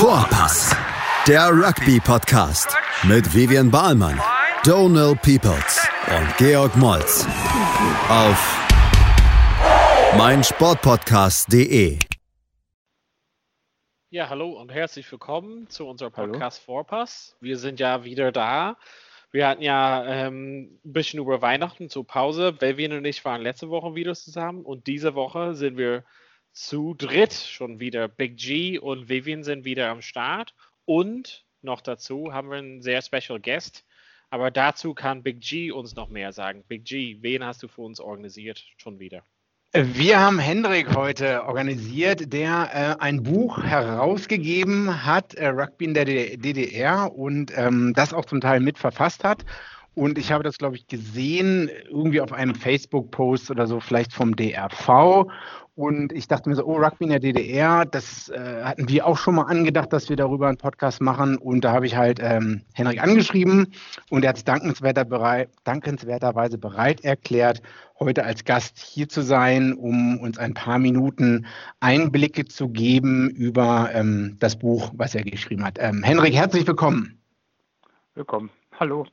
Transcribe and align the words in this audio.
Vorpass, 0.00 0.74
der 1.28 1.50
Rugby-Podcast 1.50 2.74
mit 3.02 3.34
Vivian 3.34 3.70
Bahlmann, 3.70 4.18
Donal 4.64 5.14
Peoples 5.14 5.86
und 6.08 6.36
Georg 6.38 6.74
Moltz 6.74 7.26
auf 8.08 8.66
meinsportpodcast.de. 10.16 11.98
Ja, 14.08 14.30
hallo 14.30 14.58
und 14.58 14.72
herzlich 14.72 15.12
willkommen 15.12 15.68
zu 15.68 15.86
unserem 15.86 16.12
Podcast 16.12 16.62
hallo. 16.66 16.78
Vorpass. 16.78 17.36
Wir 17.42 17.58
sind 17.58 17.78
ja 17.78 18.02
wieder 18.02 18.32
da. 18.32 18.78
Wir 19.32 19.48
hatten 19.48 19.60
ja 19.60 20.06
ähm, 20.06 20.78
ein 20.82 20.92
bisschen 20.94 21.20
über 21.20 21.42
Weihnachten 21.42 21.90
zur 21.90 22.06
Pause. 22.06 22.54
Belvin 22.54 22.94
und 22.94 23.04
ich 23.04 23.22
waren 23.26 23.42
letzte 23.42 23.68
Woche 23.68 23.94
wieder 23.94 24.14
zusammen 24.14 24.62
und 24.64 24.86
diese 24.86 25.14
Woche 25.14 25.54
sind 25.54 25.76
wir 25.76 26.04
zu 26.52 26.94
dritt 26.94 27.32
schon 27.32 27.80
wieder. 27.80 28.08
Big 28.08 28.36
G 28.36 28.78
und 28.78 29.08
Vivian 29.08 29.44
sind 29.44 29.64
wieder 29.64 29.88
am 29.88 30.02
Start 30.02 30.54
und 30.84 31.44
noch 31.62 31.80
dazu 31.80 32.32
haben 32.32 32.50
wir 32.50 32.58
einen 32.58 32.82
sehr 32.82 33.02
special 33.02 33.40
Guest. 33.40 33.84
Aber 34.30 34.50
dazu 34.50 34.94
kann 34.94 35.22
Big 35.22 35.40
G 35.40 35.72
uns 35.72 35.96
noch 35.96 36.08
mehr 36.08 36.32
sagen. 36.32 36.64
Big 36.68 36.84
G, 36.84 37.18
wen 37.20 37.44
hast 37.44 37.62
du 37.62 37.68
für 37.68 37.82
uns 37.82 38.00
organisiert 38.00 38.64
schon 38.76 39.00
wieder? 39.00 39.22
Wir 39.72 40.18
haben 40.18 40.40
Hendrik 40.40 40.96
heute 40.96 41.44
organisiert, 41.44 42.32
der 42.32 42.96
äh, 42.98 43.02
ein 43.02 43.22
Buch 43.22 43.62
herausgegeben 43.62 45.04
hat, 45.04 45.34
äh, 45.34 45.46
Rugby 45.46 45.84
in 45.84 45.94
der 45.94 46.04
DDR, 46.06 47.12
und 47.14 47.52
ähm, 47.56 47.92
das 47.94 48.12
auch 48.12 48.24
zum 48.24 48.40
Teil 48.40 48.58
mitverfasst 48.58 49.22
hat. 49.22 49.44
Und 49.94 50.18
ich 50.18 50.32
habe 50.32 50.42
das, 50.42 50.58
glaube 50.58 50.74
ich, 50.74 50.88
gesehen, 50.88 51.70
irgendwie 51.88 52.20
auf 52.20 52.32
einem 52.32 52.56
Facebook-Post 52.56 53.52
oder 53.52 53.68
so, 53.68 53.78
vielleicht 53.78 54.12
vom 54.12 54.34
DRV. 54.34 55.26
Und 55.80 56.12
ich 56.12 56.28
dachte 56.28 56.46
mir 56.50 56.56
so, 56.56 56.66
oh, 56.66 56.76
Rugby 56.76 57.04
in 57.04 57.08
der 57.08 57.20
DDR, 57.20 57.86
das 57.86 58.28
äh, 58.28 58.62
hatten 58.62 58.86
wir 58.90 59.06
auch 59.06 59.16
schon 59.16 59.36
mal 59.36 59.44
angedacht, 59.44 59.90
dass 59.94 60.10
wir 60.10 60.16
darüber 60.16 60.46
einen 60.46 60.58
Podcast 60.58 61.00
machen. 61.00 61.38
Und 61.38 61.64
da 61.64 61.72
habe 61.72 61.86
ich 61.86 61.96
halt 61.96 62.20
ähm, 62.22 62.60
Henrik 62.74 63.02
angeschrieben 63.02 63.72
und 64.10 64.22
er 64.22 64.28
hat 64.28 64.36
sich 64.36 64.44
dankenswerter 64.44 65.06
bereit, 65.06 65.48
dankenswerterweise 65.64 66.58
bereit 66.58 67.02
erklärt, 67.02 67.62
heute 67.98 68.24
als 68.26 68.44
Gast 68.44 68.78
hier 68.78 69.08
zu 69.08 69.22
sein, 69.22 69.72
um 69.72 70.20
uns 70.20 70.36
ein 70.36 70.52
paar 70.52 70.78
Minuten 70.78 71.46
Einblicke 71.80 72.44
zu 72.44 72.68
geben 72.68 73.30
über 73.30 73.88
ähm, 73.94 74.36
das 74.38 74.58
Buch, 74.58 74.92
was 74.94 75.14
er 75.14 75.24
geschrieben 75.24 75.64
hat. 75.64 75.78
Ähm, 75.80 76.02
Henrik, 76.02 76.34
herzlich 76.34 76.66
willkommen. 76.66 77.18
Willkommen. 78.14 78.50
Hallo. 78.78 79.06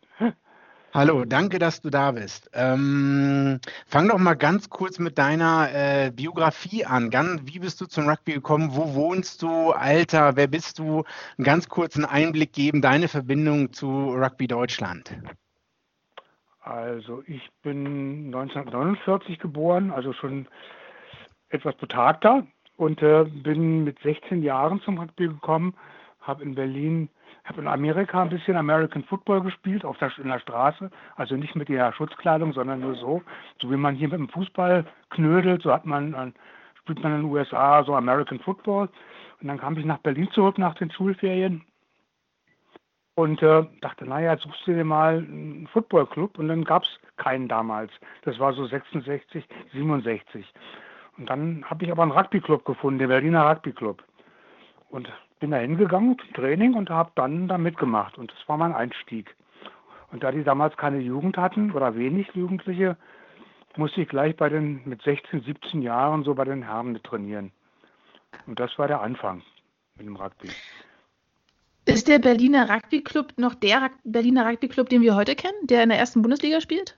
Hallo, 0.97 1.25
danke, 1.25 1.59
dass 1.59 1.79
du 1.81 1.91
da 1.91 2.13
bist. 2.13 2.49
Ähm, 2.55 3.59
fang 3.85 4.07
doch 4.07 4.17
mal 4.17 4.33
ganz 4.33 4.67
kurz 4.67 4.97
mit 4.97 5.19
deiner 5.19 5.69
äh, 5.71 6.09
Biografie 6.09 6.85
an. 6.85 7.11
Ganz, 7.11 7.43
wie 7.45 7.59
bist 7.59 7.79
du 7.79 7.85
zum 7.85 8.09
Rugby 8.09 8.33
gekommen? 8.33 8.71
Wo 8.73 8.95
wohnst 8.95 9.43
du? 9.43 9.73
Alter, 9.73 10.35
wer 10.37 10.47
bist 10.47 10.79
du? 10.79 11.03
Einen 11.37 11.45
ganz 11.45 11.69
kurzen 11.69 12.03
Einblick 12.03 12.51
geben, 12.51 12.81
deine 12.81 13.09
Verbindung 13.09 13.73
zu 13.73 13.87
Rugby 13.87 14.47
Deutschland. 14.47 15.15
Also 16.61 17.21
ich 17.27 17.47
bin 17.61 18.33
1949 18.33 19.37
geboren, 19.37 19.91
also 19.91 20.13
schon 20.13 20.47
etwas 21.49 21.75
betagter 21.75 22.47
und 22.75 23.03
äh, 23.03 23.25
bin 23.25 23.83
mit 23.83 23.99
16 23.99 24.41
Jahren 24.41 24.81
zum 24.81 24.97
Rugby 24.97 25.27
gekommen, 25.27 25.75
habe 26.21 26.41
in 26.41 26.55
Berlin 26.55 27.09
habe 27.47 27.61
in 27.61 27.67
Amerika 27.67 28.21
ein 28.21 28.29
bisschen 28.29 28.57
American 28.57 29.03
Football 29.03 29.41
gespielt, 29.41 29.85
auf 29.85 29.97
der, 29.97 30.11
in 30.17 30.29
der 30.29 30.39
Straße. 30.39 30.89
Also 31.15 31.35
nicht 31.35 31.55
mit 31.55 31.69
der 31.69 31.93
Schutzkleidung, 31.93 32.53
sondern 32.53 32.81
nur 32.81 32.95
so. 32.95 33.21
So 33.61 33.71
wie 33.71 33.77
man 33.77 33.95
hier 33.95 34.09
mit 34.09 34.19
dem 34.19 34.29
Fußball 34.29 34.85
knödelt, 35.09 35.61
so 35.61 35.71
hat 35.71 35.85
man, 35.85 36.11
dann 36.11 36.33
spielt 36.79 37.01
man 37.03 37.13
in 37.13 37.21
den 37.21 37.31
USA 37.31 37.83
so 37.83 37.95
American 37.95 38.39
Football. 38.39 38.89
Und 39.41 39.47
dann 39.47 39.59
kam 39.59 39.77
ich 39.77 39.85
nach 39.85 39.99
Berlin 39.99 40.29
zurück 40.31 40.57
nach 40.57 40.75
den 40.75 40.91
Schulferien 40.91 41.63
und 43.15 43.41
äh, 43.41 43.65
dachte, 43.81 44.05
naja, 44.05 44.33
jetzt 44.33 44.43
suchst 44.43 44.67
du 44.67 44.73
dir 44.73 44.83
mal 44.83 45.17
einen 45.17 45.67
Footballclub. 45.71 46.37
Und 46.37 46.49
dann 46.49 46.63
gab 46.63 46.83
es 46.83 46.99
keinen 47.17 47.47
damals. 47.47 47.91
Das 48.23 48.37
war 48.39 48.53
so 48.53 48.65
66, 48.65 49.43
67. 49.73 50.45
Und 51.17 51.27
dann 51.29 51.63
habe 51.65 51.85
ich 51.85 51.91
aber 51.91 52.03
einen 52.03 52.11
Rugbyclub 52.11 52.63
gefunden, 52.65 52.99
den 52.99 53.09
Berliner 53.09 53.49
Rugbyclub. 53.49 54.03
Und 54.89 55.11
bin 55.39 55.51
da 55.51 55.57
hingegangen 55.57 56.17
zum 56.19 56.33
Training 56.33 56.73
und 56.73 56.89
habe 56.89 57.11
dann 57.15 57.47
da 57.47 57.57
mitgemacht. 57.57 58.17
Und 58.17 58.31
das 58.31 58.47
war 58.47 58.57
mein 58.57 58.73
Einstieg. 58.73 59.35
Und 60.11 60.23
da 60.23 60.31
die 60.31 60.43
damals 60.43 60.77
keine 60.77 60.99
Jugend 60.99 61.37
hatten 61.37 61.71
oder 61.71 61.95
wenig 61.95 62.29
Jugendliche, 62.33 62.97
musste 63.75 64.01
ich 64.01 64.09
gleich 64.09 64.35
bei 64.35 64.49
den 64.49 64.81
mit 64.85 65.01
16, 65.01 65.41
17 65.41 65.81
Jahren 65.81 66.23
so 66.23 66.33
bei 66.33 66.45
den 66.45 66.63
Herren 66.63 66.93
mit 66.93 67.03
trainieren. 67.03 67.51
Und 68.45 68.59
das 68.59 68.77
war 68.79 68.87
der 68.87 69.01
Anfang 69.01 69.43
mit 69.95 70.07
dem 70.07 70.15
Rugby. 70.15 70.49
Ist 71.85 72.07
der 72.07 72.19
Berliner 72.19 72.69
Rugby 72.69 73.01
Club 73.01 73.33
noch 73.37 73.55
der 73.55 73.91
Berliner 74.03 74.47
Rugby 74.49 74.67
Club, 74.67 74.89
den 74.89 75.01
wir 75.01 75.15
heute 75.15 75.35
kennen, 75.35 75.67
der 75.67 75.83
in 75.83 75.89
der 75.89 75.97
ersten 75.97 76.21
Bundesliga 76.21 76.59
spielt? 76.59 76.97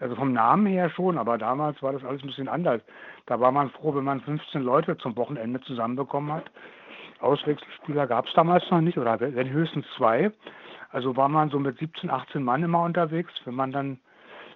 Also 0.00 0.14
vom 0.14 0.32
Namen 0.32 0.66
her 0.66 0.90
schon, 0.90 1.18
aber 1.18 1.38
damals 1.38 1.82
war 1.82 1.92
das 1.92 2.04
alles 2.04 2.22
ein 2.22 2.28
bisschen 2.28 2.48
anders. 2.48 2.82
Da 3.26 3.40
war 3.40 3.50
man 3.50 3.70
froh, 3.70 3.94
wenn 3.94 4.04
man 4.04 4.20
15 4.20 4.62
Leute 4.62 4.96
zum 4.98 5.16
Wochenende 5.16 5.60
zusammenbekommen 5.62 6.32
hat. 6.32 6.50
Auswechselspieler 7.20 8.06
gab 8.06 8.26
es 8.26 8.34
damals 8.34 8.64
noch 8.70 8.80
nicht 8.80 8.98
oder 8.98 9.18
wenn 9.20 9.50
höchstens 9.50 9.86
zwei. 9.96 10.30
Also 10.90 11.16
war 11.16 11.28
man 11.28 11.50
so 11.50 11.58
mit 11.58 11.78
17, 11.78 12.10
18 12.10 12.42
Mann 12.42 12.62
immer 12.62 12.82
unterwegs, 12.82 13.32
wenn 13.44 13.54
man 13.54 13.72
dann 13.72 13.98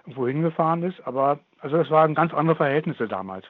irgendwo 0.01 0.27
hingefahren 0.27 0.83
ist. 0.83 0.99
Aber 1.05 1.39
also 1.59 1.77
es 1.77 1.89
waren 1.89 2.15
ganz 2.15 2.33
andere 2.33 2.55
Verhältnisse 2.55 3.07
damals. 3.07 3.45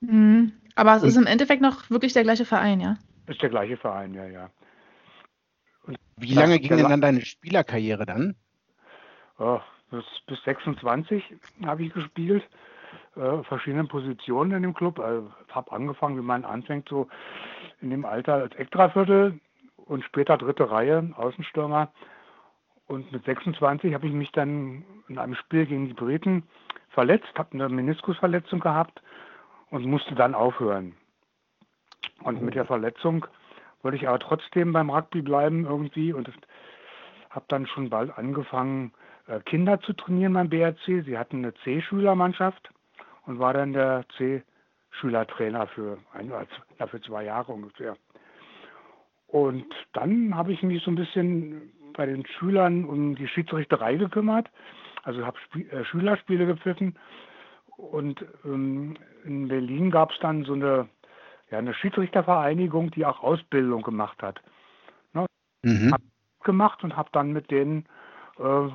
Mhm. 0.00 0.52
Aber 0.74 0.96
es 0.96 1.02
ist 1.02 1.16
im 1.16 1.26
Endeffekt 1.26 1.62
noch 1.62 1.88
wirklich 1.90 2.12
der 2.12 2.22
gleiche 2.22 2.44
Verein, 2.44 2.80
ja? 2.80 2.96
Ist 3.26 3.40
der 3.42 3.48
gleiche 3.48 3.76
Verein, 3.76 4.14
ja, 4.14 4.26
ja. 4.26 4.50
Und 5.86 5.96
Wie 6.18 6.34
lange 6.34 6.58
ging 6.58 6.76
denn 6.76 6.88
dann 6.88 7.00
deine 7.00 7.22
Spielerkarriere 7.22 8.04
dann? 8.04 8.36
Oh, 9.38 9.60
bis, 9.90 10.04
bis 10.26 10.42
26 10.44 11.24
habe 11.64 11.84
ich 11.84 11.92
gespielt 11.92 12.44
äh, 13.16 13.42
verschiedenen 13.44 13.88
Positionen 13.88 14.52
in 14.52 14.62
dem 14.62 14.74
Club. 14.74 14.98
Also, 14.98 15.30
habe 15.50 15.72
angefangen, 15.72 16.16
wie 16.18 16.22
man 16.22 16.44
anfängt, 16.44 16.88
so 16.88 17.08
in 17.80 17.90
dem 17.90 18.04
Alter 18.04 18.34
als 18.34 18.54
Eckdreiviertel 18.56 19.40
und 19.76 20.04
später 20.04 20.36
dritte 20.36 20.70
Reihe, 20.70 21.12
Außenstürmer. 21.16 21.90
Und 22.86 23.10
mit 23.12 23.24
26 23.24 23.94
habe 23.94 24.06
ich 24.06 24.12
mich 24.12 24.32
dann 24.32 24.84
in 25.08 25.18
einem 25.18 25.34
Spiel 25.34 25.66
gegen 25.66 25.86
die 25.86 25.94
Briten 25.94 26.44
verletzt, 26.90 27.32
habe 27.36 27.52
eine 27.52 27.68
Meniskusverletzung 27.68 28.60
gehabt 28.60 29.02
und 29.70 29.84
musste 29.84 30.14
dann 30.14 30.34
aufhören. 30.34 30.94
Und 32.22 32.42
mit 32.42 32.54
der 32.54 32.64
Verletzung 32.64 33.26
wollte 33.82 33.96
ich 33.96 34.08
aber 34.08 34.18
trotzdem 34.18 34.72
beim 34.72 34.90
Rugby 34.90 35.22
bleiben 35.22 35.66
irgendwie 35.66 36.12
und 36.12 36.30
habe 37.30 37.44
dann 37.48 37.66
schon 37.66 37.90
bald 37.90 38.16
angefangen, 38.16 38.92
äh, 39.26 39.40
Kinder 39.40 39.80
zu 39.80 39.92
trainieren 39.92 40.32
beim 40.32 40.48
BRC. 40.48 41.04
Sie 41.04 41.18
hatten 41.18 41.38
eine 41.38 41.54
C-Schülermannschaft 41.54 42.70
und 43.26 43.38
war 43.38 43.52
dann 43.52 43.72
der 43.72 44.04
C-Schülertrainer 44.96 45.66
für, 45.68 45.98
ein, 46.12 46.32
für 46.88 47.00
zwei 47.02 47.24
Jahre 47.24 47.52
ungefähr. 47.52 47.96
Und 49.28 49.66
dann 49.92 50.34
habe 50.34 50.52
ich 50.52 50.62
mich 50.62 50.82
so 50.82 50.90
ein 50.90 50.96
bisschen 50.96 51.72
bei 51.94 52.06
den 52.06 52.24
Schülern 52.26 52.84
um 52.84 53.16
die 53.16 53.28
Schiedsrichterei 53.28 53.96
gekümmert. 53.96 54.48
Also 55.02 55.24
habe 55.24 55.38
Sp 55.48 55.66
äh, 55.70 55.84
Schülerspiele 55.84 56.46
gepfiffen. 56.46 56.98
Und 57.76 58.24
ähm, 58.44 58.96
in 59.24 59.48
Berlin 59.48 59.90
gab 59.90 60.12
es 60.12 60.18
dann 60.20 60.44
so 60.44 60.54
eine, 60.54 60.88
ja, 61.50 61.58
eine 61.58 61.74
Schiedsrichtervereinigung, 61.74 62.90
die 62.90 63.04
auch 63.04 63.22
Ausbildung 63.22 63.82
gemacht 63.82 64.22
hat. 64.22 64.40
Ne? 65.12 65.26
Mhm. 65.62 65.92
Hab 65.92 66.00
gemacht 66.44 66.84
und 66.84 66.96
habe 66.96 67.10
dann 67.12 67.32
mit 67.32 67.50
denen 67.50 67.86
äh, 68.38 68.68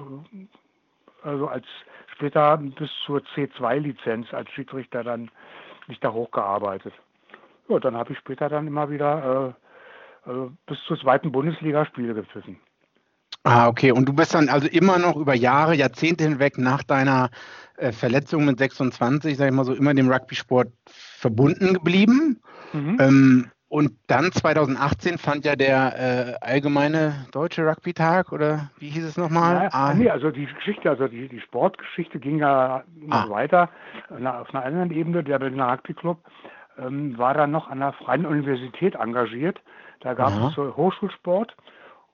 also 1.24 1.48
als 1.48 1.66
später 2.14 2.58
bis 2.58 2.90
zur 3.06 3.20
C2-Lizenz 3.36 4.34
als 4.34 4.50
Schiedsrichter 4.52 5.03
dann 5.03 5.32
mich 5.91 6.00
da 6.00 6.12
hochgearbeitet. 6.12 6.94
Ja, 7.68 7.79
dann 7.79 7.96
habe 7.96 8.13
ich 8.13 8.19
später 8.19 8.50
dann 8.50 8.66
immer 8.66 8.90
wieder 8.90 9.56
äh, 10.26 10.32
äh, 10.32 10.49
bis 10.66 10.78
zur 10.88 10.99
zweiten 10.99 11.32
Bundesliga 11.32 11.85
Spiele 11.85 12.26
Ah, 13.43 13.67
okay. 13.67 13.91
Und 13.91 14.08
du 14.08 14.14
bist 14.14 14.34
dann 14.34 14.49
also 14.49 14.67
immer 14.67 14.97
noch 14.97 15.16
über 15.16 15.34
Jahre, 15.34 15.76
Jahrzehnte 15.76 16.23
hinweg 16.23 16.58
nach 16.58 16.84
deiner 16.84 17.29
äh, 17.78 17.91
Verletzung 17.91 18.46
mit 18.46 18.59
26, 18.59 19.38
sag 19.38 19.47
ich 19.47 19.53
mal 19.53 19.66
so, 19.66 19.73
immer 19.73 19.93
dem 19.93 20.11
Rugby-Sport 20.11 20.72
verbunden 20.88 21.73
geblieben. 21.73 22.41
Mhm. 22.73 22.97
Ähm, 22.99 23.52
und 23.72 23.94
dann 24.08 24.34
2018 24.34 25.18
fand 25.18 25.46
ja 25.46 25.56
der 25.56 25.94
äh, 25.97 26.46
allgemeine 26.46 27.26
deutsche 27.32 27.66
Rugby-Tag 27.66 28.34
oder 28.34 28.70
wie 28.79 28.90
hieß 28.90 29.06
es 29.06 29.16
nochmal? 29.16 29.64
Ja, 29.64 29.70
ah. 29.72 29.94
Nee, 29.94 30.09
also 30.09 30.29
die 30.29 30.46
Geschichte, 30.46 30.90
also 30.90 31.08
die, 31.08 31.29
die 31.29 31.40
Sportgeschichte 31.40 32.20
ging 32.20 32.40
ja 32.40 32.84
noch 32.97 33.28
ah. 33.28 33.29
weiter 33.29 33.70
auf 34.09 34.53
einer 34.53 34.66
anderen 34.66 34.91
Ebene. 34.91 35.23
Der 35.23 35.40
Berliner 35.40 35.72
Rugby 35.72 35.94
Club 35.94 36.18
ähm, 36.78 37.18
war 37.18 37.34
dann 37.34 37.52
noch 37.52 37.70
an 37.70 37.79
der 37.79 37.94
Freien 37.94 38.26
Universität 38.26 38.96
engagiert. 38.96 39.62
Da 40.02 40.16
gab 40.16 40.34
es 40.34 40.53
so 40.53 40.76
Hochschulsport 40.76 41.56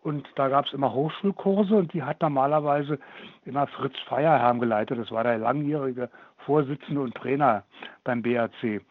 und 0.04 0.28
da 0.36 0.50
gab 0.50 0.68
es 0.68 0.74
immer 0.74 0.94
Hochschulkurse 0.94 1.74
und 1.74 1.92
die 1.92 2.04
hat 2.04 2.22
normalerweise 2.22 3.00
immer 3.46 3.66
Fritz 3.66 3.96
Feierherm 4.08 4.60
geleitet. 4.60 5.00
Das 5.00 5.10
war 5.10 5.24
der 5.24 5.40
langjährige 5.40 6.12
Vorsitzende 6.46 7.02
und 7.02 7.16
Trainer 7.16 7.64
beim 8.04 8.22
BAC. 8.22 8.84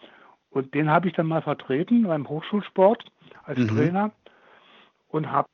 Und 0.51 0.75
den 0.75 0.91
habe 0.91 1.09
ich 1.09 1.15
dann 1.15 1.27
mal 1.27 1.43
vertreten 1.43 2.05
beim 2.05 2.29
Hochschulsport 2.29 3.05
als 3.45 3.59
mhm. 3.59 3.69
Trainer 3.69 4.13
und 5.09 5.31
habe 5.31 5.49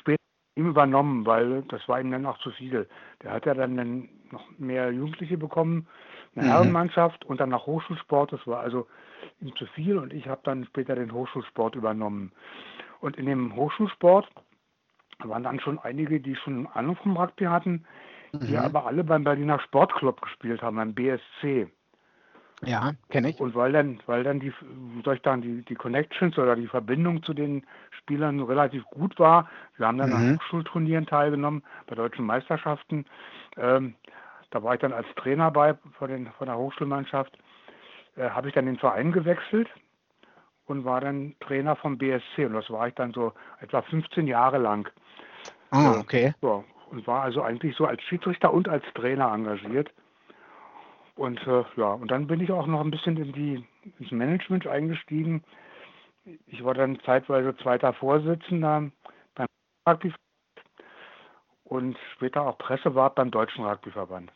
später 0.00 0.22
ihm 0.56 0.68
übernommen, 0.68 1.26
weil 1.26 1.62
das 1.68 1.86
war 1.88 2.00
ihm 2.00 2.10
dann 2.10 2.26
auch 2.26 2.38
zu 2.38 2.50
viel. 2.50 2.88
Der 3.22 3.32
hat 3.32 3.46
ja 3.46 3.54
dann 3.54 4.08
noch 4.30 4.44
mehr 4.58 4.90
Jugendliche 4.90 5.36
bekommen, 5.36 5.86
eine 6.34 6.46
mhm. 6.46 6.50
Herrenmannschaft 6.50 7.24
und 7.24 7.40
dann 7.40 7.50
nach 7.50 7.66
Hochschulsport. 7.66 8.32
Das 8.32 8.46
war 8.46 8.60
also 8.60 8.86
ihm 9.40 9.54
zu 9.56 9.66
viel 9.66 9.98
und 9.98 10.12
ich 10.12 10.26
habe 10.26 10.40
dann 10.44 10.64
später 10.64 10.94
den 10.94 11.12
Hochschulsport 11.12 11.74
übernommen. 11.74 12.32
Und 13.00 13.16
in 13.16 13.26
dem 13.26 13.54
Hochschulsport 13.54 14.26
waren 15.18 15.44
dann 15.44 15.60
schon 15.60 15.78
einige, 15.78 16.20
die 16.20 16.36
schon 16.36 16.66
Ahnung 16.68 16.96
vom 16.96 17.16
Rugby 17.16 17.44
hatten, 17.44 17.84
die 18.32 18.52
mhm. 18.52 18.58
aber 18.58 18.86
alle 18.86 19.04
beim 19.04 19.24
Berliner 19.24 19.60
Sportclub 19.60 20.20
gespielt 20.20 20.62
haben, 20.62 20.76
beim 20.76 20.94
BSC. 20.94 21.68
Ja, 22.64 22.92
kenne 23.10 23.30
ich. 23.30 23.40
Und 23.40 23.54
weil 23.54 23.72
dann, 23.72 24.00
weil 24.06 24.24
dann 24.24 24.40
die, 24.40 24.52
durch 25.02 25.20
dann 25.20 25.42
die, 25.42 25.62
die 25.62 25.74
Connections 25.74 26.38
oder 26.38 26.56
die 26.56 26.66
Verbindung 26.66 27.22
zu 27.22 27.34
den 27.34 27.66
Spielern 27.90 28.40
relativ 28.40 28.82
gut 28.84 29.18
war, 29.18 29.48
wir 29.76 29.86
haben 29.86 29.98
dann 29.98 30.10
mhm. 30.10 30.16
an 30.16 30.36
Hochschulturnieren 30.36 31.06
teilgenommen, 31.06 31.62
bei 31.86 31.94
deutschen 31.94 32.24
Meisterschaften. 32.24 33.04
Ähm, 33.58 33.94
da 34.50 34.62
war 34.62 34.74
ich 34.74 34.80
dann 34.80 34.92
als 34.92 35.06
Trainer 35.16 35.50
bei 35.50 35.74
von, 35.98 36.08
den, 36.08 36.28
von 36.38 36.46
der 36.46 36.56
Hochschulmannschaft. 36.56 37.36
Äh, 38.16 38.30
Habe 38.30 38.48
ich 38.48 38.54
dann 38.54 38.66
den 38.66 38.78
Verein 38.78 39.12
gewechselt 39.12 39.68
und 40.66 40.84
war 40.84 41.00
dann 41.00 41.34
Trainer 41.40 41.76
vom 41.76 41.98
BSC. 41.98 42.46
Und 42.46 42.54
das 42.54 42.70
war 42.70 42.88
ich 42.88 42.94
dann 42.94 43.12
so 43.12 43.32
etwa 43.60 43.82
15 43.82 44.26
Jahre 44.26 44.58
lang. 44.58 44.88
Oh, 45.72 45.98
okay. 46.00 46.32
Ja, 46.40 46.64
und 46.90 47.06
war 47.06 47.22
also 47.22 47.42
eigentlich 47.42 47.76
so 47.76 47.84
als 47.84 48.02
Schiedsrichter 48.02 48.52
und 48.52 48.68
als 48.68 48.84
Trainer 48.94 49.32
engagiert. 49.32 49.90
Und 51.16 51.44
äh, 51.46 51.64
ja, 51.76 51.92
und 51.92 52.10
dann 52.10 52.26
bin 52.26 52.40
ich 52.40 52.52
auch 52.52 52.66
noch 52.66 52.80
ein 52.80 52.90
bisschen 52.90 53.16
in 53.16 53.32
die, 53.32 53.64
ins 53.98 54.10
Management 54.10 54.66
eingestiegen. 54.66 55.42
Ich 56.46 56.62
war 56.62 56.74
dann 56.74 56.98
zeitweise 57.04 57.56
zweiter 57.56 57.92
Vorsitzender 57.94 58.90
beim 59.34 59.46
Rugby 59.88 60.12
und 61.64 61.96
später 62.14 62.42
auch 62.42 62.58
Pressewart 62.58 63.14
beim 63.14 63.30
Deutschen 63.30 63.64
Rugbyverband. 63.64 64.30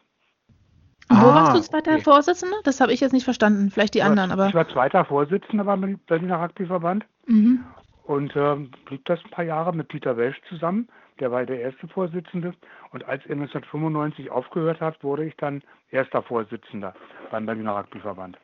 Wo 1.10 1.16
ah, 1.16 1.34
warst 1.34 1.56
du 1.56 1.60
zweiter 1.60 1.92
okay. 1.92 2.02
Vorsitzender? 2.02 2.56
Das 2.64 2.80
habe 2.80 2.92
ich 2.92 3.00
jetzt 3.00 3.12
nicht 3.12 3.24
verstanden. 3.24 3.70
Vielleicht 3.70 3.94
die 3.94 3.98
ich 3.98 4.04
anderen, 4.04 4.30
aber. 4.30 4.48
Ich 4.48 4.54
war 4.54 4.68
zweiter 4.68 5.04
Vorsitzender 5.04 5.64
beim 5.64 5.98
Berliner 6.06 6.40
Rugbyverband 6.42 7.04
mhm. 7.26 7.64
Und 8.10 8.34
äh, 8.36 8.56
blieb 8.84 9.04
das 9.06 9.24
ein 9.24 9.30
paar 9.30 9.44
Jahre 9.44 9.72
mit 9.74 9.88
Peter 9.88 10.16
Welsch 10.16 10.40
zusammen 10.48 10.88
der 11.20 11.30
war 11.30 11.44
der 11.44 11.60
erste 11.60 11.86
Vorsitzende. 11.86 12.54
Und 12.92 13.04
als 13.04 13.24
er 13.26 13.32
1995 13.32 14.30
aufgehört 14.30 14.80
hat, 14.80 15.02
wurde 15.04 15.26
ich 15.26 15.36
dann 15.36 15.62
erster 15.90 16.22
Vorsitzender 16.22 16.94
beim 17.30 17.46
Berliner 17.46 17.76
Rugbyverband. 17.76 18.38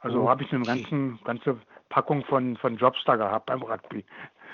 Also 0.00 0.20
okay. 0.20 0.28
habe 0.28 0.42
ich 0.44 0.52
eine 0.52 0.64
ganzen, 0.64 1.18
ganze 1.24 1.58
Packung 1.88 2.24
von, 2.24 2.56
von 2.58 2.76
Jobs 2.76 3.02
da 3.04 3.16
gehabt 3.16 3.46
beim 3.46 3.62
Rugby. 3.62 4.04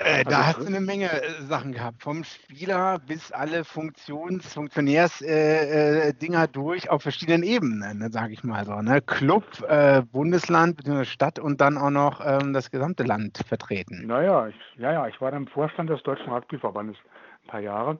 Äh, 0.00 0.24
da 0.24 0.38
also, 0.38 0.46
hast 0.46 0.60
du 0.62 0.66
eine 0.66 0.80
Menge 0.80 1.10
äh, 1.10 1.42
Sachen 1.42 1.72
gehabt, 1.72 2.02
vom 2.02 2.24
Spieler 2.24 2.98
bis 2.98 3.30
alle 3.30 3.64
Funktions-, 3.64 4.52
Funktionärsdinger 4.52 6.40
äh, 6.40 6.44
äh 6.44 6.48
durch 6.48 6.90
auf 6.90 7.02
verschiedenen 7.02 7.42
Ebenen, 7.42 7.98
ne, 7.98 8.10
sage 8.10 8.32
ich 8.32 8.42
mal 8.42 8.64
so. 8.64 8.74
Ne? 8.82 9.00
Club, 9.02 9.44
äh, 9.68 10.02
Bundesland 10.02 10.76
bzw. 10.76 11.04
Stadt 11.04 11.38
und 11.38 11.60
dann 11.60 11.78
auch 11.78 11.90
noch 11.90 12.20
ähm, 12.24 12.52
das 12.52 12.70
gesamte 12.70 13.04
Land 13.04 13.38
vertreten. 13.46 14.06
Naja, 14.06 14.48
ich, 14.48 14.56
ja, 14.76 14.92
ja, 14.92 15.06
ich 15.06 15.20
war 15.20 15.30
dann 15.30 15.42
im 15.42 15.48
Vorstand 15.48 15.90
des 15.90 16.02
Deutschen 16.02 16.32
Rugbyverbandes 16.32 16.96
ein 17.44 17.48
paar 17.48 17.60
Jahre. 17.60 17.98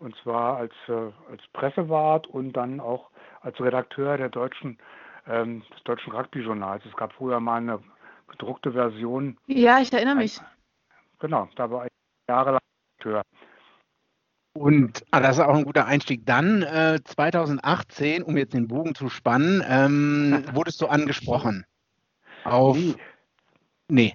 Und 0.00 0.14
zwar 0.22 0.56
als, 0.58 0.72
äh, 0.88 0.92
als 1.30 1.42
Pressewart 1.52 2.26
und 2.26 2.52
dann 2.52 2.80
auch 2.80 3.10
als 3.40 3.60
Redakteur 3.60 4.16
der 4.16 4.28
deutschen, 4.28 4.78
ähm, 5.28 5.62
des 5.74 5.84
deutschen 5.84 6.12
Rugby-Journals. 6.12 6.84
Es 6.84 6.96
gab 6.96 7.12
früher 7.12 7.40
mal 7.40 7.56
eine 7.56 7.80
gedruckte 8.28 8.72
Version. 8.72 9.36
Ja, 9.46 9.80
ich 9.80 9.92
erinnere 9.92 10.16
mich. 10.16 10.40
Ein, 10.40 10.46
Genau, 11.20 11.48
da 11.56 11.70
war 11.70 11.86
ich 11.86 11.90
jahrelang 12.28 12.60
Akteur. 12.98 13.22
Und 14.54 15.04
ah, 15.12 15.20
das 15.20 15.38
ist 15.38 15.44
auch 15.44 15.54
ein 15.54 15.64
guter 15.64 15.86
Einstieg. 15.86 16.26
Dann 16.26 16.62
äh, 16.62 16.98
2018, 17.04 18.22
um 18.22 18.36
jetzt 18.36 18.54
den 18.54 18.66
Bogen 18.66 18.94
zu 18.94 19.08
spannen, 19.08 19.62
ähm, 19.68 20.44
wurdest 20.52 20.80
du 20.80 20.86
angesprochen. 20.86 21.64
Auf. 22.44 22.76
Nee. 22.76 22.96
Nee. 23.88 24.14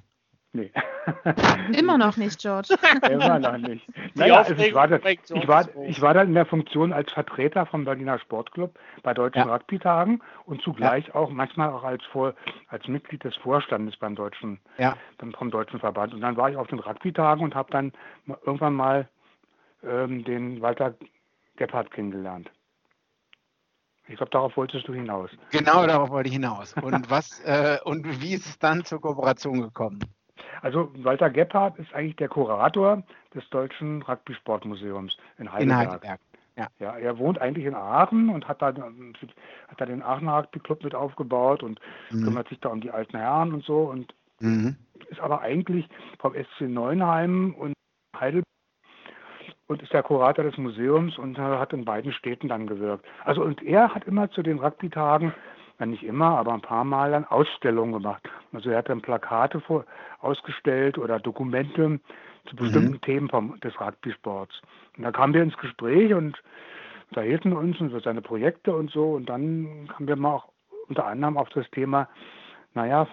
Nee. 0.56 0.72
Immer 1.78 1.98
noch 1.98 2.16
nicht, 2.16 2.40
George. 2.40 2.76
Immer 3.10 3.40
noch 3.40 3.58
nicht. 3.58 3.88
Naja, 4.14 4.38
also 4.38 4.54
ich, 4.54 4.74
war 4.74 4.88
das, 4.88 5.02
ich, 5.04 5.48
war, 5.48 5.68
ich 5.88 6.00
war 6.00 6.14
dann 6.14 6.28
in 6.28 6.36
der 6.36 6.46
Funktion 6.46 6.94
als 6.94 7.12
Vertreter 7.12 7.66
vom 7.66 7.86
Berliner 7.86 8.20
Sportclub 8.20 8.78
bei 9.02 9.16
Deutschen 9.16 9.48
ja. 9.48 9.54
Rugby-Tagen 9.54 10.22
und 10.46 10.62
zugleich 10.62 11.08
ja. 11.08 11.16
auch 11.16 11.32
manchmal 11.32 11.70
auch 11.70 11.84
als, 11.84 12.04
Vor, 12.06 12.36
als 12.68 12.88
Mitglied 12.88 13.24
des 13.24 13.36
Vorstandes 13.38 13.98
beim 13.98 14.16
Deutschen, 14.16 14.60
ja. 14.78 14.96
vom 15.38 15.50
Deutschen 15.50 15.80
Verband. 15.80 16.14
Und 16.14 16.22
dann 16.22 16.38
war 16.38 16.52
ich 16.52 16.56
auf 16.56 16.68
den 16.68 16.80
Rugby-Tagen 16.80 17.44
und 17.44 17.56
habe 17.56 17.72
dann 17.72 17.92
irgendwann 18.46 18.76
mal 18.76 19.10
ähm, 19.84 20.24
den 20.24 20.62
Walter 20.62 20.94
Gebhardt 21.56 21.90
kennengelernt. 21.92 22.52
Ich 24.08 24.18
glaube, 24.18 24.32
darauf 24.32 24.56
wolltest 24.58 24.88
du 24.88 24.94
hinaus. 24.94 25.32
Genau, 25.52 25.88
darauf 25.88 26.10
wollte 26.10 26.28
ich 26.28 26.36
hinaus. 26.36 26.74
Und 26.74 27.10
was 27.10 27.40
äh, 27.42 27.78
und 27.86 28.22
wie 28.22 28.34
ist 28.34 28.46
es 28.46 28.60
dann 28.60 28.84
zur 28.84 29.00
Kooperation 29.00 29.62
gekommen? 29.62 30.00
Also 30.62 30.92
Walter 30.98 31.30
Gebhardt 31.30 31.78
ist 31.80 31.94
eigentlich 31.94 32.16
der 32.18 32.30
Kurator 32.30 33.04
des 33.34 33.48
Deutschen 33.50 34.02
Rugby-Sportmuseums 34.02 35.18
in 35.38 35.52
Heidelberg. 35.52 35.82
In 35.84 35.92
Heidelberg. 35.92 36.20
Ja. 36.56 36.68
ja, 36.80 36.96
er 36.98 37.18
wohnt 37.18 37.42
eigentlich 37.42 37.66
in 37.66 37.74
Aachen 37.74 38.30
und 38.30 38.48
hat 38.48 38.62
da, 38.62 38.68
hat 38.68 39.82
da 39.82 39.86
den 39.86 40.04
Aachener 40.04 40.38
Rugby 40.38 40.60
Club 40.60 40.84
mit 40.84 40.94
aufgebaut 40.94 41.64
und 41.64 41.80
mhm. 42.12 42.26
kümmert 42.26 42.48
sich 42.50 42.60
da 42.60 42.70
um 42.70 42.80
die 42.80 42.92
alten 42.92 43.18
Herren 43.18 43.54
und 43.54 43.64
so 43.64 43.80
und 43.90 44.14
mhm. 44.40 44.76
ist 45.10 45.20
aber 45.20 45.42
eigentlich 45.42 45.88
vom 46.20 46.34
SC 46.36 46.62
Neuenheim 46.62 47.56
und 47.56 47.74
Heidelberg 48.16 48.46
und 49.68 49.82
ist 49.82 49.94
der 49.94 50.04
Kurator 50.04 50.44
des 50.44 50.58
Museums 50.58 51.18
und 51.18 51.40
hat 51.40 51.74
in 51.74 51.86
beiden 51.86 52.14
Städten 52.14 52.50
dann 52.50 52.68
gewirkt. 52.68 53.06
Also 53.24 53.44
und 53.44 53.64
er 53.64 53.96
hat 53.96 54.06
immer 54.06 54.30
zu 54.30 54.44
den 54.44 54.60
Rugby-Tagen 54.60 55.34
ja 55.80 55.86
nicht 55.86 56.04
immer, 56.04 56.38
aber 56.38 56.54
ein 56.54 56.62
paar 56.62 56.84
Mal 56.84 57.12
dann 57.12 57.25
Ausstellungen 57.25 57.94
gemacht. 57.94 58.30
Also 58.52 58.70
er 58.70 58.80
hat 58.80 58.90
dann 58.90 59.02
Plakate 59.02 59.60
vor, 59.62 59.86
ausgestellt 60.20 60.98
oder 60.98 61.20
Dokumente 61.20 62.00
zu 62.46 62.56
bestimmten 62.56 62.94
mhm. 62.94 63.02
Themen 63.02 63.30
vom, 63.30 63.60
des 63.62 63.80
Rugby-Sports. 63.80 64.62
Und 64.98 65.04
da 65.04 65.12
kamen 65.12 65.34
wir 65.34 65.44
ins 65.44 65.58
Gespräch 65.58 66.14
und 66.14 66.42
unterhielten 67.10 67.54
uns 67.54 67.80
über 67.80 68.00
seine 68.02 68.22
Projekte 68.22 68.75
und 68.75 68.92
so. 68.92 69.14
Und 69.14 69.30
dann 69.30 69.88
kamen 69.88 70.08
wir 70.08 70.16
mal 70.16 70.36
auch 70.36 70.48
unter 70.88 71.06
anderem 71.06 71.38
auf 71.38 71.50
das 71.50 71.70
Thema, 71.72 72.10
naja, 72.74 73.08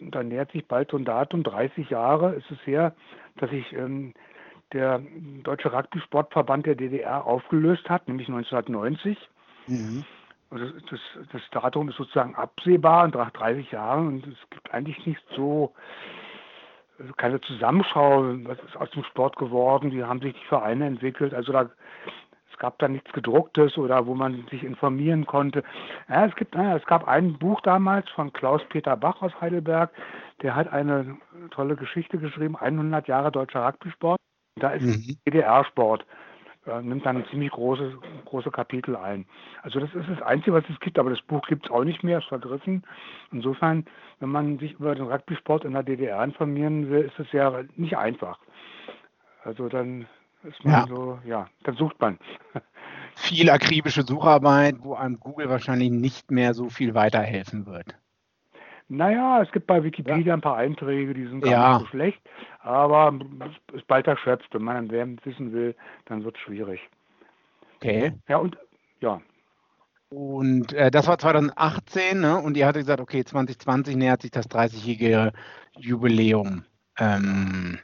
da 0.00 0.22
nähert 0.22 0.52
sich 0.52 0.66
bald 0.66 0.90
so 0.90 0.96
ein 0.96 1.04
Datum, 1.04 1.42
30 1.42 1.88
Jahre 1.90 2.34
ist 2.34 2.50
es 2.50 2.58
her, 2.66 2.94
dass 3.36 3.50
sich 3.50 3.72
ähm, 3.72 4.12
der 4.72 5.00
Deutsche 5.42 5.72
Rugby-Sportverband 5.72 6.66
der 6.66 6.74
DDR 6.74 7.24
aufgelöst 7.24 7.88
hat, 7.88 8.08
nämlich 8.08 8.28
1990. 8.28 9.16
Mhm. 9.68 10.04
Also 10.50 10.66
das, 10.90 11.00
das 11.32 11.42
Datum 11.50 11.88
ist 11.88 11.96
sozusagen 11.96 12.34
absehbar 12.36 13.08
nach 13.08 13.30
30 13.32 13.72
Jahren 13.72 14.06
und 14.06 14.26
es 14.26 14.50
gibt 14.50 14.72
eigentlich 14.72 15.04
nicht 15.06 15.22
so 15.34 15.74
also 16.98 17.12
keine 17.14 17.40
Zusammenschau, 17.42 18.24
was 18.44 18.58
ist 18.60 18.76
aus 18.76 18.90
dem 18.90 19.04
Sport 19.04 19.36
geworden, 19.36 19.92
wie 19.92 20.04
haben 20.04 20.20
sich 20.20 20.34
die 20.34 20.48
Vereine 20.48 20.86
entwickelt. 20.86 21.34
Also 21.34 21.52
da, 21.52 21.68
es 22.50 22.58
gab 22.58 22.78
da 22.78 22.88
nichts 22.88 23.12
gedrucktes 23.12 23.76
oder 23.76 24.06
wo 24.06 24.14
man 24.14 24.46
sich 24.50 24.64
informieren 24.64 25.26
konnte. 25.26 25.62
Ja, 26.08 26.26
es 26.26 26.34
gibt, 26.36 26.54
ja, 26.54 26.76
es 26.76 26.86
gab 26.86 27.06
ein 27.06 27.38
Buch 27.38 27.60
damals 27.60 28.08
von 28.10 28.32
Klaus-Peter 28.32 28.96
Bach 28.96 29.20
aus 29.20 29.38
Heidelberg, 29.40 29.90
der 30.42 30.54
hat 30.54 30.72
eine 30.72 31.18
tolle 31.50 31.76
Geschichte 31.76 32.18
geschrieben, 32.18 32.56
100 32.56 33.08
Jahre 33.08 33.30
deutscher 33.30 33.66
Rugby-Sport. 33.66 34.18
Da 34.58 34.70
ist 34.70 34.84
mhm. 34.84 35.18
DDR-Sport 35.26 36.06
äh, 36.66 36.82
nimmt 36.82 37.06
dann 37.06 37.24
ziemlich 37.30 37.50
große, 37.50 37.98
große 38.24 38.50
Kapitel 38.50 38.96
ein. 38.96 39.26
Also 39.62 39.80
das 39.80 39.94
ist 39.94 40.08
das 40.08 40.22
Einzige, 40.22 40.52
was 40.52 40.64
es 40.70 40.78
gibt, 40.80 40.98
aber 40.98 41.10
das 41.10 41.22
Buch 41.22 41.46
gibt 41.46 41.66
es 41.66 41.70
auch 41.70 41.84
nicht 41.84 42.02
mehr, 42.02 42.18
ist 42.18 42.28
vergriffen. 42.28 42.84
Insofern, 43.32 43.84
wenn 44.20 44.30
man 44.30 44.58
sich 44.58 44.72
über 44.72 44.94
den 44.94 45.06
Rugby-Sport 45.06 45.64
in 45.64 45.72
der 45.72 45.82
DDR 45.82 46.22
informieren 46.22 46.90
will, 46.90 47.02
ist 47.02 47.18
es 47.18 47.30
ja 47.32 47.62
nicht 47.76 47.96
einfach. 47.96 48.38
Also 49.44 49.68
dann 49.68 50.06
ist 50.42 50.64
man 50.64 50.72
ja. 50.72 50.86
so, 50.88 51.18
ja, 51.24 51.48
dann 51.64 51.76
sucht 51.76 52.00
man. 52.00 52.18
Viel 53.14 53.48
akribische 53.48 54.02
Sucharbeit, 54.02 54.76
wo 54.80 54.94
einem 54.94 55.18
Google 55.18 55.48
wahrscheinlich 55.48 55.90
nicht 55.90 56.30
mehr 56.30 56.52
so 56.52 56.68
viel 56.68 56.94
weiterhelfen 56.94 57.66
wird. 57.66 57.96
Naja, 58.88 59.42
es 59.42 59.50
gibt 59.50 59.66
bei 59.66 59.82
Wikipedia 59.82 60.26
ja. 60.26 60.34
ein 60.34 60.40
paar 60.40 60.56
Einträge, 60.56 61.12
die 61.12 61.26
sind 61.26 61.40
gar 61.40 61.52
ja. 61.52 61.72
nicht 61.72 61.80
so 61.80 61.86
schlecht, 61.88 62.20
aber 62.60 63.18
es 63.70 63.74
ist 63.78 63.86
bald 63.88 64.06
erschöpft. 64.06 64.48
Wenn 64.52 64.62
man 64.62 64.88
dann 64.88 65.18
wissen 65.24 65.52
will, 65.52 65.74
dann 66.04 66.22
wird 66.24 66.36
es 66.36 66.42
schwierig. 66.42 66.80
Okay. 67.76 68.12
Ja, 68.28 68.38
und 68.38 68.56
ja. 69.00 69.20
Und 70.08 70.72
äh, 70.72 70.90
das 70.90 71.08
war 71.08 71.18
2018, 71.18 72.20
ne? 72.20 72.38
Und 72.38 72.56
ihr 72.56 72.66
hattet 72.66 72.82
gesagt, 72.82 73.00
okay, 73.00 73.24
2020 73.24 73.96
nähert 73.96 74.22
sich 74.22 74.30
das 74.30 74.48
30-jährige 74.48 75.32
Jubiläum. 75.78 76.64
Ähm, 76.98 77.78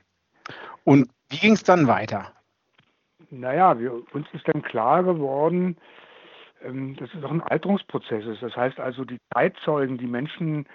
und 0.84 1.10
wie 1.30 1.38
ging 1.38 1.54
es 1.54 1.64
dann 1.64 1.88
weiter? 1.88 2.32
Naja, 3.30 3.78
wir, 3.78 3.92
uns 4.12 4.26
ist 4.32 4.46
dann 4.46 4.62
klar 4.62 5.02
geworden, 5.02 5.76
ähm, 6.64 6.96
dass 6.96 7.12
es 7.14 7.24
auch 7.24 7.30
ein 7.30 7.42
Alterungsprozess 7.42 8.26
ist. 8.26 8.42
Das 8.42 8.56
heißt 8.56 8.80
also, 8.80 9.04
die 9.04 9.18
Zeitzeugen, 9.32 9.98
die 9.98 10.06
Menschen, 10.06 10.66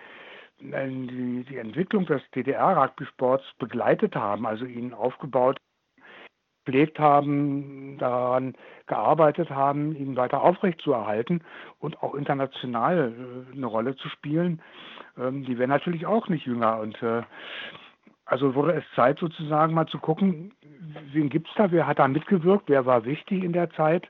die, 0.60 1.46
die 1.48 1.58
Entwicklung 1.58 2.06
des 2.08 2.22
DDR-Rugby-Sports 2.34 3.46
begleitet 3.60 4.16
haben, 4.16 4.48
also 4.48 4.66
ihn 4.66 4.94
aufgebaut 4.94 5.58
gepflegt 6.68 7.00
haben, 7.00 7.98
daran 7.98 8.54
gearbeitet 8.88 9.50
haben, 9.50 9.96
ihn 9.96 10.18
weiter 10.18 10.42
aufrechtzuerhalten 10.42 11.42
und 11.80 12.04
auch 12.04 12.14
international 12.14 13.14
äh, 13.14 13.56
eine 13.56 13.66
Rolle 13.66 13.96
zu 13.96 14.10
spielen, 14.10 14.62
ähm, 15.18 15.46
die 15.46 15.58
wären 15.58 15.70
natürlich 15.70 16.06
auch 16.06 16.28
nicht 16.28 16.46
jünger. 16.46 16.80
Und 16.80 17.02
äh, 17.02 17.24
also 18.26 18.54
wurde 18.54 18.74
es 18.74 18.84
Zeit 18.96 19.20
sozusagen 19.20 19.74
mal 19.74 19.88
zu 19.88 19.98
gucken, 19.98 20.54
wen 21.14 21.30
gibt 21.30 21.48
es 21.48 21.54
da, 21.56 21.72
wer 21.72 21.88
hat 21.88 22.00
da 22.00 22.08
mitgewirkt, 22.08 22.68
wer 22.68 22.86
war 22.86 23.06
wichtig 23.06 23.44
in 23.44 23.54
der 23.54 23.70
Zeit. 23.72 24.10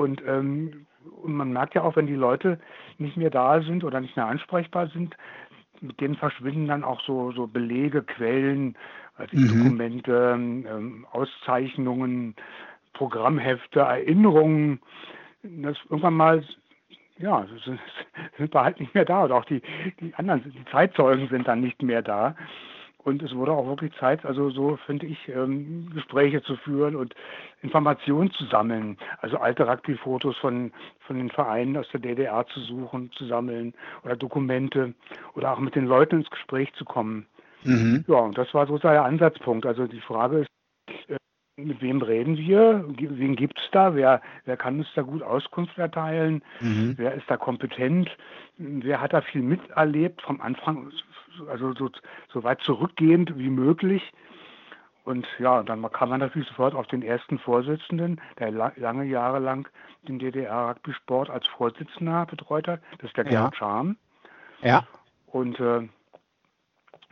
Und, 0.00 0.22
ähm, 0.26 0.86
und 1.22 1.34
man 1.34 1.52
merkt 1.52 1.74
ja 1.74 1.82
auch, 1.82 1.96
wenn 1.96 2.06
die 2.06 2.14
Leute 2.14 2.58
nicht 2.98 3.16
mehr 3.16 3.30
da 3.30 3.60
sind 3.60 3.84
oder 3.84 4.00
nicht 4.00 4.16
mehr 4.16 4.26
ansprechbar 4.26 4.88
sind, 4.88 5.14
mit 5.82 6.00
denen 6.00 6.14
verschwinden 6.14 6.68
dann 6.68 6.84
auch 6.84 7.00
so, 7.02 7.32
so 7.32 7.46
Belege, 7.46 8.02
Quellen, 8.02 8.76
also 9.16 9.36
mhm. 9.36 9.48
Dokumente, 9.48 10.32
ähm, 10.34 11.06
Auszeichnungen, 11.12 12.34
Programmhefte, 12.94 13.80
Erinnerungen. 13.80 14.80
Das 15.42 15.76
irgendwann 15.88 16.14
mal, 16.14 16.44
ja, 17.18 17.46
sind, 17.64 17.80
wir 18.52 18.62
halt 18.62 18.80
nicht 18.80 18.94
mehr 18.94 19.04
da. 19.04 19.24
Oder 19.24 19.36
auch 19.36 19.44
die, 19.44 19.60
die 20.00 20.14
anderen, 20.14 20.42
die 20.42 20.64
Zeitzeugen 20.70 21.28
sind 21.28 21.46
dann 21.46 21.60
nicht 21.60 21.82
mehr 21.82 22.02
da. 22.02 22.34
Und 23.02 23.22
es 23.22 23.34
wurde 23.34 23.52
auch 23.52 23.66
wirklich 23.66 23.94
Zeit, 23.98 24.24
also 24.24 24.50
so 24.50 24.76
finde 24.84 25.06
ich, 25.06 25.28
ähm, 25.28 25.90
Gespräche 25.94 26.42
zu 26.42 26.56
führen 26.56 26.96
und 26.96 27.14
Informationen 27.62 28.30
zu 28.32 28.44
sammeln. 28.46 28.98
Also 29.20 29.38
alte 29.38 29.66
Rugby-Fotos 29.66 30.36
von, 30.36 30.72
von 31.00 31.16
den 31.16 31.30
Vereinen 31.30 31.76
aus 31.76 31.88
der 31.92 32.00
DDR 32.00 32.46
zu 32.48 32.60
suchen, 32.60 33.10
zu 33.12 33.26
sammeln 33.26 33.74
oder 34.04 34.16
Dokumente 34.16 34.94
oder 35.34 35.52
auch 35.52 35.60
mit 35.60 35.74
den 35.74 35.86
Leuten 35.86 36.20
ins 36.20 36.30
Gespräch 36.30 36.72
zu 36.74 36.84
kommen. 36.84 37.26
Mhm. 37.64 38.04
Ja, 38.06 38.16
und 38.16 38.36
das 38.36 38.52
war 38.54 38.66
sozusagen 38.66 38.94
der 38.94 39.04
Ansatzpunkt. 39.04 39.66
Also 39.66 39.86
die 39.86 40.00
Frage 40.00 40.40
ist, 40.40 41.10
äh, 41.10 41.16
mit 41.66 41.80
wem 41.80 42.02
reden 42.02 42.36
wir? 42.36 42.84
Wen 42.96 43.36
gibt 43.36 43.58
es 43.58 43.70
da? 43.72 43.94
Wer, 43.94 44.20
wer 44.44 44.56
kann 44.56 44.78
uns 44.78 44.88
da 44.94 45.02
gut 45.02 45.22
Auskunft 45.22 45.78
erteilen? 45.78 46.42
Mhm. 46.60 46.94
Wer 46.96 47.14
ist 47.14 47.28
da 47.28 47.36
kompetent? 47.36 48.10
Wer 48.58 49.00
hat 49.00 49.12
da 49.12 49.20
viel 49.20 49.42
miterlebt 49.42 50.22
vom 50.22 50.40
Anfang, 50.40 50.90
also 51.48 51.72
so, 51.74 51.90
so 52.32 52.42
weit 52.44 52.60
zurückgehend 52.62 53.36
wie 53.38 53.50
möglich? 53.50 54.02
Und 55.04 55.26
ja, 55.38 55.62
dann 55.62 55.82
kam 55.90 56.10
man 56.10 56.20
natürlich 56.20 56.48
sofort 56.48 56.74
auf 56.74 56.86
den 56.86 57.02
ersten 57.02 57.38
Vorsitzenden, 57.38 58.20
der 58.38 58.50
lange 58.50 59.04
Jahre 59.04 59.38
lang 59.38 59.68
den 60.06 60.18
DDR-Rugby-Sport 60.18 61.30
als 61.30 61.46
Vorsitzender 61.46 62.26
betreut 62.26 62.68
hat. 62.68 62.80
Das 62.98 63.08
ist 63.10 63.16
der 63.16 63.24
ja. 63.24 63.42
Gerd 63.42 63.56
Scham. 63.56 63.96
Ja. 64.62 64.86
Und 65.26 65.58
äh, 65.58 65.88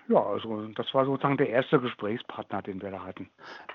ja, 0.09 0.23
also 0.23 0.69
das 0.69 0.93
war 0.95 1.05
sozusagen 1.05 1.37
der 1.37 1.51
erste 1.51 1.79
Gesprächspartner, 1.79 2.63
den 2.63 2.81
wir 2.81 2.91
da 2.91 3.05
hatten. 3.05 3.29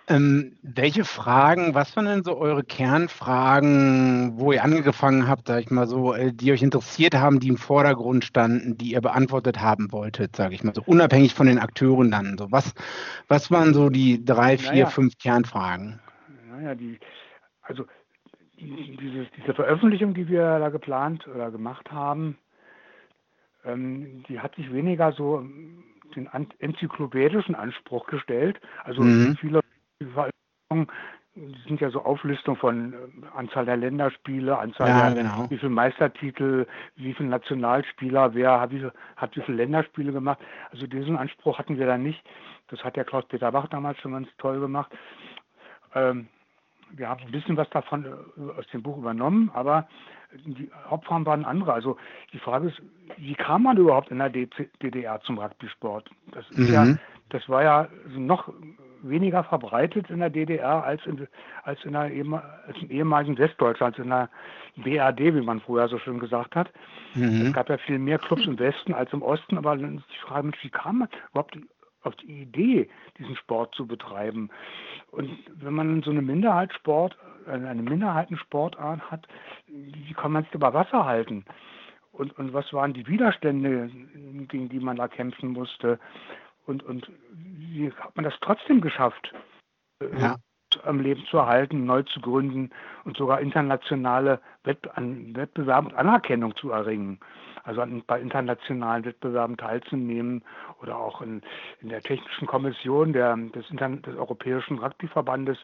Ähm, 0.08 0.58
welche 0.64 1.06
Fragen, 1.06 1.76
was 1.76 1.96
waren 1.96 2.06
denn 2.06 2.24
so 2.24 2.38
eure 2.38 2.64
Kernfragen, 2.64 4.40
wo 4.40 4.52
ihr 4.52 4.64
angefangen 4.64 5.28
habt, 5.28 5.48
sag 5.48 5.60
ich 5.62 5.70
mal 5.70 5.86
so, 5.86 6.14
äh, 6.14 6.34
die 6.34 6.52
euch 6.52 6.64
interessiert 6.64 7.14
haben, 7.14 7.40
die 7.40 7.50
im 7.50 7.58
Vordergrund 7.58 8.26
standen, 8.26 8.78
die 8.78 8.94
ihr 8.94 9.02
beantwortet 9.02 9.62
haben 9.62 9.92
wolltet, 9.92 10.36
sage 10.36 10.56
ich 10.56 10.64
mal 10.64 10.74
so, 10.74 10.82
unabhängig 10.86 11.36
von 11.36 11.46
den 11.46 11.60
Akteuren 11.60 12.10
dann. 12.10 12.36
So, 12.38 12.52
was, 12.52 12.74
was 13.28 13.52
waren 13.52 13.76
so 13.76 13.90
die 13.90 14.26
drei, 14.26 14.58
vier, 14.58 14.72
naja, 14.72 14.86
fünf 14.88 15.18
Kernfragen? 15.20 16.00
Naja, 16.50 16.74
die, 16.74 17.00
also 17.62 17.86
diese, 18.58 19.28
diese 19.38 19.54
Veröffentlichung, 19.54 20.16
die 20.16 20.28
wir 20.28 20.58
da 20.58 20.70
geplant 20.70 21.28
oder 21.28 21.52
gemacht 21.52 21.92
haben, 21.92 22.38
ähm, 23.66 24.24
die 24.28 24.40
hat 24.40 24.56
sich 24.56 24.74
weniger 24.74 25.12
so 25.12 25.46
den 26.16 26.30
enzyklopädischen 26.60 27.56
Anspruch 27.56 28.08
gestellt. 28.08 28.60
Also 28.84 29.02
mhm. 29.02 29.38
viele 29.40 29.62
Veröffentlichungen 30.14 30.88
sind 31.68 31.82
ja 31.82 31.90
so 31.90 32.04
Auflistungen 32.04 32.58
von 32.58 32.94
äh, 32.94 32.98
Anzahl 33.36 33.66
der 33.66 33.78
Länderspiele, 33.78 34.58
Anzahl 34.58 34.88
ja, 34.88 35.10
der, 35.10 35.24
genau. 35.24 35.50
wie 35.50 35.58
viele 35.58 35.72
Meistertitel, 35.72 36.68
wie 36.96 37.14
viele 37.14 37.30
Nationalspieler, 37.30 38.36
wer 38.36 38.60
hat 38.60 38.72
wie, 38.72 38.80
viel, 38.80 38.92
hat 39.16 39.36
wie 39.36 39.42
viele 39.42 39.58
Länderspiele 39.58 40.12
gemacht. 40.12 40.40
Also 40.72 40.86
diesen 40.86 41.18
Anspruch 41.18 41.58
hatten 41.58 41.78
wir 41.78 41.88
da 41.88 41.98
nicht. 41.98 42.24
Das 42.68 42.84
hat 42.84 42.96
der 42.96 43.06
Klaus-Peter 43.06 43.52
Bach 43.52 43.68
damals 43.68 44.00
schon 44.00 44.12
ganz 44.14 44.28
toll 44.38 44.60
gemacht. 44.60 44.92
Ähm, 45.96 46.28
wir 46.92 47.10
haben 47.10 47.24
ein 47.26 47.32
bisschen 47.32 47.58
was 47.58 47.70
davon 47.72 48.06
äh, 48.06 48.60
aus 48.60 48.68
dem 48.68 48.84
Buch 48.84 48.98
übernommen, 48.98 49.50
aber 49.54 49.88
die 50.46 50.70
Hauptfragen 50.90 51.26
waren 51.26 51.46
andere. 51.46 51.74
Also 51.74 51.98
die 52.32 52.40
Frage 52.40 52.68
ist, 52.68 52.82
wie 53.18 53.36
kam 53.36 53.64
man 53.64 53.78
überhaupt 53.78 54.12
in 54.12 54.20
der 54.20 54.30
DDR 54.30 55.22
zum 55.22 55.38
Rugby-Sport? 55.38 56.10
Das, 56.32 56.46
mhm. 56.52 56.74
ja, 56.74 56.88
das 57.30 57.48
war 57.50 57.64
ja 57.64 57.88
noch 58.16 58.52
weniger 59.04 59.44
verbreitet 59.44 60.10
in 60.10 60.20
der 60.20 60.30
DDR 60.30 60.84
als, 60.84 61.06
in, 61.06 61.28
als, 61.64 61.84
in 61.84 61.94
der, 61.94 62.04
als 62.04 62.78
im 62.82 62.90
ehemaligen 62.90 63.38
Westdeutschland, 63.38 63.96
als 63.96 64.04
in 64.04 64.10
der 64.10 64.30
BRD, 64.78 65.36
wie 65.36 65.42
man 65.42 65.60
früher 65.60 65.88
so 65.88 66.00
schön 66.00 66.20
gesagt 66.20 66.56
hat. 66.56 66.72
Mhm. 67.14 67.48
Es 67.48 67.54
gab 67.54 67.70
ja 67.70 67.78
viel 67.78 68.00
mehr 68.00 68.18
Clubs 68.18 68.46
im 68.46 68.58
Westen 68.58 68.94
als 68.94 69.12
im 69.14 69.22
Osten, 69.22 69.58
aber 69.58 69.76
ist 69.76 69.84
die 69.84 70.26
Frage, 70.26 70.52
wie 70.62 70.70
kam 70.70 71.00
man 71.00 71.10
überhaupt 71.32 71.58
auf 72.04 72.16
die 72.18 72.42
Idee, 72.42 72.90
diesen 73.18 73.36
Sport 73.36 73.76
zu 73.76 73.88
betreiben? 73.88 74.50
Und 75.12 75.30
wenn 75.56 75.74
man 75.74 76.04
so 76.04 76.12
eine 76.12 76.22
Minderheitssport, 76.22 77.18
eine 77.48 77.82
Minderheitensportart 77.82 79.12
hat, 79.12 79.28
wie 79.68 80.14
kann 80.14 80.32
man 80.32 80.44
es 80.44 80.54
über 80.54 80.74
Wasser 80.74 81.06
halten? 81.06 81.46
Und, 82.12 82.38
und 82.38 82.54
was 82.54 82.72
waren 82.74 82.94
die 82.94 83.08
Widerstände, 83.08 83.90
gegen 84.48 84.70
die 84.70 84.80
man 84.80 84.98
da 84.98 85.08
kämpfen 85.08 85.50
musste? 85.50 86.00
Und, 86.66 86.84
und 86.84 87.12
wie 87.32 87.92
hat 87.92 88.16
man 88.16 88.24
das 88.24 88.36
trotzdem 88.42 88.82
geschafft, 88.82 89.34
äh, 90.00 90.20
ja. 90.20 90.36
am 90.84 91.00
Leben 91.00 91.26
zu 91.26 91.38
erhalten, 91.38 91.86
neu 91.86 92.04
zu 92.04 92.22
gründen 92.22 92.70
und 93.04 93.18
sogar 93.18 93.42
internationale 93.42 94.40
Wett 94.64 94.88
Wettbewerbe 94.96 95.90
und 95.90 95.96
Anerkennung 95.96 96.56
zu 96.56 96.72
erringen? 96.72 97.20
Also 97.64 97.82
an, 97.82 98.04
bei 98.06 98.20
internationalen 98.20 99.06
Wettbewerben 99.06 99.58
teilzunehmen 99.58 100.44
oder 100.82 100.98
auch 100.98 101.22
in, 101.22 101.42
in 101.82 101.90
der 101.90 102.02
technischen 102.02 102.46
Kommission 102.46 103.14
der, 103.14 103.36
des, 103.36 103.70
Inter 103.70 103.90
des 103.90 104.16
Europäischen 104.16 104.80
Rugbyverbandes. 104.80 105.58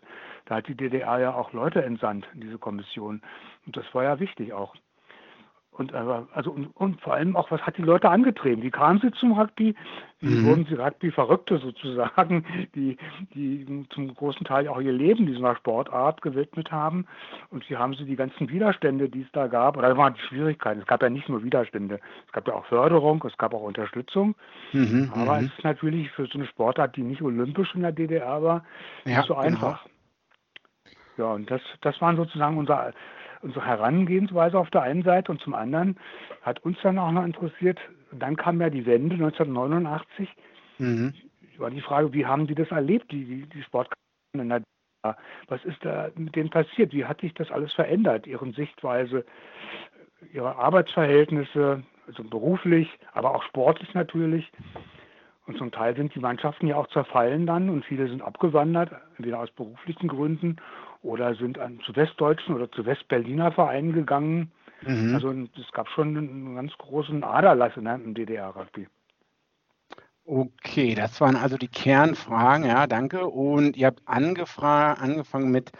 Da 0.45 0.55
hat 0.55 0.67
die 0.67 0.75
DDR 0.75 1.19
ja 1.19 1.33
auch 1.33 1.51
Leute 1.53 1.83
entsandt 1.83 2.27
in 2.33 2.41
diese 2.41 2.57
Kommission. 2.57 3.21
Und 3.65 3.75
das 3.75 3.85
war 3.93 4.03
ja 4.03 4.19
wichtig 4.19 4.53
auch. 4.53 4.75
Und, 5.79 5.93
also, 5.93 6.51
und, 6.51 6.75
und, 6.75 6.99
vor 6.99 7.13
allem 7.13 7.37
auch, 7.37 7.51
was 7.51 7.61
hat 7.61 7.77
die 7.77 7.81
Leute 7.83 8.09
angetrieben? 8.09 8.61
Wie 8.63 8.69
kamen 8.69 8.99
sie 8.99 9.11
zum 9.11 9.31
Rugby? 9.31 9.75
Wie 10.19 10.27
mhm. 10.27 10.45
wurden 10.45 10.65
sie 10.65 10.73
Rugby-Verrückte 10.73 11.57
sozusagen, 11.59 12.43
die, 12.75 12.97
die 13.33 13.85
zum 13.91 14.13
großen 14.13 14.45
Teil 14.45 14.67
auch 14.67 14.81
ihr 14.81 14.91
Leben 14.91 15.25
dieser 15.25 15.55
Sportart 15.55 16.21
gewidmet 16.21 16.69
haben? 16.73 17.05
Und 17.49 17.69
wie 17.69 17.77
haben 17.77 17.93
sie 17.93 18.03
die 18.03 18.17
ganzen 18.17 18.49
Widerstände, 18.49 19.07
die 19.07 19.21
es 19.21 19.31
da 19.31 19.47
gab, 19.47 19.77
oder 19.77 19.95
waren 19.95 20.15
die 20.15 20.19
Schwierigkeiten? 20.19 20.81
Es 20.81 20.85
gab 20.85 21.01
ja 21.01 21.09
nicht 21.09 21.29
nur 21.29 21.45
Widerstände, 21.45 22.01
es 22.27 22.33
gab 22.33 22.45
ja 22.45 22.55
auch 22.55 22.65
Förderung, 22.65 23.23
es 23.25 23.37
gab 23.37 23.53
auch 23.53 23.63
Unterstützung. 23.63 24.35
Mhm, 24.73 25.13
Aber 25.15 25.39
mhm. 25.39 25.45
es 25.45 25.53
ist 25.57 25.63
natürlich 25.63 26.11
für 26.11 26.25
so 26.25 26.39
eine 26.39 26.47
Sportart, 26.47 26.97
die 26.97 27.03
nicht 27.03 27.21
olympisch 27.21 27.73
in 27.73 27.83
der 27.83 27.93
DDR 27.93 28.43
war, 28.43 28.65
ja, 29.05 29.19
nicht 29.19 29.27
so 29.27 29.33
genau. 29.35 29.45
einfach. 29.45 29.85
Genau. 31.15 31.29
Ja, 31.29 31.35
und 31.35 31.49
das, 31.49 31.61
das 31.79 32.01
waren 32.01 32.17
sozusagen 32.17 32.57
unser 32.57 32.91
unsere 33.41 33.65
Herangehensweise 33.65 34.57
auf 34.57 34.69
der 34.69 34.81
einen 34.81 35.03
Seite 35.03 35.31
und 35.31 35.41
zum 35.41 35.53
anderen 35.53 35.97
hat 36.41 36.59
uns 36.63 36.77
dann 36.81 36.99
auch 36.99 37.11
noch 37.11 37.25
interessiert, 37.25 37.79
dann 38.11 38.35
kam 38.35 38.59
ja 38.61 38.69
die 38.69 38.85
Wende 38.85 39.15
1989, 39.15 40.29
mhm. 40.77 41.13
war 41.57 41.69
die 41.69 41.81
Frage, 41.81 42.13
wie 42.13 42.25
haben 42.25 42.47
die 42.47 42.55
das 42.55 42.71
erlebt, 42.71 43.11
die, 43.11 43.25
die, 43.25 43.45
die 43.47 43.63
Sportkarten 43.63 43.99
in 44.33 44.49
der 44.49 44.59
DDR? 44.59 45.17
Was 45.47 45.63
ist 45.65 45.83
da 45.83 46.09
mit 46.15 46.35
denen 46.35 46.49
passiert? 46.49 46.93
Wie 46.93 47.05
hat 47.05 47.21
sich 47.21 47.33
das 47.33 47.51
alles 47.51 47.73
verändert, 47.73 48.27
ihre 48.27 48.51
Sichtweise, 48.51 49.25
ihre 50.33 50.55
Arbeitsverhältnisse, 50.55 51.83
also 52.07 52.23
beruflich, 52.23 52.89
aber 53.13 53.35
auch 53.35 53.43
sportlich 53.43 53.93
natürlich? 53.93 54.51
Und 55.45 55.57
zum 55.57 55.71
Teil 55.71 55.95
sind 55.95 56.13
die 56.13 56.19
Mannschaften 56.19 56.67
ja 56.67 56.75
auch 56.75 56.87
zerfallen 56.89 57.47
dann 57.47 57.69
und 57.69 57.83
viele 57.83 58.07
sind 58.07 58.21
abgewandert, 58.21 58.91
entweder 59.17 59.39
aus 59.39 59.49
beruflichen 59.51 60.07
Gründen 60.07 60.57
oder 61.01 61.35
sind 61.35 61.59
an, 61.59 61.79
zu 61.85 61.95
westdeutschen 61.95 62.55
oder 62.55 62.71
zu 62.71 62.85
Westberliner 62.85 63.51
Vereinen 63.51 63.93
gegangen. 63.93 64.51
Mhm. 64.81 65.15
Also 65.15 65.31
es 65.31 65.71
gab 65.71 65.87
schon 65.89 66.17
einen 66.17 66.55
ganz 66.55 66.71
großen 66.77 67.23
Aderlass 67.23 67.75
in 67.77 67.85
im 67.85 68.13
DDR-Rugby. 68.13 68.87
Okay, 70.25 70.93
das 70.93 71.19
waren 71.21 71.35
also 71.35 71.57
die 71.57 71.67
Kernfragen, 71.67 72.65
ja, 72.65 72.85
danke. 72.85 73.25
Und 73.25 73.75
ihr 73.75 73.87
habt 73.87 74.01
angefangen 74.05 75.51
mit 75.51 75.71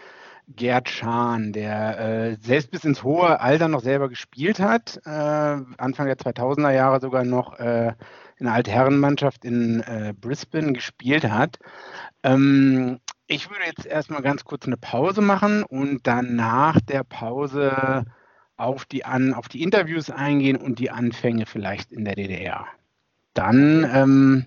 Gerd 0.55 0.89
Schahn, 0.89 1.53
der 1.53 1.99
äh, 1.99 2.35
selbst 2.41 2.71
bis 2.71 2.83
ins 2.83 3.03
hohe 3.03 3.39
Alter 3.39 3.67
noch 3.67 3.81
selber 3.81 4.09
gespielt 4.09 4.59
hat, 4.59 4.99
äh, 5.05 5.09
Anfang 5.09 6.07
der 6.07 6.17
2000er 6.17 6.71
Jahre 6.71 6.99
sogar 6.99 7.23
noch 7.23 7.59
äh, 7.59 7.93
in 8.38 8.45
der 8.45 8.55
Altherrenmannschaft 8.55 9.45
in 9.45 9.81
äh, 9.81 10.13
Brisbane 10.19 10.73
gespielt 10.73 11.29
hat. 11.29 11.59
Ähm, 12.23 12.99
ich 13.29 13.50
würde 13.50 13.65
jetzt 13.65 13.86
erstmal 13.86 14.24
ganz 14.24 14.43
kurz 14.43 14.65
eine 14.65 14.75
Pause 14.75 15.21
machen 15.21 15.63
und 15.63 16.07
dann 16.07 16.36
nach 16.36 16.81
der 16.81 17.03
Pause 17.03 18.03
auf 18.57 18.86
die, 18.86 19.05
An 19.05 19.33
auf 19.36 19.48
die 19.48 19.62
Interviews 19.62 20.09
eingehen 20.09 20.57
und 20.57 20.79
die 20.79 20.89
Anfänge 20.89 21.45
vielleicht 21.45 21.91
in 21.91 22.05
der 22.05 22.15
DDR. 22.15 22.65
Dann 23.36 23.88
ähm, 23.93 24.45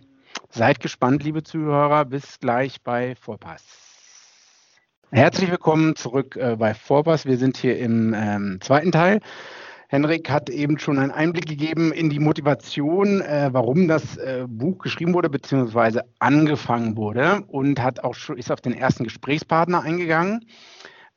seid 0.51 0.81
gespannt, 0.81 1.23
liebe 1.23 1.45
Zuhörer. 1.45 2.05
Bis 2.05 2.41
gleich 2.41 2.83
bei 2.83 3.15
Vorpass. 3.15 3.65
Herzlich 5.13 5.51
willkommen 5.51 5.95
zurück 5.95 6.37
äh, 6.37 6.57
bei 6.57 6.75
Vorpass. 6.75 7.25
Wir 7.25 7.39
sind 7.39 7.57
hier 7.57 7.79
im 7.79 8.13
ähm, 8.15 8.59
zweiten 8.61 8.91
Teil. 8.91 9.21
Henrik 9.93 10.31
hat 10.31 10.49
eben 10.49 10.79
schon 10.79 10.99
einen 10.99 11.11
Einblick 11.11 11.47
gegeben 11.47 11.93
in 11.93 12.09
die 12.09 12.19
Motivation, 12.19 13.21
äh, 13.21 13.51
warum 13.53 13.89
das 13.89 14.17
äh, 14.17 14.47
Buch 14.49 14.79
geschrieben 14.79 15.13
wurde 15.13 15.29
bzw. 15.29 16.01
angefangen 16.19 16.97
wurde 16.97 17.43
und 17.49 17.79
hat 17.79 18.03
auch 18.03 18.15
schon, 18.15 18.39
ist 18.39 18.51
auf 18.51 18.63
den 18.63 18.73
ersten 18.73 19.05
Gesprächspartner 19.05 19.83
eingegangen, 19.83 20.47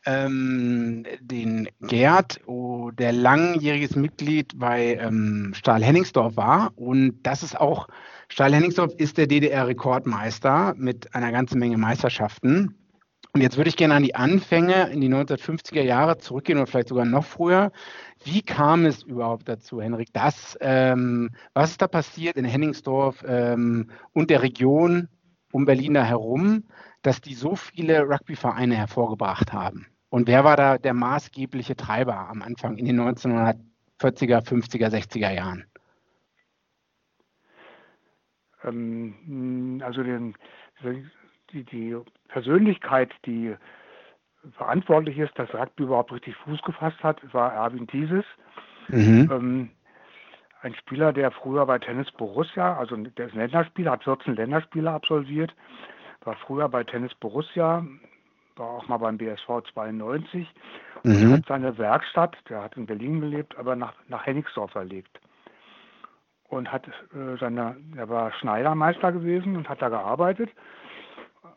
ähm, 0.06 1.06
den 1.22 1.70
Gerd, 1.84 2.42
oh, 2.48 2.92
der 2.92 3.14
langjähriges 3.14 3.96
Mitglied 3.96 4.52
bei 4.60 4.96
ähm, 4.96 5.54
Stahl 5.56 5.82
Henningsdorf 5.82 6.36
war 6.36 6.74
und 6.76 7.22
das 7.24 7.44
ist 7.44 7.58
auch 7.58 7.88
Stahl 8.28 8.54
Henningsdorf 8.54 8.94
ist 8.98 9.18
der 9.18 9.28
DDR-Rekordmeister 9.28 10.74
mit 10.76 11.16
einer 11.16 11.32
ganzen 11.32 11.60
Menge 11.60 11.78
Meisterschaften. 11.78 12.76
Und 13.36 13.42
jetzt 13.42 13.58
würde 13.58 13.68
ich 13.68 13.76
gerne 13.76 13.96
an 13.96 14.04
die 14.04 14.16
Anfänge 14.16 14.90
in 14.92 15.02
die 15.02 15.10
1950er 15.10 15.82
Jahre 15.82 16.18
zurückgehen 16.18 16.58
oder 16.58 16.68
vielleicht 16.68 16.88
sogar 16.88 17.04
noch 17.04 17.26
früher. 17.26 17.74
Wie 18.24 18.42
kam 18.42 18.86
es 18.86 19.04
überhaupt 19.04 19.50
dazu, 19.50 19.82
Henrik, 19.82 20.14
dass, 20.14 20.58
ähm, 20.62 21.32
was 21.54 21.72
ist 21.72 21.82
da 21.82 21.90
passiert 21.90 22.38
in 22.38 22.46
Henningsdorf 22.46 23.26
ähm, 23.28 23.92
und 24.14 24.30
der 24.30 24.42
Region 24.42 25.10
um 25.52 25.66
Berlin 25.66 25.96
da 25.96 26.06
herum, 26.06 26.64
dass 27.02 27.20
die 27.20 27.34
so 27.34 27.58
viele 27.58 28.04
Rugbyvereine 28.04 28.78
hervorgebracht 28.78 29.52
haben? 29.52 29.88
Und 30.08 30.30
wer 30.30 30.46
war 30.46 30.56
da 30.56 30.78
der 30.78 30.94
maßgebliche 30.94 31.76
Treiber 31.76 32.30
am 32.30 32.42
Anfang 32.42 32.78
in 32.78 32.86
den 32.86 33.02
1940er, 33.02 34.46
50er, 34.48 34.88
60er 34.88 35.34
Jahren? 35.34 35.66
Ähm, 38.64 39.82
also 39.84 40.04
den, 40.04 40.36
die, 41.52 41.66
die 41.66 41.98
Persönlichkeit, 42.28 43.12
die 43.26 43.56
verantwortlich 44.58 45.18
ist, 45.18 45.38
dass 45.38 45.54
Rugby 45.54 45.84
überhaupt 45.84 46.12
richtig 46.12 46.36
Fuß 46.38 46.62
gefasst 46.64 47.02
hat, 47.04 47.22
war 47.34 47.54
Erwin 47.54 47.88
Thieses. 47.88 48.26
Mhm. 48.88 49.30
Ähm, 49.32 49.70
ein 50.62 50.76
Spieler, 50.76 51.14
der 51.14 51.32
früher 51.32 51.66
bei 51.66 51.80
Tennis 51.80 52.12
Borussia, 52.12 52.78
also 52.78 52.96
der 52.96 53.28
ist 53.28 53.36
Länderspieler, 53.36 53.92
hat 53.92 54.04
14 54.04 54.36
Länderspiele 54.36 54.92
absolviert, 54.92 55.54
war 56.24 56.36
früher 56.38 56.70
bei 56.70 56.84
Tennis 56.84 57.14
Borussia, 57.16 57.86
war 58.56 58.68
auch 58.68 58.88
mal 58.88 58.98
beim 58.98 59.18
BSV 59.18 59.62
92 59.74 60.48
mhm. 61.04 61.12
und 61.12 61.34
hat 61.34 61.46
seine 61.48 61.78
Werkstatt, 61.78 62.36
der 62.50 62.64
hat 62.64 62.78
in 62.78 62.86
Berlin 62.86 63.22
gelebt, 63.22 63.58
aber 63.58 63.76
nach, 63.76 63.94
nach 64.08 64.26
Hennigsdorf 64.26 64.72
verlegt. 64.72 65.20
Und 66.48 66.72
hat 66.72 66.88
äh, 66.88 67.38
seine, 67.40 67.76
er 67.96 68.08
war 68.08 68.32
Schneidermeister 68.34 69.12
gewesen 69.12 69.56
und 69.56 69.68
hat 69.68 69.82
da 69.82 69.90
gearbeitet 69.90 70.50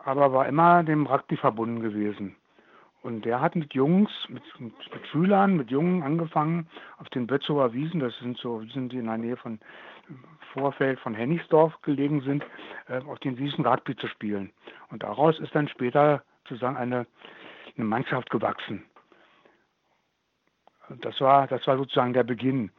aber 0.08 0.32
war 0.32 0.48
immer 0.48 0.82
dem 0.82 1.06
Rugby 1.06 1.36
verbunden 1.36 1.80
gewesen. 1.80 2.34
Und 3.02 3.24
der 3.24 3.40
hat 3.40 3.54
mit 3.54 3.74
Jungs, 3.74 4.10
mit, 4.28 4.42
mit, 4.58 4.74
mit 4.92 5.06
Schülern, 5.06 5.56
mit 5.56 5.70
Jungen 5.70 6.02
angefangen 6.02 6.66
auf 6.98 7.08
den 7.10 7.26
Bötzower 7.26 7.72
Wiesen, 7.72 8.00
das 8.00 8.16
sind 8.18 8.38
so 8.38 8.60
Wiesen, 8.62 8.88
die 8.88 8.98
in 8.98 9.06
der 9.06 9.18
Nähe 9.18 9.36
von 9.36 9.60
Vorfeld 10.52 10.98
von 11.00 11.14
Hennigsdorf 11.14 11.80
gelegen 11.82 12.22
sind, 12.22 12.42
äh, 12.88 13.00
auf 13.04 13.18
den 13.20 13.36
Wiesen 13.38 13.66
Rugby 13.66 13.94
zu 13.96 14.08
spielen. 14.08 14.50
Und 14.90 15.02
daraus 15.02 15.38
ist 15.38 15.54
dann 15.54 15.68
später 15.68 16.22
sozusagen 16.48 16.76
eine, 16.76 17.06
eine 17.76 17.84
Mannschaft 17.84 18.30
gewachsen. 18.30 18.84
Das 21.02 21.20
war, 21.20 21.46
das 21.46 21.66
war 21.66 21.76
sozusagen 21.76 22.14
der 22.14 22.24
Beginn. 22.24 22.70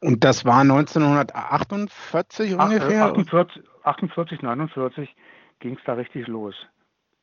Und 0.00 0.24
das 0.24 0.44
war 0.44 0.60
1948 0.60 2.54
ungefähr? 2.54 3.06
48, 3.06 3.62
48 3.84 4.42
49 4.42 5.16
ging 5.60 5.76
es 5.76 5.84
da 5.84 5.94
richtig 5.94 6.26
los. 6.26 6.54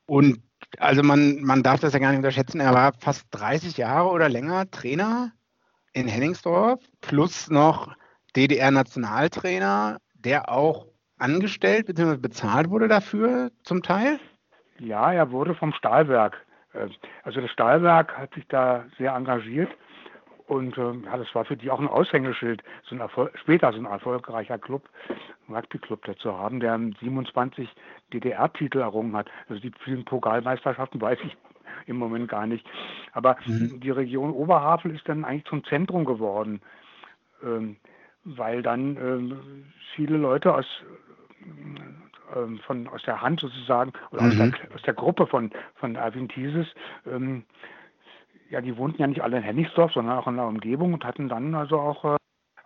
Und 0.08 0.42
also 0.80 1.04
man, 1.04 1.42
man 1.42 1.64
darf 1.64 1.80
das 1.80 1.94
ja 1.94 2.00
gar 2.00 2.10
nicht 2.10 2.18
unterschätzen, 2.18 2.60
er 2.60 2.74
war 2.74 2.94
fast 2.94 3.28
30 3.32 3.78
Jahre 3.78 4.10
oder 4.10 4.30
länger 4.30 4.70
Trainer 4.70 5.32
in 5.94 6.08
Henningsdorf, 6.08 6.80
plus 7.02 7.50
noch 7.50 7.96
DDR-Nationaltrainer, 8.36 9.98
der 10.14 10.50
auch 10.50 10.88
angestellt 11.18 11.88
bzw. 11.88 12.18
bezahlt 12.18 12.70
wurde 12.70 12.88
dafür 12.88 13.52
zum 13.64 13.82
Teil? 13.82 14.20
Ja, 14.80 15.14
er 15.14 15.32
wurde 15.32 15.56
vom 15.56 15.72
Stahlwerk. 15.74 16.46
Äh, 16.74 16.90
also 17.24 17.42
das 17.42 17.52
Stahlwerk 17.52 18.18
hat 18.18 18.34
sich 18.34 18.46
da 18.48 18.86
sehr 18.98 19.14
engagiert 19.14 19.70
und 20.48 20.78
äh, 20.78 20.94
ja, 21.06 21.18
das 21.18 21.34
war 21.34 21.46
für 21.46 21.58
die 21.58 21.72
auch 21.72 21.80
ein 21.80 21.88
Aushängeschild, 21.88 22.64
so 22.84 22.96
ein 22.96 23.02
Erfolg, 23.02 23.38
später 23.40 23.72
so 23.72 23.80
ein 23.80 23.86
erfolgreicher 23.86 24.60
Club, 24.60 24.88
Rugby-Club 25.50 26.06
dazu 26.06 26.38
haben, 26.38 26.60
der 26.60 26.78
27 27.00 27.68
DDR-Titel 28.14 28.80
errungen 28.80 29.16
hat. 29.16 29.30
Also 29.50 29.62
die 29.62 29.72
vielen 29.84 30.06
Pokalmeisterschaften 30.06 31.02
weiß 31.02 31.18
ich 31.24 31.36
im 31.88 31.98
Moment 31.98 32.30
gar 32.30 32.46
nicht. 32.46 32.66
Aber 33.14 33.38
mhm. 33.46 33.80
die 33.80 33.90
Region 33.90 34.32
Oberhavel 34.32 34.94
ist 34.94 35.08
dann 35.10 35.26
eigentlich 35.26 35.46
zum 35.46 35.64
Zentrum 35.66 36.06
geworden, 36.06 36.62
ähm, 37.44 37.78
weil 38.24 38.62
dann 38.62 38.98
ähm, 38.98 39.66
viele 39.96 40.18
Leute 40.18 40.54
aus 40.54 40.66
ähm, 42.36 42.60
von, 42.66 42.88
aus 42.88 43.04
der 43.04 43.22
Hand 43.22 43.40
sozusagen 43.40 43.94
oder 44.12 44.24
mhm. 44.24 44.30
aus, 44.30 44.38
der, 44.38 44.76
aus, 44.76 44.82
der, 44.84 44.94
Gruppe 44.94 45.28
von, 45.28 45.52
von 45.76 45.96
Erwin 45.96 46.28
Thieses 46.28 46.68
ähm, 47.06 47.44
ja, 48.50 48.62
die 48.62 48.78
wohnten 48.78 49.02
ja 49.02 49.08
nicht 49.08 49.22
alle 49.22 49.38
in 49.38 49.44
Hennigsdorf, 49.44 49.94
sondern 49.94 50.18
auch 50.18 50.28
in 50.28 50.38
der 50.38 50.46
Umgebung 50.46 50.94
und 50.94 51.04
hatten 51.04 51.30
dann 51.30 51.56
also 51.56 51.80
auch 51.80 52.06
äh, 52.06 52.18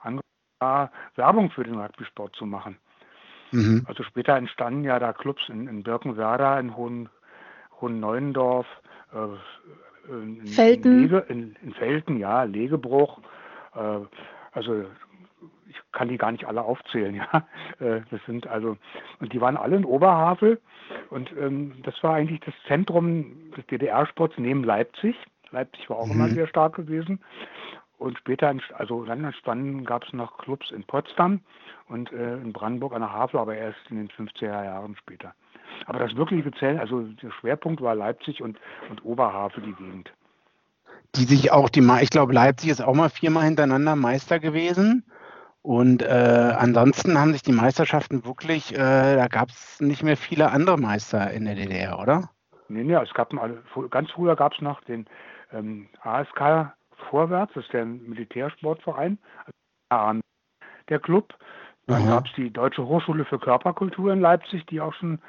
angefangen, 0.01 0.89
Werbung 1.15 1.51
für 1.51 1.63
den 1.63 1.79
Rugby-Sport 1.79 2.35
zu 2.35 2.45
machen. 2.45 2.77
Mhm. 3.51 3.85
Also 3.87 4.03
später 4.03 4.35
entstanden 4.35 4.83
ja 4.83 4.99
da 4.99 5.13
Clubs 5.13 5.47
in, 5.49 5.67
in 5.67 5.83
Birkenwerder, 5.83 6.59
in 6.59 6.75
Hohen, 6.75 7.09
Hohen 7.81 7.99
Neuendorf, 7.99 8.67
äh, 9.13 10.11
in, 10.11 10.45
Felten. 10.47 10.91
In, 10.91 11.01
Lege, 11.01 11.25
in, 11.29 11.55
in, 11.61 11.73
Felten, 11.73 12.19
ja, 12.19 12.43
Legebruch. 12.43 13.19
Äh, 13.75 13.99
also 14.51 14.85
ich 15.67 15.75
kann 15.91 16.09
die 16.09 16.17
gar 16.17 16.31
nicht 16.31 16.45
alle 16.45 16.61
aufzählen, 16.61 17.15
ja. 17.33 17.47
Äh, 17.79 18.01
das 18.11 18.21
sind 18.25 18.47
also, 18.47 18.77
und 19.19 19.33
die 19.33 19.41
waren 19.41 19.57
alle 19.57 19.77
in 19.77 19.85
Oberhavel 19.85 20.59
und 21.09 21.31
ähm, 21.39 21.73
das 21.83 22.01
war 22.03 22.15
eigentlich 22.15 22.41
das 22.41 22.53
Zentrum 22.67 23.51
des 23.55 23.65
DDR-Sports 23.67 24.35
neben 24.37 24.63
Leipzig. 24.63 25.15
Leipzig 25.51 25.89
war 25.89 25.97
auch 25.97 26.07
mhm. 26.07 26.13
immer 26.13 26.29
sehr 26.29 26.47
stark 26.47 26.75
gewesen. 26.75 27.19
Und 27.97 28.17
später, 28.17 28.53
also 28.77 29.03
dann 29.03 29.25
entstanden, 29.25 29.83
gab 29.83 30.05
es 30.05 30.13
noch 30.13 30.37
Clubs 30.37 30.71
in 30.71 30.85
Potsdam 30.85 31.41
und 31.89 32.11
äh, 32.13 32.35
in 32.35 32.53
Brandenburg 32.53 32.93
an 32.93 33.01
der 33.01 33.11
Havel, 33.11 33.39
aber 33.39 33.55
erst 33.55 33.79
in 33.89 33.97
den 33.97 34.09
50er 34.09 34.45
Jahren 34.45 34.95
später. 34.95 35.33
Aber 35.85 35.99
das 35.99 36.15
wirkliche 36.15 36.51
Zell, 36.53 36.79
also 36.79 37.01
der 37.01 37.31
Schwerpunkt 37.31 37.81
war 37.81 37.95
Leipzig 37.95 38.41
und, 38.41 38.57
und 38.89 39.03
Oberhavel, 39.03 39.63
die 39.63 39.73
Gegend. 39.73 40.13
Die 41.15 41.23
sich 41.23 41.51
auch, 41.51 41.69
die, 41.69 41.85
ich 42.01 42.09
glaube, 42.09 42.33
Leipzig 42.33 42.69
ist 42.69 42.81
auch 42.81 42.93
mal 42.93 43.09
viermal 43.09 43.43
hintereinander 43.43 43.97
Meister 43.97 44.39
gewesen. 44.39 45.03
Und 45.61 46.01
äh, 46.01 46.53
ansonsten 46.57 47.19
haben 47.19 47.33
sich 47.33 47.41
die 47.41 47.51
Meisterschaften 47.51 48.23
wirklich, 48.23 48.73
äh, 48.73 48.77
da 48.77 49.27
gab 49.27 49.49
es 49.49 49.81
nicht 49.81 50.03
mehr 50.03 50.15
viele 50.15 50.51
andere 50.51 50.77
Meister 50.77 51.31
in 51.31 51.45
der 51.45 51.55
DDR, 51.55 51.99
oder? 51.99 52.29
Nee, 52.69 52.83
nee, 52.83 52.93
es 52.93 53.13
gab 53.13 53.33
ganz 53.89 54.11
früher 54.11 54.35
gab 54.35 54.53
es 54.53 54.61
noch 54.61 54.81
den 54.81 55.05
ähm, 55.51 55.89
ASK 56.01 56.73
Vorwärts, 57.09 57.53
das 57.53 57.63
ist 57.63 57.73
der 57.73 57.85
Militärsportverein, 57.85 59.17
der 60.89 60.99
Club. 60.99 61.33
Dann 61.87 62.05
gab 62.05 62.27
es 62.27 62.33
die 62.33 62.51
Deutsche 62.51 62.85
Hochschule 62.85 63.25
für 63.25 63.39
Körperkultur 63.39 64.13
in 64.13 64.21
Leipzig, 64.21 64.65
die 64.67 64.79
auch 64.79 64.93
schon 64.93 65.19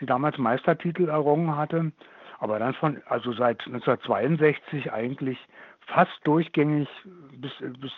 die 0.00 0.06
damals 0.06 0.38
Meistertitel 0.38 1.08
errungen 1.08 1.56
hatte. 1.56 1.92
Aber 2.38 2.58
dann 2.58 2.74
von, 2.74 3.00
also 3.06 3.32
seit 3.32 3.60
1962 3.66 4.92
eigentlich 4.92 5.38
fast 5.86 6.18
durchgängig 6.24 6.88
bis, 7.32 7.52
bis, 7.80 7.92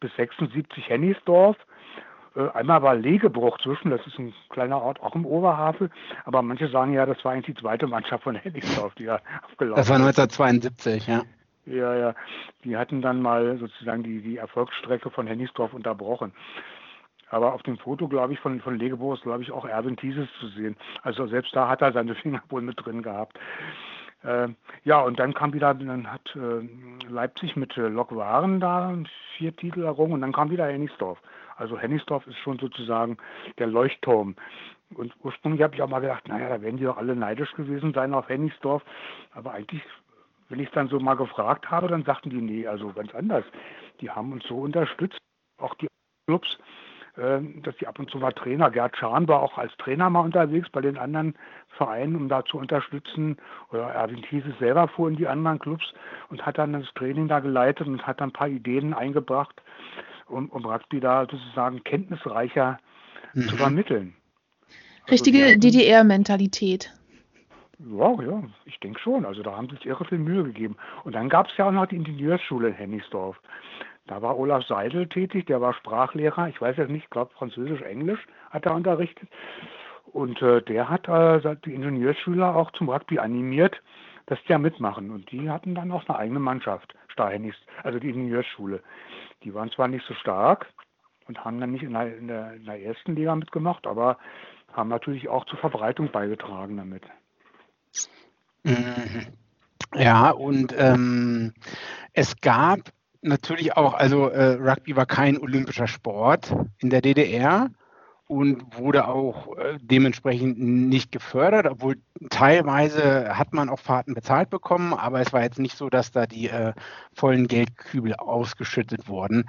bis 0.00 0.16
76 0.16 0.88
Hennigsdorf. 0.88 1.56
Äh, 2.36 2.50
einmal 2.50 2.82
war 2.82 2.94
Legebruch 2.94 3.58
zwischen, 3.58 3.90
das 3.90 4.06
ist 4.06 4.18
ein 4.18 4.34
kleiner 4.50 4.80
Ort 4.80 5.00
auch 5.00 5.14
im 5.14 5.24
Oberhavel, 5.24 5.90
aber 6.24 6.42
manche 6.42 6.68
sagen 6.68 6.92
ja, 6.92 7.06
das 7.06 7.24
war 7.24 7.32
eigentlich 7.32 7.56
die 7.56 7.62
zweite 7.62 7.86
Mannschaft 7.86 8.24
von 8.24 8.36
Hennigsdorf, 8.36 8.94
die 8.94 9.06
da 9.06 9.20
aufgelaufen 9.42 9.80
ist. 9.80 9.88
Das 9.88 9.88
war 9.88 9.96
1972, 9.96 11.06
ja. 11.06 11.22
Ja, 11.64 11.94
ja. 11.96 12.14
Die 12.62 12.76
hatten 12.76 13.02
dann 13.02 13.20
mal 13.20 13.58
sozusagen 13.58 14.02
die, 14.02 14.20
die 14.20 14.36
Erfolgsstrecke 14.36 15.10
von 15.10 15.26
Hennigsdorf 15.26 15.74
unterbrochen. 15.74 16.32
Aber 17.28 17.54
auf 17.54 17.62
dem 17.64 17.76
Foto, 17.76 18.06
glaube 18.06 18.34
ich, 18.34 18.38
von, 18.38 18.60
von 18.60 18.78
Legebruch 18.78 19.14
ist, 19.14 19.22
glaube 19.22 19.42
ich, 19.42 19.50
auch 19.50 19.64
Erwin 19.64 19.96
Thieses 19.96 20.28
zu 20.38 20.46
sehen. 20.48 20.76
Also 21.02 21.26
selbst 21.26 21.56
da 21.56 21.68
hat 21.68 21.82
er 21.82 21.92
seine 21.92 22.14
Finger 22.14 22.40
wohl 22.50 22.62
mit 22.62 22.84
drin 22.84 23.02
gehabt. 23.02 23.38
Äh, 24.22 24.48
ja, 24.84 25.00
und 25.00 25.18
dann 25.18 25.34
kam 25.34 25.52
wieder, 25.52 25.74
dann 25.74 26.12
hat 26.12 26.36
äh, 26.36 27.08
Leipzig 27.08 27.56
mit 27.56 27.76
äh, 27.76 27.88
Lok 27.88 28.14
Waren 28.14 28.60
da 28.60 28.96
vier 29.36 29.54
Titel 29.56 29.82
errungen 29.82 30.12
und 30.14 30.20
dann 30.20 30.32
kam 30.32 30.50
wieder 30.50 30.66
Hennigsdorf. 30.66 31.18
Also 31.56 31.78
Hennigsdorf 31.78 32.26
ist 32.26 32.38
schon 32.38 32.58
sozusagen 32.58 33.16
der 33.58 33.66
Leuchtturm. 33.66 34.36
Und 34.94 35.12
ursprünglich 35.22 35.62
habe 35.62 35.74
ich 35.74 35.82
auch 35.82 35.88
mal 35.88 36.00
gedacht, 36.00 36.28
naja, 36.28 36.48
da 36.48 36.62
werden 36.62 36.76
die 36.76 36.84
doch 36.84 36.96
alle 36.96 37.16
neidisch 37.16 37.52
gewesen 37.54 37.92
sein 37.92 38.14
auf 38.14 38.28
Hennigsdorf. 38.28 38.82
Aber 39.32 39.52
eigentlich, 39.52 39.82
wenn 40.48 40.60
ich 40.60 40.68
es 40.68 40.74
dann 40.74 40.88
so 40.88 41.00
mal 41.00 41.14
gefragt 41.14 41.70
habe, 41.70 41.88
dann 41.88 42.04
sagten 42.04 42.30
die, 42.30 42.40
nee, 42.40 42.66
also 42.66 42.92
ganz 42.92 43.14
anders. 43.14 43.44
Die 44.00 44.10
haben 44.10 44.32
uns 44.32 44.44
so 44.44 44.58
unterstützt, 44.58 45.18
auch 45.58 45.74
die 45.74 45.88
Clubs. 46.26 46.58
ähm, 47.18 47.62
dass 47.62 47.74
die 47.76 47.86
ab 47.86 47.98
und 47.98 48.10
zu 48.10 48.18
mal 48.18 48.32
Trainer, 48.32 48.70
Gerd 48.70 48.96
Schahn 48.96 49.26
war 49.26 49.40
auch 49.40 49.56
als 49.56 49.74
Trainer 49.78 50.10
mal 50.10 50.20
unterwegs 50.20 50.68
bei 50.68 50.82
den 50.82 50.98
anderen 50.98 51.34
Vereinen, 51.68 52.14
um 52.14 52.28
da 52.28 52.44
zu 52.44 52.58
unterstützen. 52.58 53.38
Oder 53.70 53.84
Erwin 53.84 54.22
Thieses 54.22 54.52
selber 54.58 54.86
fuhr 54.88 55.08
in 55.08 55.16
die 55.16 55.26
anderen 55.26 55.58
Clubs 55.58 55.94
und 56.28 56.44
hat 56.44 56.58
dann 56.58 56.74
das 56.74 56.92
Training 56.94 57.28
da 57.28 57.40
geleitet 57.40 57.86
und 57.86 58.06
hat 58.06 58.20
dann 58.20 58.28
ein 58.28 58.32
paar 58.34 58.48
Ideen 58.48 58.92
eingebracht, 58.92 59.62
um, 60.28 60.48
um 60.48 60.64
Rugby 60.64 61.00
da 61.00 61.26
sozusagen 61.30 61.82
kenntnisreicher 61.84 62.78
mhm. 63.34 63.48
zu 63.48 63.56
vermitteln. 63.56 64.14
Also 65.02 65.12
Richtige 65.12 65.44
also 65.44 65.58
DDR-Mentalität. 65.60 66.92
Ja, 67.78 68.22
ja, 68.22 68.42
ich 68.64 68.80
denke 68.80 68.98
schon. 69.00 69.24
Also 69.24 69.42
da 69.42 69.54
haben 69.54 69.68
sie 69.68 69.76
sich 69.76 69.86
irre 69.86 70.04
viel 70.04 70.18
Mühe 70.18 70.44
gegeben. 70.44 70.76
Und 71.04 71.14
dann 71.14 71.28
gab 71.28 71.48
es 71.48 71.56
ja 71.56 71.68
auch 71.68 71.72
noch 71.72 71.86
die 71.86 71.96
Ingenieursschule 71.96 72.68
in 72.68 72.74
Hennigsdorf. 72.74 73.38
Da 74.06 74.22
war 74.22 74.38
Olaf 74.38 74.64
Seidel 74.64 75.08
tätig, 75.08 75.46
der 75.46 75.60
war 75.60 75.74
Sprachlehrer. 75.74 76.48
Ich 76.48 76.60
weiß 76.60 76.76
jetzt 76.76 76.90
nicht, 76.90 77.04
ich 77.04 77.10
glaube 77.10 77.32
Französisch, 77.34 77.82
Englisch 77.82 78.20
hat 78.50 78.64
er 78.64 78.74
unterrichtet. 78.74 79.28
Und 80.12 80.40
äh, 80.40 80.62
der 80.62 80.88
hat 80.88 81.08
äh, 81.08 81.56
die 81.64 81.74
Ingenieurschüler 81.74 82.54
auch 82.54 82.70
zum 82.72 82.88
Rugby 82.88 83.18
animiert, 83.18 83.82
dass 84.26 84.38
die 84.44 84.52
ja 84.52 84.58
mitmachen. 84.58 85.10
Und 85.10 85.30
die 85.30 85.50
hatten 85.50 85.74
dann 85.74 85.90
auch 85.90 86.08
eine 86.08 86.18
eigene 86.18 86.40
Mannschaft, 86.40 86.94
Starhennigs, 87.08 87.56
also 87.82 87.98
die 87.98 88.10
Ingenieurschule. 88.10 88.80
Die 89.42 89.54
waren 89.54 89.70
zwar 89.70 89.88
nicht 89.88 90.06
so 90.06 90.14
stark 90.14 90.66
und 91.26 91.44
haben 91.44 91.60
dann 91.60 91.72
nicht 91.72 91.82
in 91.82 91.92
der, 91.92 92.16
in 92.16 92.28
der, 92.28 92.54
in 92.54 92.64
der 92.64 92.82
ersten 92.82 93.16
Liga 93.16 93.34
mitgemacht, 93.34 93.86
aber 93.86 94.18
haben 94.72 94.88
natürlich 94.88 95.28
auch 95.28 95.44
zur 95.46 95.58
Verbreitung 95.58 96.10
beigetragen 96.10 96.76
damit. 96.76 97.02
Mhm. 98.64 99.26
Ja, 99.94 100.30
und 100.30 100.74
ähm, 100.76 101.54
es 102.12 102.40
gab 102.40 102.80
natürlich 103.22 103.76
auch, 103.76 103.94
also 103.94 104.28
äh, 104.28 104.54
Rugby 104.54 104.96
war 104.96 105.06
kein 105.06 105.38
olympischer 105.38 105.86
Sport 105.86 106.54
in 106.78 106.90
der 106.90 107.00
DDR 107.00 107.70
und 108.28 108.76
wurde 108.76 109.06
auch 109.06 109.56
äh, 109.56 109.78
dementsprechend 109.80 110.58
nicht 110.58 111.12
gefördert, 111.12 111.66
obwohl 111.66 111.96
teilweise 112.30 113.36
hat 113.36 113.52
man 113.52 113.68
auch 113.68 113.78
Fahrten 113.78 114.14
bezahlt 114.14 114.50
bekommen, 114.50 114.94
aber 114.94 115.20
es 115.20 115.32
war 115.32 115.42
jetzt 115.42 115.58
nicht 115.58 115.76
so, 115.76 115.88
dass 115.88 116.10
da 116.10 116.26
die 116.26 116.48
äh, 116.48 116.72
vollen 117.14 117.46
Geldkübel 117.46 118.14
ausgeschüttet 118.14 119.08
wurden. 119.08 119.44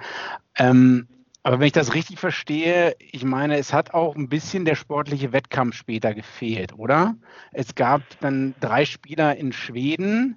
Ähm, 0.56 1.08
aber 1.42 1.60
wenn 1.60 1.66
ich 1.66 1.72
das 1.72 1.94
richtig 1.94 2.18
verstehe, 2.18 2.94
ich 2.98 3.24
meine, 3.24 3.56
es 3.56 3.72
hat 3.72 3.94
auch 3.94 4.14
ein 4.16 4.28
bisschen 4.28 4.64
der 4.64 4.74
sportliche 4.74 5.32
Wettkampf 5.32 5.76
später 5.76 6.14
gefehlt, 6.14 6.74
oder? 6.74 7.16
Es 7.52 7.74
gab 7.74 8.02
dann 8.20 8.54
drei 8.60 8.84
Spieler 8.84 9.36
in 9.36 9.52
Schweden, 9.52 10.36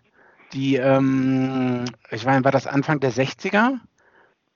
die, 0.53 0.75
ähm, 0.75 1.85
ich 2.11 2.25
meine, 2.25 2.43
war 2.43 2.51
das 2.51 2.67
Anfang 2.67 2.99
der 2.99 3.11
60er? 3.11 3.79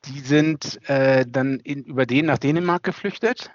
Die 0.06 0.20
sind 0.20 0.80
äh, 0.90 1.26
dann 1.28 1.60
in, 1.60 1.84
über 1.84 2.06
den 2.06 2.28
nach 2.28 2.38
Dänemark 2.38 2.84
geflüchtet. 2.84 3.52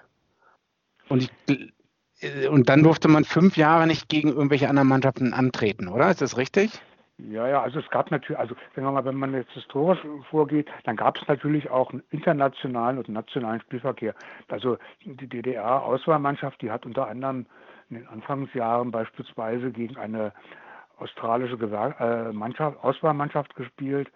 Und, 1.11 1.31
ich, 1.47 1.73
äh, 2.21 2.47
und 2.47 2.69
dann 2.69 2.83
durfte 2.83 3.07
man 3.07 3.23
fünf 3.23 3.57
Jahre 3.57 3.87
nicht 3.87 4.09
gegen 4.09 4.29
irgendwelche 4.29 4.69
anderen 4.69 4.87
Mannschaften 4.87 5.33
antreten, 5.33 5.87
oder? 5.87 6.09
Ist 6.09 6.21
das 6.21 6.37
richtig? 6.37 6.81
Ja, 7.29 7.47
ja, 7.47 7.61
also 7.61 7.79
es 7.79 7.89
gab 7.89 8.09
natürlich, 8.09 8.39
also 8.39 8.55
sagen 8.75 8.87
wir 8.87 8.91
mal, 8.91 9.05
wenn 9.05 9.15
man 9.15 9.33
jetzt 9.33 9.51
historisch 9.51 9.99
vorgeht, 10.31 10.67
dann 10.85 10.95
gab 10.95 11.17
es 11.17 11.27
natürlich 11.27 11.69
auch 11.69 11.91
einen 11.91 12.01
internationalen 12.09 12.97
und 12.97 13.09
nationalen 13.09 13.61
Spielverkehr. 13.61 14.15
Also 14.47 14.77
die 15.03 15.27
DDR-Auswahlmannschaft, 15.27 16.61
die 16.61 16.71
hat 16.71 16.85
unter 16.85 17.07
anderem 17.07 17.45
in 17.89 17.97
den 17.97 18.07
Anfangsjahren 18.07 18.89
beispielsweise 18.89 19.71
gegen 19.71 19.97
eine 19.97 20.33
australische 20.97 21.57
Gewer 21.57 21.95
äh, 21.99 22.33
Mannschaft, 22.33 22.83
Auswahlmannschaft 22.83 23.55
gespielt. 23.55 24.11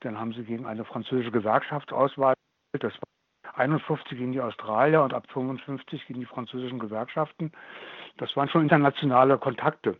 Dann 0.00 0.18
haben 0.18 0.32
sie 0.32 0.42
gegen 0.42 0.66
eine 0.66 0.84
französische 0.84 1.30
Gewerkschaftsauswahl. 1.30 2.34
Das 2.72 2.92
war 2.94 3.14
51 3.56 4.18
gegen 4.18 4.32
die 4.32 4.40
Australier 4.40 5.02
und 5.02 5.14
ab 5.14 5.26
55 5.32 6.06
gegen 6.06 6.20
die 6.20 6.26
französischen 6.26 6.78
Gewerkschaften. 6.78 7.52
Das 8.16 8.36
waren 8.36 8.48
schon 8.48 8.62
internationale 8.62 9.38
Kontakte. 9.38 9.96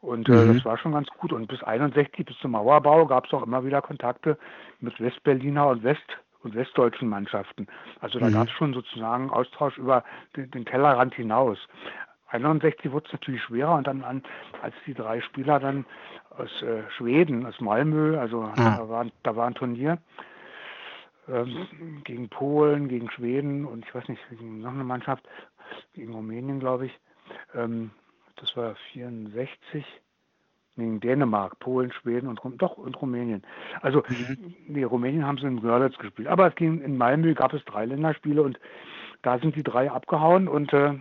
Und 0.00 0.28
äh, 0.28 0.32
mhm. 0.32 0.54
das 0.54 0.64
war 0.64 0.78
schon 0.78 0.92
ganz 0.92 1.08
gut. 1.18 1.32
Und 1.32 1.46
bis 1.46 1.62
61, 1.62 2.26
bis 2.26 2.38
zum 2.38 2.52
Mauerbau, 2.52 3.06
gab 3.06 3.26
es 3.26 3.32
auch 3.32 3.42
immer 3.42 3.64
wieder 3.64 3.82
Kontakte 3.82 4.38
mit 4.80 4.98
Westberliner 5.00 5.68
und 5.68 5.82
West- 5.82 6.18
und 6.42 6.54
westdeutschen 6.54 7.08
Mannschaften. 7.08 7.66
Also 8.00 8.18
da 8.18 8.28
mhm. 8.28 8.32
gab 8.32 8.48
es 8.48 8.52
schon 8.52 8.72
sozusagen 8.72 9.30
Austausch 9.30 9.76
über 9.76 10.04
den, 10.36 10.50
den 10.50 10.64
Tellerrand 10.64 11.14
hinaus. 11.14 11.58
61 12.28 12.92
wurde 12.92 13.06
es 13.06 13.12
natürlich 13.12 13.42
schwerer 13.42 13.74
und 13.74 13.86
dann 13.86 14.04
an, 14.04 14.22
als 14.62 14.74
die 14.86 14.94
drei 14.94 15.20
Spieler 15.20 15.58
dann 15.58 15.84
aus 16.30 16.62
äh, 16.62 16.82
Schweden, 16.96 17.44
aus 17.44 17.60
Malmö, 17.60 18.18
also 18.18 18.42
mhm. 18.42 18.54
da, 18.56 18.88
war, 18.88 19.06
da 19.22 19.36
war 19.36 19.46
ein 19.46 19.54
Turnier 19.54 19.98
ähm, 21.28 22.02
gegen 22.04 22.28
Polen, 22.28 22.88
gegen 22.88 23.10
Schweden 23.10 23.64
und 23.64 23.84
ich 23.84 23.94
weiß 23.94 24.08
nicht, 24.08 24.20
gegen 24.30 24.60
noch 24.60 24.72
eine 24.72 24.84
Mannschaft, 24.84 25.26
gegen 25.94 26.14
Rumänien, 26.14 26.60
glaube 26.60 26.86
ich. 26.86 27.00
Ähm, 27.54 27.90
das 28.36 28.56
war 28.56 28.74
64 28.92 29.84
gegen 30.76 31.00
Dänemark, 31.00 31.58
Polen, 31.58 31.92
Schweden 31.92 32.28
und 32.28 32.40
doch 32.60 32.78
und 32.78 33.00
Rumänien. 33.00 33.42
Also 33.82 34.02
mhm. 34.08 34.54
nee, 34.66 34.84
Rumänien 34.84 35.26
haben 35.26 35.38
sie 35.38 35.46
in 35.46 35.60
Görlitz 35.60 35.98
gespielt. 35.98 36.28
Aber 36.28 36.48
es 36.48 36.54
ging 36.54 36.80
in 36.80 36.96
Malmö 36.96 37.34
gab 37.34 37.52
es 37.52 37.64
drei 37.64 37.84
Länderspiele 37.84 38.42
und 38.42 38.58
da 39.22 39.38
sind 39.38 39.56
die 39.56 39.62
drei 39.62 39.90
abgehauen 39.90 40.48
und 40.48 40.72
äh, 40.72 40.94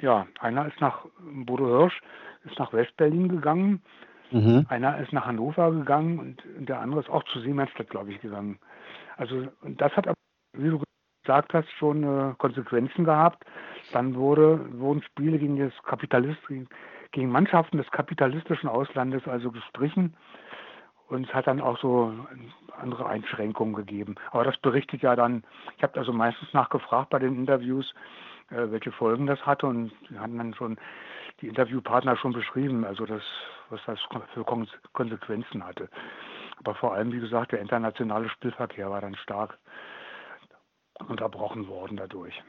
ja, 0.00 0.26
einer 0.40 0.66
ist 0.66 0.80
nach 0.80 1.06
Bodo 1.18 1.66
Hirsch, 1.66 2.02
ist 2.44 2.58
nach 2.58 2.72
Westberlin 2.72 3.28
gegangen, 3.28 3.82
mhm. 4.34 4.66
einer 4.68 4.98
ist 4.98 5.12
nach 5.12 5.26
Hannover 5.26 5.70
gegangen 5.70 6.18
und 6.18 6.68
der 6.68 6.80
andere 6.80 7.00
ist 7.00 7.10
auch 7.10 7.24
zu 7.24 7.40
Siemensstadt, 7.40 7.90
glaube 7.90 8.12
ich, 8.12 8.20
gegangen. 8.20 8.58
Also 9.16 9.48
das 9.62 9.92
hat, 9.96 10.06
wie 10.52 10.70
du 10.70 10.82
gesagt 11.22 11.54
hast, 11.54 11.70
schon 11.78 12.02
äh, 12.02 12.34
Konsequenzen 12.38 13.04
gehabt. 13.04 13.44
Dann 13.92 14.14
wurde, 14.14 14.60
wurden 14.78 15.02
Spiele 15.02 15.38
gegen 15.38 15.58
das 15.58 15.72
Kapitalist, 15.84 16.40
gegen 17.12 17.30
Mannschaften 17.30 17.78
des 17.78 17.90
kapitalistischen 17.90 18.68
Auslandes 18.68 19.26
also 19.26 19.50
gestrichen. 19.50 20.14
Und 21.08 21.28
es 21.28 21.34
hat 21.34 21.46
dann 21.46 21.60
auch 21.60 21.78
so 21.78 22.12
andere 22.78 23.06
Einschränkungen 23.06 23.74
gegeben. 23.74 24.16
Aber 24.30 24.44
das 24.44 24.56
berichtet 24.58 25.02
ja 25.02 25.14
dann, 25.16 25.44
ich 25.76 25.82
habe 25.82 25.98
also 25.98 26.12
meistens 26.12 26.52
nachgefragt 26.52 27.10
bei 27.10 27.18
den 27.18 27.36
Interviews, 27.36 27.94
äh, 28.50 28.70
welche 28.70 28.92
Folgen 28.92 29.26
das 29.26 29.44
hatte. 29.46 29.66
Und 29.66 29.92
sie 30.08 30.18
hatten 30.18 30.38
dann 30.38 30.54
schon 30.54 30.76
die 31.44 31.48
Interviewpartner 31.50 32.16
schon 32.16 32.32
beschrieben, 32.32 32.86
also 32.86 33.04
das, 33.04 33.22
was 33.68 33.80
das 33.84 34.00
für 34.32 34.44
Konsequenzen 34.94 35.62
hatte. 35.62 35.90
Aber 36.56 36.74
vor 36.74 36.94
allem, 36.94 37.12
wie 37.12 37.20
gesagt, 37.20 37.52
der 37.52 37.60
internationale 37.60 38.30
Spielverkehr 38.30 38.90
war 38.90 39.02
dann 39.02 39.14
stark 39.16 39.58
unterbrochen 41.06 41.68
worden 41.68 41.98
dadurch. 41.98 42.42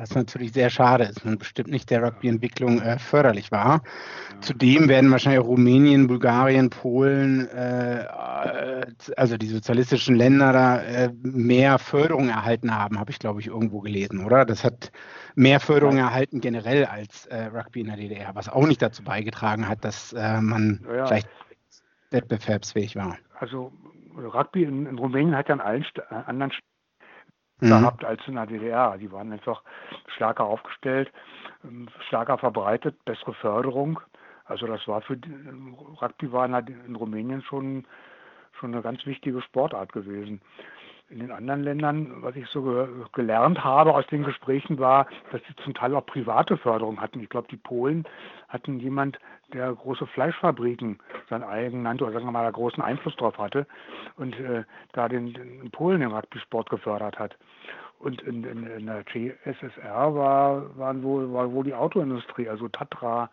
Was 0.00 0.14
natürlich 0.14 0.52
sehr 0.54 0.70
schade 0.70 1.04
ist 1.04 1.26
und 1.26 1.38
bestimmt 1.38 1.68
nicht 1.68 1.90
der 1.90 2.02
Rugby-Entwicklung 2.02 2.80
äh, 2.80 2.98
förderlich 2.98 3.52
war. 3.52 3.82
Ja. 4.32 4.40
Zudem 4.40 4.88
werden 4.88 5.10
wahrscheinlich 5.10 5.44
Rumänien, 5.44 6.06
Bulgarien, 6.06 6.70
Polen, 6.70 7.46
äh, 7.48 8.06
also 9.18 9.36
die 9.36 9.48
sozialistischen 9.48 10.16
Länder 10.16 10.54
da 10.54 10.80
äh, 10.80 11.10
mehr 11.22 11.78
Förderung 11.78 12.30
erhalten 12.30 12.74
haben, 12.74 12.98
habe 12.98 13.10
ich 13.10 13.18
glaube 13.18 13.40
ich 13.40 13.48
irgendwo 13.48 13.80
gelesen, 13.80 14.24
oder? 14.24 14.46
Das 14.46 14.64
hat 14.64 14.90
mehr 15.34 15.60
Förderung 15.60 15.98
ja. 15.98 16.04
erhalten 16.04 16.40
generell 16.40 16.86
als 16.86 17.26
äh, 17.26 17.50
Rugby 17.54 17.82
in 17.82 17.88
der 17.88 17.96
DDR, 17.96 18.34
was 18.34 18.48
auch 18.48 18.66
nicht 18.66 18.80
dazu 18.80 19.04
beigetragen 19.04 19.68
hat, 19.68 19.84
dass 19.84 20.14
äh, 20.14 20.40
man 20.40 20.80
ja. 20.90 21.04
vielleicht 21.04 21.28
wettbewerbsfähig 22.10 22.96
war. 22.96 23.18
Also 23.38 23.70
Rugby 24.16 24.64
in, 24.64 24.86
in 24.86 24.98
Rumänien 24.98 25.36
hat 25.36 25.50
ja 25.50 25.56
an 25.56 25.60
allen 25.60 25.84
St 25.84 26.00
anderen 26.10 26.52
mhm. 27.60 27.68
gehabt 27.68 28.04
als 28.04 28.20
in 28.26 28.34
der 28.34 28.46
DDR. 28.46 28.96
Die 28.98 29.10
waren 29.12 29.32
einfach 29.32 29.62
stärker 30.14 30.44
aufgestellt, 30.44 31.10
ähm, 31.64 31.88
stärker 32.06 32.38
verbreitet, 32.38 33.04
bessere 33.04 33.34
Förderung. 33.34 34.00
Also 34.46 34.66
das 34.66 34.86
war 34.88 35.00
für 35.02 35.16
die, 35.16 35.32
Rugby 36.00 36.32
war 36.32 36.46
in 36.46 36.96
Rumänien 36.96 37.42
schon, 37.42 37.84
schon 38.58 38.72
eine 38.72 38.82
ganz 38.82 39.06
wichtige 39.06 39.40
Sportart 39.42 39.92
gewesen 39.92 40.40
in 41.10 41.18
den 41.18 41.32
anderen 41.32 41.62
Ländern, 41.62 42.22
was 42.22 42.36
ich 42.36 42.46
so 42.48 42.62
ge 42.62 42.86
gelernt 43.12 43.64
habe 43.64 43.94
aus 43.94 44.06
den 44.06 44.22
Gesprächen, 44.22 44.78
war, 44.78 45.06
dass 45.32 45.40
sie 45.42 45.56
zum 45.64 45.74
Teil 45.74 45.94
auch 45.94 46.06
private 46.06 46.56
Förderung 46.56 47.00
hatten. 47.00 47.20
Ich 47.20 47.28
glaube, 47.28 47.48
die 47.50 47.56
Polen 47.56 48.04
hatten 48.48 48.78
jemand, 48.78 49.18
der 49.52 49.72
große 49.72 50.06
Fleischfabriken 50.06 51.00
sein 51.28 51.42
eigen 51.42 51.82
nannte 51.82 52.04
oder 52.04 52.12
sagen 52.12 52.26
wir 52.26 52.32
mal, 52.32 52.44
da 52.44 52.50
großen 52.52 52.82
Einfluss 52.82 53.16
drauf 53.16 53.36
hatte 53.38 53.66
und 54.16 54.38
äh, 54.38 54.62
da 54.92 55.08
den, 55.08 55.32
den 55.32 55.70
Polen 55.72 56.00
den 56.00 56.12
Rugby-Sport 56.12 56.70
gefördert 56.70 57.18
hat. 57.18 57.36
Und 57.98 58.22
in, 58.22 58.44
in, 58.44 58.66
in 58.66 58.86
der 58.86 59.04
CSSR 59.06 60.14
war, 60.14 60.78
waren 60.78 61.02
wohl, 61.02 61.32
war 61.32 61.52
wohl 61.52 61.64
die 61.64 61.74
Autoindustrie, 61.74 62.48
also 62.48 62.68
Tatra, 62.68 63.28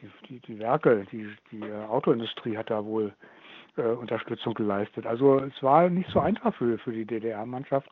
die, 0.00 0.10
die, 0.28 0.40
die 0.40 0.58
Werke, 0.60 1.04
die, 1.10 1.28
die 1.50 1.62
Autoindustrie 1.88 2.56
hat 2.56 2.70
da 2.70 2.84
wohl 2.84 3.12
äh, 3.76 3.82
Unterstützung 3.82 4.54
geleistet. 4.54 5.06
Also 5.06 5.38
es 5.38 5.62
war 5.62 5.88
nicht 5.88 6.10
so 6.10 6.20
einfach 6.20 6.54
für, 6.54 6.78
für 6.78 6.92
die 6.92 7.04
DDR-Mannschaft, 7.06 7.88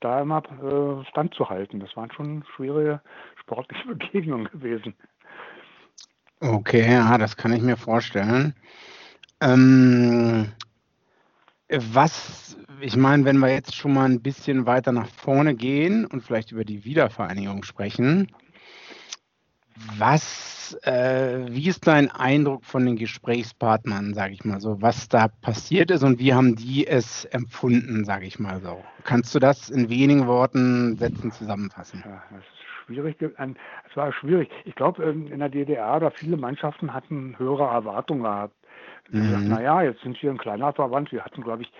da 0.00 0.20
immer 0.20 0.42
äh, 0.62 1.04
standzuhalten. 1.10 1.80
Das 1.80 1.96
waren 1.96 2.10
schon 2.12 2.44
schwere 2.54 3.00
sportliche 3.40 3.86
Begegnungen 3.94 4.48
gewesen. 4.48 4.94
Okay, 6.40 6.90
ja, 6.90 7.16
das 7.18 7.36
kann 7.36 7.52
ich 7.52 7.62
mir 7.62 7.76
vorstellen. 7.76 8.54
Ähm, 9.40 10.52
Was, 11.68 12.56
ich 12.80 12.96
meine, 12.96 13.24
wenn 13.24 13.38
wir 13.38 13.48
jetzt 13.52 13.74
schon 13.74 13.94
mal 13.94 14.04
ein 14.04 14.22
bisschen 14.22 14.66
weiter 14.66 14.92
nach 14.92 15.08
vorne 15.08 15.54
gehen 15.54 16.04
und 16.04 16.22
vielleicht 16.22 16.52
über 16.52 16.64
die 16.64 16.84
Wiedervereinigung 16.84 17.62
sprechen, 17.64 18.30
was, 19.98 20.78
äh, 20.84 21.46
wie 21.48 21.68
ist 21.68 21.86
dein 21.86 22.10
Eindruck 22.10 22.64
von 22.64 22.86
den 22.86 22.96
Gesprächspartnern, 22.96 24.14
sage 24.14 24.32
ich 24.32 24.44
mal 24.44 24.60
so, 24.60 24.80
was 24.80 25.08
da 25.08 25.28
passiert 25.42 25.90
ist 25.90 26.02
und 26.02 26.18
wie 26.18 26.32
haben 26.32 26.56
die 26.56 26.86
es 26.86 27.24
empfunden, 27.26 28.04
sage 28.04 28.26
ich 28.26 28.38
mal 28.38 28.60
so? 28.60 28.82
Kannst 29.04 29.34
du 29.34 29.38
das 29.38 29.68
in 29.70 29.88
wenigen 29.88 30.26
Worten, 30.26 30.96
Sätzen 30.96 31.30
zusammenfassen? 31.30 32.02
Ja, 32.04 32.22
das 32.30 32.40
ist 32.40 32.86
schwierig. 32.86 33.16
Es 33.20 33.96
war 33.96 34.12
schwierig. 34.12 34.50
Ich 34.64 34.74
glaube, 34.74 35.04
ähm, 35.04 35.30
in 35.30 35.40
der 35.40 35.48
DDR, 35.50 36.00
da 36.00 36.10
viele 36.10 36.36
Mannschaften 36.36 36.92
hatten 36.92 37.34
höhere 37.38 37.64
Erwartungen 37.64 38.22
gehabt. 38.22 38.54
Mhm. 39.10 39.48
naja, 39.48 39.82
jetzt 39.82 40.02
sind 40.02 40.20
wir 40.20 40.30
ein 40.30 40.38
kleiner 40.38 40.72
Verband. 40.72 41.12
Wir 41.12 41.24
hatten, 41.24 41.42
glaube 41.42 41.62
ich 41.62 41.72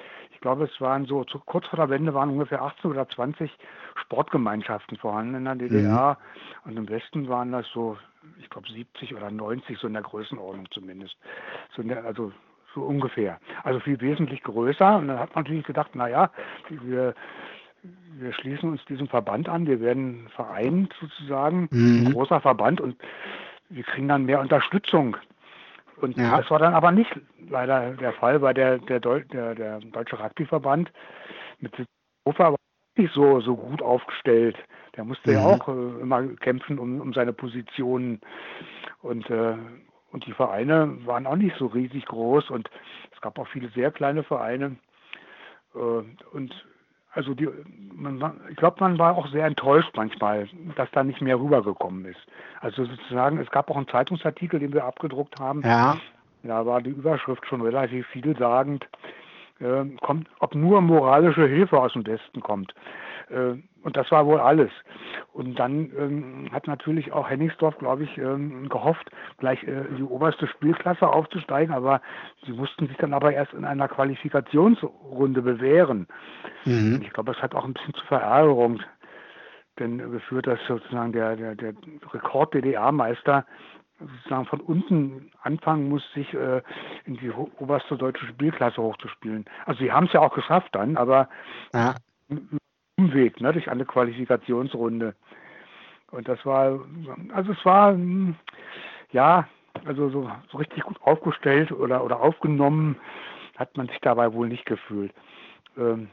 glaube, 0.46 0.70
es 0.72 0.80
waren 0.80 1.06
so, 1.06 1.24
zu, 1.24 1.40
kurz 1.40 1.66
vor 1.66 1.76
der 1.76 1.90
Wende 1.90 2.14
waren 2.14 2.30
ungefähr 2.30 2.62
18 2.62 2.92
oder 2.92 3.08
20 3.08 3.50
Sportgemeinschaften 3.96 4.96
vorhanden 4.96 5.34
in 5.34 5.44
der 5.44 5.56
DDR. 5.56 6.16
Mhm. 6.64 6.70
Und 6.70 6.76
im 6.76 6.88
Westen 6.88 7.28
waren 7.28 7.50
das 7.50 7.66
so, 7.74 7.98
ich 8.38 8.48
glaube, 8.48 8.70
70 8.70 9.16
oder 9.16 9.28
90, 9.28 9.76
so 9.76 9.88
in 9.88 9.94
der 9.94 10.04
Größenordnung 10.04 10.70
zumindest. 10.70 11.16
So 11.74 11.82
der, 11.82 12.04
also 12.04 12.30
so 12.76 12.82
ungefähr. 12.82 13.40
Also 13.64 13.80
viel 13.80 14.00
wesentlich 14.00 14.44
größer. 14.44 14.98
Und 14.98 15.08
dann 15.08 15.18
hat 15.18 15.34
man 15.34 15.42
natürlich 15.42 15.66
gedacht, 15.66 15.96
naja, 15.96 16.30
wir, 16.68 17.12
wir 18.12 18.32
schließen 18.32 18.70
uns 18.70 18.84
diesem 18.84 19.08
Verband 19.08 19.48
an, 19.48 19.66
wir 19.66 19.80
werden 19.80 20.28
vereint 20.36 20.94
sozusagen, 21.00 21.68
mhm. 21.72 22.06
ein 22.06 22.12
großer 22.12 22.40
Verband 22.40 22.80
und 22.80 22.94
wir 23.68 23.82
kriegen 23.82 24.06
dann 24.06 24.26
mehr 24.26 24.38
Unterstützung 24.38 25.16
und 26.00 26.16
ja. 26.16 26.38
das 26.38 26.50
war 26.50 26.58
dann 26.58 26.74
aber 26.74 26.92
nicht 26.92 27.10
leider 27.48 27.90
der 27.92 28.12
Fall, 28.14 28.42
weil 28.42 28.54
der, 28.54 28.78
der, 28.78 29.00
Deu 29.00 29.20
der, 29.32 29.54
der 29.54 29.80
Deutsche 29.80 30.18
Rugbyverband 30.18 30.90
mit 31.60 31.72
Hofer 32.26 32.52
war 32.52 32.56
nicht 32.96 33.14
so, 33.14 33.40
so 33.40 33.56
gut 33.56 33.82
aufgestellt. 33.82 34.56
Der 34.96 35.04
musste 35.04 35.30
mhm. 35.30 35.36
ja 35.36 35.44
auch 35.44 35.68
äh, 35.68 36.00
immer 36.00 36.22
kämpfen 36.36 36.78
um, 36.78 37.00
um 37.00 37.12
seine 37.12 37.32
Positionen. 37.32 38.20
Und, 39.02 39.28
äh, 39.30 39.56
und 40.12 40.26
die 40.26 40.32
Vereine 40.32 40.98
waren 41.06 41.26
auch 41.26 41.36
nicht 41.36 41.56
so 41.58 41.66
riesig 41.66 42.06
groß 42.06 42.50
und 42.50 42.70
es 43.12 43.20
gab 43.20 43.38
auch 43.38 43.48
viele 43.48 43.68
sehr 43.70 43.90
kleine 43.90 44.22
Vereine. 44.22 44.76
Äh, 45.74 45.78
und 46.32 46.66
also 47.16 47.34
die, 47.34 47.48
man, 47.94 48.22
ich 48.50 48.56
glaube, 48.56 48.76
man 48.80 48.98
war 48.98 49.16
auch 49.16 49.26
sehr 49.28 49.46
enttäuscht 49.46 49.90
manchmal, 49.96 50.48
dass 50.76 50.90
da 50.92 51.02
nicht 51.02 51.22
mehr 51.22 51.40
rübergekommen 51.40 52.04
ist. 52.04 52.20
Also 52.60 52.84
sozusagen, 52.84 53.38
es 53.38 53.50
gab 53.50 53.70
auch 53.70 53.76
einen 53.76 53.88
Zeitungsartikel, 53.88 54.60
den 54.60 54.72
wir 54.72 54.84
abgedruckt 54.84 55.40
haben. 55.40 55.62
Ja. 55.62 55.96
Da 56.42 56.64
war 56.66 56.80
die 56.82 56.90
Überschrift 56.90 57.46
schon 57.46 57.62
relativ 57.62 58.06
vielsagend. 58.08 58.86
Äh, 59.58 59.86
kommt, 60.02 60.28
ob 60.40 60.54
nur 60.54 60.82
moralische 60.82 61.46
Hilfe 61.46 61.80
aus 61.80 61.94
dem 61.94 62.06
Westen 62.06 62.40
kommt. 62.40 62.74
Äh, 63.30 63.62
und 63.82 63.96
das 63.96 64.10
war 64.10 64.26
wohl 64.26 64.40
alles. 64.40 64.70
Und 65.32 65.58
dann 65.58 65.90
ähm, 65.96 66.48
hat 66.52 66.66
natürlich 66.66 67.12
auch 67.12 67.28
Henningsdorf, 67.28 67.78
glaube 67.78 68.04
ich, 68.04 68.18
ähm, 68.18 68.68
gehofft, 68.68 69.10
gleich 69.38 69.62
äh, 69.64 69.86
in 69.88 69.96
die 69.96 70.02
oberste 70.02 70.46
Spielklasse 70.46 71.08
aufzusteigen, 71.08 71.74
aber 71.74 72.00
sie 72.44 72.52
mussten 72.52 72.88
sich 72.88 72.96
dann 72.96 73.14
aber 73.14 73.32
erst 73.32 73.52
in 73.52 73.64
einer 73.64 73.88
Qualifikationsrunde 73.88 75.42
bewähren. 75.42 76.06
Mhm. 76.64 77.00
Ich 77.02 77.12
glaube, 77.12 77.32
das 77.32 77.42
hat 77.42 77.54
auch 77.54 77.64
ein 77.64 77.74
bisschen 77.74 77.94
zu 77.94 78.04
Verärgerung 78.06 78.80
denn 79.78 79.98
geführt, 80.10 80.46
dass 80.46 80.58
sozusagen 80.66 81.12
der, 81.12 81.36
der, 81.36 81.54
der 81.54 81.74
Rekord-DDR-Meister 82.12 83.44
sozusagen 83.98 84.46
von 84.46 84.60
unten 84.60 85.30
anfangen 85.42 85.88
muss, 85.88 86.02
sich 86.12 86.32
äh, 86.34 86.62
in 87.04 87.16
die 87.16 87.30
oberste 87.30 87.96
deutsche 87.96 88.26
Spielklasse 88.26 88.82
hochzuspielen. 88.82 89.46
Also 89.64 89.80
sie 89.80 89.92
haben 89.92 90.06
es 90.06 90.12
ja 90.12 90.20
auch 90.20 90.34
geschafft 90.34 90.74
dann, 90.74 90.96
aber 90.96 91.28
ja. 91.72 91.94
Umweg, 92.98 93.40
ne, 93.40 93.52
durch 93.52 93.70
eine 93.70 93.84
Qualifikationsrunde. 93.84 95.14
Und 96.10 96.28
das 96.28 96.44
war, 96.46 96.80
also 97.32 97.52
es 97.52 97.64
war, 97.64 97.96
ja, 99.12 99.48
also 99.84 100.08
so, 100.08 100.30
so 100.50 100.58
richtig 100.58 100.84
gut 100.84 101.00
aufgestellt 101.02 101.72
oder, 101.72 102.04
oder 102.04 102.20
aufgenommen 102.20 102.96
hat 103.56 103.76
man 103.76 103.88
sich 103.88 103.98
dabei 104.00 104.32
wohl 104.32 104.48
nicht 104.48 104.66
gefühlt. 104.66 105.12
Ähm, 105.76 106.08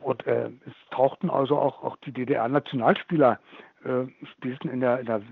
und 0.00 0.26
äh, 0.26 0.50
es 0.66 0.72
tauchten 0.90 1.30
also 1.30 1.58
auch, 1.58 1.82
auch 1.82 1.96
die 2.04 2.12
DDR-Nationalspieler, 2.12 3.40
äh, 3.84 4.06
spielten 4.32 4.68
in 4.68 4.80
der, 4.80 5.00
in 5.00 5.06
der 5.06 5.22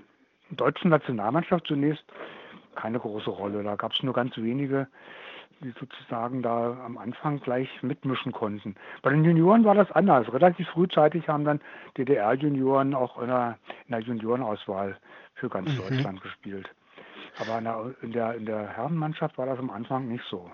deutschen 0.51 0.91
Nationalmannschaft 0.91 1.67
zunächst 1.67 2.05
keine 2.75 2.99
große 2.99 3.31
Rolle. 3.31 3.63
Da 3.63 3.77
gab 3.77 3.93
es 3.93 4.03
nur 4.03 4.15
ganz 4.15 4.37
wenige, 4.37 4.89
die 5.61 5.73
sozusagen 5.79 6.43
da 6.43 6.77
am 6.85 6.99
Anfang 6.99 7.41
gleich 7.41 7.69
mitmischen 7.83 8.33
konnten. 8.33 8.75
Bei 9.03 9.11
den 9.11 9.25
Junioren 9.25 9.65
war 9.65 9.75
das 9.75 9.91
anders. 9.93 10.33
Relativ 10.33 10.69
frühzeitig 10.69 11.29
haben 11.29 11.45
dann 11.45 11.61
DDR-Junioren 11.97 12.95
auch 12.95 13.21
in 13.21 13.29
der, 13.29 13.59
in 13.87 13.93
der 13.93 14.01
Juniorenauswahl 14.01 14.97
für 15.35 15.49
ganz 15.49 15.71
mhm. 15.73 15.79
Deutschland 15.79 16.21
gespielt. 16.23 16.69
Aber 17.39 17.59
in 17.59 17.65
der, 17.65 17.95
in 18.03 18.13
der, 18.13 18.35
in 18.35 18.47
der 18.47 18.69
Herrenmannschaft 18.69 19.37
war 19.39 19.47
das 19.47 19.59
am 19.59 19.71
Anfang 19.71 20.09
nicht 20.09 20.25
so. 20.29 20.51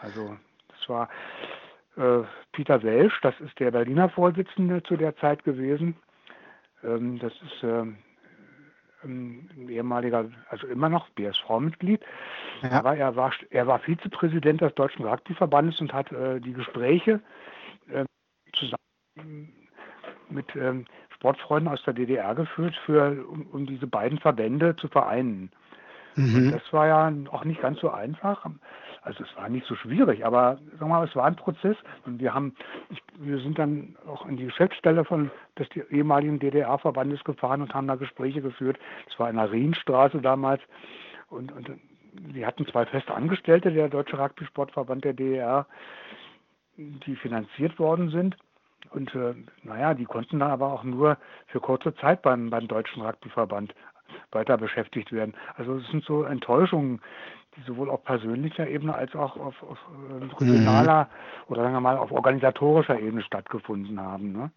Also 0.00 0.36
das 0.68 0.88
war 0.88 1.08
äh, 1.96 2.24
Peter 2.52 2.82
Welsch, 2.82 3.18
das 3.22 3.38
ist 3.40 3.58
der 3.58 3.70
Berliner 3.70 4.08
Vorsitzende 4.08 4.82
zu 4.82 4.96
der 4.96 5.16
Zeit 5.16 5.44
gewesen. 5.44 5.96
Ähm, 6.82 7.18
das 7.18 7.32
ist 7.32 7.62
äh, 7.62 7.84
ein 9.04 9.68
ehemaliger, 9.68 10.30
also 10.48 10.66
immer 10.66 10.88
noch 10.88 11.08
BSV-Mitglied. 11.10 12.00
Ja. 12.62 12.70
Aber 12.72 12.96
er 12.96 13.16
war, 13.16 13.32
er 13.50 13.66
war 13.66 13.78
Vizepräsident 13.78 14.60
des 14.60 14.74
Deutschen 14.74 15.04
Rugbyverbandes 15.04 15.80
und 15.80 15.92
hat 15.92 16.10
äh, 16.12 16.40
die 16.40 16.52
Gespräche 16.52 17.20
äh, 17.90 18.04
zusammen 18.52 19.52
mit 20.30 20.54
ähm, 20.56 20.86
Sportfreunden 21.14 21.72
aus 21.72 21.82
der 21.84 21.94
DDR 21.94 22.34
geführt, 22.34 22.74
für, 22.84 23.26
um, 23.28 23.46
um 23.52 23.66
diese 23.66 23.86
beiden 23.86 24.18
Verbände 24.18 24.76
zu 24.76 24.88
vereinen. 24.88 25.50
Mhm. 26.16 26.52
das 26.52 26.72
war 26.72 26.86
ja 26.86 27.12
auch 27.32 27.44
nicht 27.44 27.60
ganz 27.60 27.80
so 27.80 27.90
einfach. 27.90 28.46
Also 29.04 29.22
es 29.22 29.36
war 29.36 29.50
nicht 29.50 29.66
so 29.66 29.74
schwierig, 29.74 30.24
aber 30.24 30.58
sagen 30.78 30.88
mal, 30.90 31.06
es 31.06 31.14
war 31.14 31.26
ein 31.26 31.36
Prozess 31.36 31.76
und 32.06 32.20
wir 32.20 32.32
haben, 32.32 32.54
ich, 32.88 33.02
wir 33.18 33.38
sind 33.38 33.58
dann 33.58 33.96
auch 34.06 34.26
in 34.26 34.38
die 34.38 34.46
Geschäftsstelle 34.46 35.04
von 35.04 35.30
des 35.58 35.68
ehemaligen 35.90 36.38
DDR-Verbandes 36.38 37.22
gefahren 37.22 37.60
und 37.60 37.74
haben 37.74 37.86
da 37.86 37.96
Gespräche 37.96 38.40
geführt. 38.40 38.78
Es 39.08 39.18
war 39.18 39.28
in 39.28 39.36
der 39.36 39.52
Rienstraße 39.52 40.22
damals 40.22 40.62
und, 41.28 41.52
und 41.52 41.70
wir 42.12 42.46
hatten 42.46 42.66
zwei 42.66 42.86
feste 42.86 43.14
Angestellte, 43.14 43.70
der 43.72 43.88
Deutsche 43.88 44.18
Rugby-Sportverband 44.18 45.04
der 45.04 45.12
DDR, 45.12 45.66
die 46.76 47.16
finanziert 47.16 47.78
worden 47.78 48.08
sind. 48.08 48.36
Und 48.90 49.14
äh, 49.14 49.34
naja, 49.64 49.94
die 49.94 50.04
konnten 50.04 50.38
dann 50.38 50.50
aber 50.50 50.72
auch 50.72 50.84
nur 50.84 51.18
für 51.48 51.60
kurze 51.60 51.94
Zeit 51.96 52.22
beim, 52.22 52.50
beim 52.50 52.68
Deutschen 52.68 53.02
Rugbyverband 53.02 53.74
weiter 54.30 54.56
beschäftigt 54.56 55.12
werden. 55.12 55.34
Also 55.56 55.76
es 55.76 55.86
sind 55.88 56.04
so 56.04 56.22
Enttäuschungen, 56.22 57.00
sowohl 57.66 57.90
auf 57.90 58.04
persönlicher 58.04 58.68
Ebene 58.68 58.94
als 58.94 59.14
auch 59.14 59.36
auf, 59.36 59.62
auf 59.62 59.78
äh, 60.10 60.24
regionaler 60.24 61.04
mhm. 61.04 61.52
oder 61.52 61.62
sagen 61.62 61.74
wir 61.74 61.80
mal 61.80 61.96
auf 61.96 62.12
organisatorischer 62.12 62.98
Ebene 62.98 63.22
stattgefunden 63.22 64.00
haben. 64.00 64.32
Ne? 64.32 64.50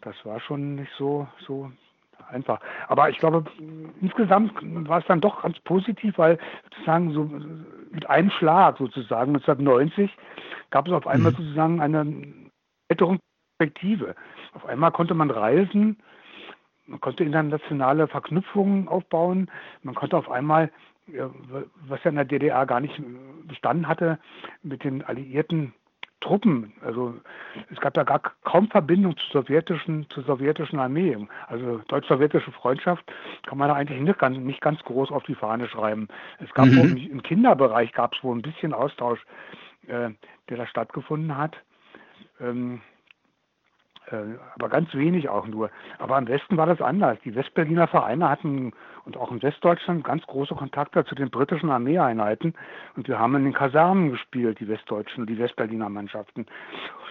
Das 0.00 0.14
war 0.24 0.40
schon 0.40 0.76
nicht 0.76 0.92
so, 0.96 1.26
so 1.46 1.70
einfach. 2.30 2.60
Aber 2.88 3.10
ich 3.10 3.18
glaube, 3.18 3.44
insgesamt 4.00 4.52
war 4.88 5.00
es 5.00 5.06
dann 5.06 5.20
doch 5.20 5.42
ganz 5.42 5.58
positiv, 5.60 6.18
weil 6.18 6.38
sozusagen 6.70 7.12
so 7.12 7.30
mit 7.90 8.08
einem 8.08 8.30
Schlag 8.30 8.78
sozusagen 8.78 9.34
1990 9.34 10.10
gab 10.70 10.86
es 10.86 10.92
auf 10.92 11.06
einmal 11.06 11.32
mhm. 11.32 11.36
sozusagen 11.36 11.80
eine 11.80 12.24
ältere 12.88 13.18
Perspektive. 13.58 14.14
Auf 14.54 14.66
einmal 14.66 14.92
konnte 14.92 15.14
man 15.14 15.30
reisen, 15.30 15.98
man 16.86 17.00
konnte 17.00 17.24
internationale 17.24 18.08
Verknüpfungen 18.08 18.88
aufbauen, 18.88 19.50
man 19.82 19.94
konnte 19.94 20.16
auf 20.16 20.30
einmal 20.30 20.70
was 21.88 22.02
ja 22.04 22.10
in 22.10 22.16
der 22.16 22.24
DDR 22.24 22.66
gar 22.66 22.80
nicht 22.80 23.00
bestanden 23.46 23.88
hatte, 23.88 24.18
mit 24.62 24.84
den 24.84 25.02
alliierten 25.02 25.72
Truppen. 26.20 26.72
Also 26.82 27.14
es 27.70 27.80
gab 27.80 27.94
da 27.94 28.02
gar 28.02 28.20
kaum 28.44 28.68
Verbindung 28.68 29.16
zur 29.16 29.42
sowjetischen, 29.42 30.08
zur 30.10 30.24
sowjetischen 30.24 30.78
Armee. 30.78 31.16
Also 31.46 31.78
deutsch-sowjetische 31.88 32.50
Freundschaft 32.52 33.04
kann 33.46 33.58
man 33.58 33.68
da 33.68 33.74
eigentlich 33.74 34.00
nicht 34.00 34.18
ganz, 34.18 34.36
nicht 34.36 34.60
ganz 34.60 34.80
groß 34.82 35.10
auf 35.10 35.22
die 35.24 35.36
Fahne 35.36 35.68
schreiben. 35.68 36.08
Es 36.40 36.52
gab 36.54 36.66
mhm. 36.66 36.96
im 36.96 37.22
Kinderbereich 37.22 37.92
gab 37.92 38.14
es 38.14 38.24
wohl 38.24 38.36
ein 38.36 38.42
bisschen 38.42 38.74
Austausch, 38.74 39.24
äh, 39.86 40.10
der 40.48 40.56
da 40.56 40.66
stattgefunden 40.66 41.36
hat. 41.36 41.56
Ähm, 42.40 42.76
äh, 42.76 42.97
aber 44.12 44.68
ganz 44.68 44.92
wenig 44.94 45.28
auch 45.28 45.46
nur. 45.46 45.70
Aber 45.98 46.18
im 46.18 46.28
Westen 46.28 46.56
war 46.56 46.66
das 46.66 46.80
anders. 46.80 47.18
Die 47.24 47.34
Westberliner 47.34 47.88
Vereine 47.88 48.28
hatten 48.28 48.72
und 49.04 49.16
auch 49.16 49.30
in 49.30 49.42
Westdeutschland 49.42 50.04
ganz 50.04 50.26
große 50.26 50.54
Kontakte 50.54 51.04
zu 51.04 51.14
den 51.14 51.30
britischen 51.30 51.70
Armeeeinheiten. 51.70 52.54
Und 52.96 53.08
wir 53.08 53.18
haben 53.18 53.34
in 53.36 53.44
den 53.44 53.52
Kasernen 53.52 54.10
gespielt, 54.10 54.60
die 54.60 54.68
Westdeutschen 54.68 55.22
und 55.22 55.30
die 55.30 55.38
Westberliner 55.38 55.88
Mannschaften. 55.88 56.46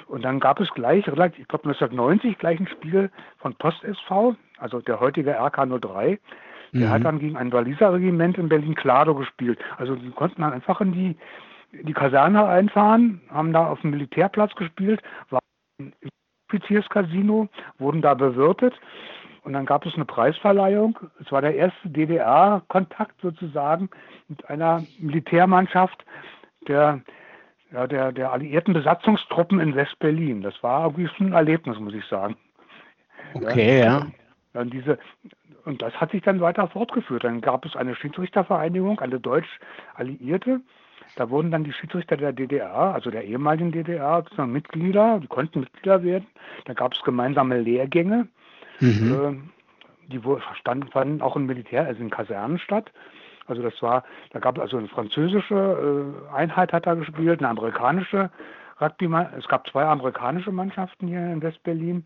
Und 0.08 0.24
dann 0.24 0.40
gab 0.40 0.60
es 0.60 0.70
gleich, 0.72 1.08
relativ, 1.08 1.40
ich 1.40 1.48
glaube 1.48 1.66
1990, 1.66 2.38
gleich 2.38 2.60
ein 2.60 2.68
Spiel 2.68 3.10
von 3.38 3.56
Post 3.56 3.84
SV, 3.84 4.36
also 4.60 4.80
der 4.82 5.00
heutige 5.00 5.40
RK03. 5.40 6.20
Der 6.74 6.88
mhm. 6.88 6.90
hat 6.90 7.06
dann 7.06 7.20
gegen 7.20 7.38
ein 7.38 7.52
Waliser 7.54 7.94
Regiment 7.94 8.38
in 8.38 8.50
Berlin-Klado 8.50 9.16
gespielt. 9.16 9.60
Also 9.78 9.96
die 9.96 10.12
konnten 10.12 10.42
dann 10.42 10.54
einfach 10.54 10.82
in 10.82 10.92
die 10.92 11.18
die 11.72 11.94
Kaserne 11.94 12.46
einfahren, 12.46 13.22
haben 13.30 13.52
da 13.52 13.68
auf 13.68 13.82
dem 13.82 13.92
Militärplatz 13.92 14.56
gespielt, 14.56 15.02
waren 15.30 15.42
im 15.78 15.92
Offizierscasino, 16.48 17.50
wurden 17.78 18.02
da 18.02 18.14
bewirtet 18.14 18.74
und 19.48 19.54
dann 19.54 19.66
gab 19.66 19.86
es 19.86 19.96
eine 19.96 20.04
Preisverleihung. 20.04 21.00
Es 21.22 21.32
war 21.32 21.42
der 21.42 21.56
erste 21.56 21.90
DDR-Kontakt 21.90 23.16
sozusagen 23.22 23.90
mit 24.28 24.48
einer 24.50 24.84
Militärmannschaft 25.00 26.04
der, 26.68 27.00
ja, 27.72 27.88
der, 27.88 28.12
der 28.12 28.34
alliierten 28.34 28.74
Besatzungstruppen 28.74 29.62
in 29.62 29.74
West-Berlin. 29.74 30.42
Das 30.42 30.62
war 30.64 30.84
irgendwie 30.84 31.08
schon 31.08 31.28
ein 31.28 31.34
Erlebnis, 31.34 31.80
muss 31.80 31.94
ich 31.94 32.06
sagen. 32.08 32.36
Okay, 33.36 33.80
ja. 33.80 34.06
ja. 34.54 34.62
Und, 34.62 34.74
diese, 34.74 35.00
und 35.64 35.82
das 35.82 35.94
hat 35.94 36.12
sich 36.12 36.24
dann 36.24 36.42
weiter 36.42 36.68
fortgeführt. 36.68 37.24
Dann 37.24 37.40
gab 37.40 37.66
es 37.66 37.76
eine 37.78 37.96
Schiedsrichtervereinigung, 37.96 39.00
eine 39.00 39.18
deutsch-alliierte. 39.18 40.60
Da 41.18 41.32
wurden 41.32 41.50
dann 41.50 41.64
die 41.64 41.74
Schiedsrichter 41.74 42.16
der 42.16 42.32
DDR, 42.32 42.94
also 42.94 43.10
der 43.10 43.24
ehemaligen 43.24 43.72
DDR, 43.72 44.24
Mitglieder, 44.46 45.20
die 45.20 45.28
konnten 45.28 45.62
Mitglieder 45.62 46.04
werden. 46.04 46.28
Da 46.66 46.74
gab 46.74 46.94
es 46.94 47.02
gemeinsame 47.02 47.60
Lehrgänge. 47.60 48.28
Mhm. 48.80 49.14
Äh, 49.14 50.14
die 50.14 50.22
standen, 50.60 50.88
fanden 50.90 51.22
auch 51.24 51.36
im 51.36 51.48
Militär, 51.48 51.86
also 51.86 52.02
in 52.02 52.12
Kasernen 52.12 52.60
statt. 52.60 52.92
Also 53.48 53.64
das 53.64 53.82
war, 53.82 54.04
da 54.30 54.40
gab 54.40 54.58
es 54.58 54.62
also 54.62 54.78
eine 54.78 54.88
französische 54.90 56.14
äh, 56.32 56.36
Einheit 56.36 56.72
hat 56.72 56.86
da 56.86 56.94
gespielt, 56.94 57.40
eine 57.40 57.50
amerikanische 57.50 58.30
Rugby, 58.80 59.10
es 59.38 59.48
gab 59.48 59.68
zwei 59.68 59.86
amerikanische 59.86 60.52
Mannschaften 60.52 61.08
hier 61.08 61.20
in 61.20 61.42
Westberlin, 61.42 62.06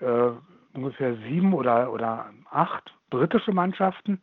äh, 0.00 0.30
ungefähr 0.74 1.16
sieben 1.28 1.54
oder, 1.54 1.90
oder 1.90 2.26
acht 2.50 2.92
britische 3.08 3.52
Mannschaften, 3.52 4.20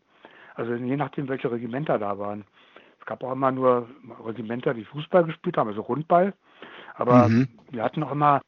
also 0.54 0.76
je 0.76 0.96
nachdem, 0.96 1.28
welche 1.28 1.52
Regimenter 1.52 1.98
da 1.98 2.20
waren. 2.20 2.44
Es 3.02 3.06
gab 3.06 3.24
auch 3.24 3.34
immer 3.34 3.52
nur 3.52 3.90
Regimenter, 4.26 4.74
die 4.74 4.86
Fußball 4.86 5.26
gespielt 5.26 5.58
haben, 5.58 5.68
also 5.68 5.82
Rundball. 5.82 6.34
Aber 6.96 7.28
mhm. 7.28 7.50
wir 7.70 7.84
hatten 7.84 8.04
auch 8.04 8.12
immer 8.12 8.42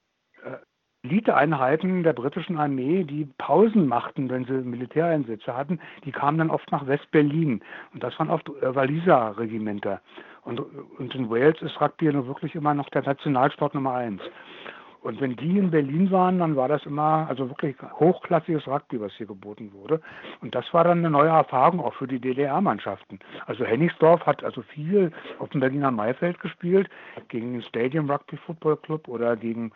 Eliteeinheiten 1.03 2.03
der 2.03 2.13
britischen 2.13 2.57
Armee, 2.57 3.03
die 3.03 3.27
Pausen 3.37 3.87
machten, 3.87 4.29
wenn 4.29 4.45
sie 4.45 4.53
Militäreinsätze 4.53 5.55
hatten, 5.55 5.79
die 6.05 6.13
kamen 6.13 6.37
dann 6.37 6.49
oft 6.49 6.71
nach 6.71 6.87
West-Berlin. 6.87 7.61
Und 7.93 8.01
das 8.03 8.17
waren 8.19 8.29
oft 8.29 8.47
äh, 8.47 8.73
Waliser 8.73 9.37
Regimenter. 9.37 9.99
Und, 10.43 10.61
und 10.61 11.13
in 11.13 11.29
Wales 11.29 11.61
ist 11.61 11.79
Rugby 11.81 12.11
nur 12.11 12.27
wirklich 12.27 12.55
immer 12.55 12.73
noch 12.73 12.89
der 12.89 13.03
Nationalsport 13.03 13.73
Nummer 13.73 13.95
eins. 13.95 14.21
Und 15.03 15.19
wenn 15.19 15.35
die 15.35 15.57
in 15.57 15.69
Berlin 15.69 16.11
waren, 16.11 16.39
dann 16.39 16.55
war 16.55 16.69
das 16.69 16.85
immer 16.85 17.25
also 17.27 17.49
wirklich 17.49 17.75
hochklassiges 17.99 18.65
Rugby, 18.67 19.01
was 19.01 19.11
hier 19.13 19.27
geboten 19.27 19.73
wurde. 19.73 20.01
Und 20.41 20.55
das 20.55 20.73
war 20.73 20.85
dann 20.85 20.99
eine 20.99 21.09
neue 21.09 21.29
Erfahrung 21.29 21.81
auch 21.81 21.93
für 21.93 22.07
die 22.07 22.19
DDR-Mannschaften. 22.19 23.19
Also 23.45 23.65
Hennigsdorf 23.65 24.25
hat 24.25 24.45
also 24.45 24.61
viel 24.61 25.11
auf 25.39 25.49
dem 25.49 25.59
Berliner 25.59 25.91
Maifeld 25.91 26.39
gespielt, 26.39 26.89
gegen 27.27 27.51
den 27.51 27.61
Stadium 27.63 28.09
Rugby 28.09 28.37
Football 28.37 28.77
Club 28.77 29.09
oder 29.09 29.35
gegen 29.35 29.73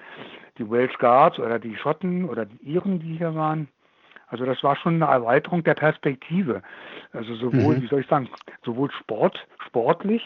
die 0.57 0.69
Welsh 0.69 0.97
Guards 0.97 1.39
oder 1.39 1.59
die 1.59 1.75
Schotten 1.75 2.23
oder 2.23 2.45
die 2.45 2.57
Iren, 2.63 2.99
die 2.99 3.17
hier 3.17 3.35
waren. 3.35 3.67
Also 4.29 4.45
das 4.45 4.63
war 4.63 4.77
schon 4.77 5.01
eine 5.01 5.11
Erweiterung 5.11 5.61
der 5.63 5.75
Perspektive. 5.75 6.61
Also 7.11 7.35
sowohl, 7.35 7.75
mhm. 7.75 7.81
wie 7.81 7.87
soll 7.87 7.99
ich 7.99 8.07
sagen, 8.07 8.29
sowohl 8.63 8.91
Sport, 8.91 9.45
sportlich, 9.65 10.23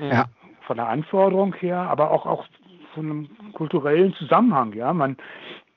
ja. 0.00 0.24
von 0.62 0.76
der 0.76 0.88
Anforderung 0.88 1.54
her, 1.54 1.78
aber 1.78 2.10
auch, 2.10 2.26
auch 2.26 2.46
von 2.94 3.10
einem 3.10 3.52
kulturellen 3.52 4.14
Zusammenhang. 4.14 4.72
Ja, 4.74 4.92
man, 4.92 5.16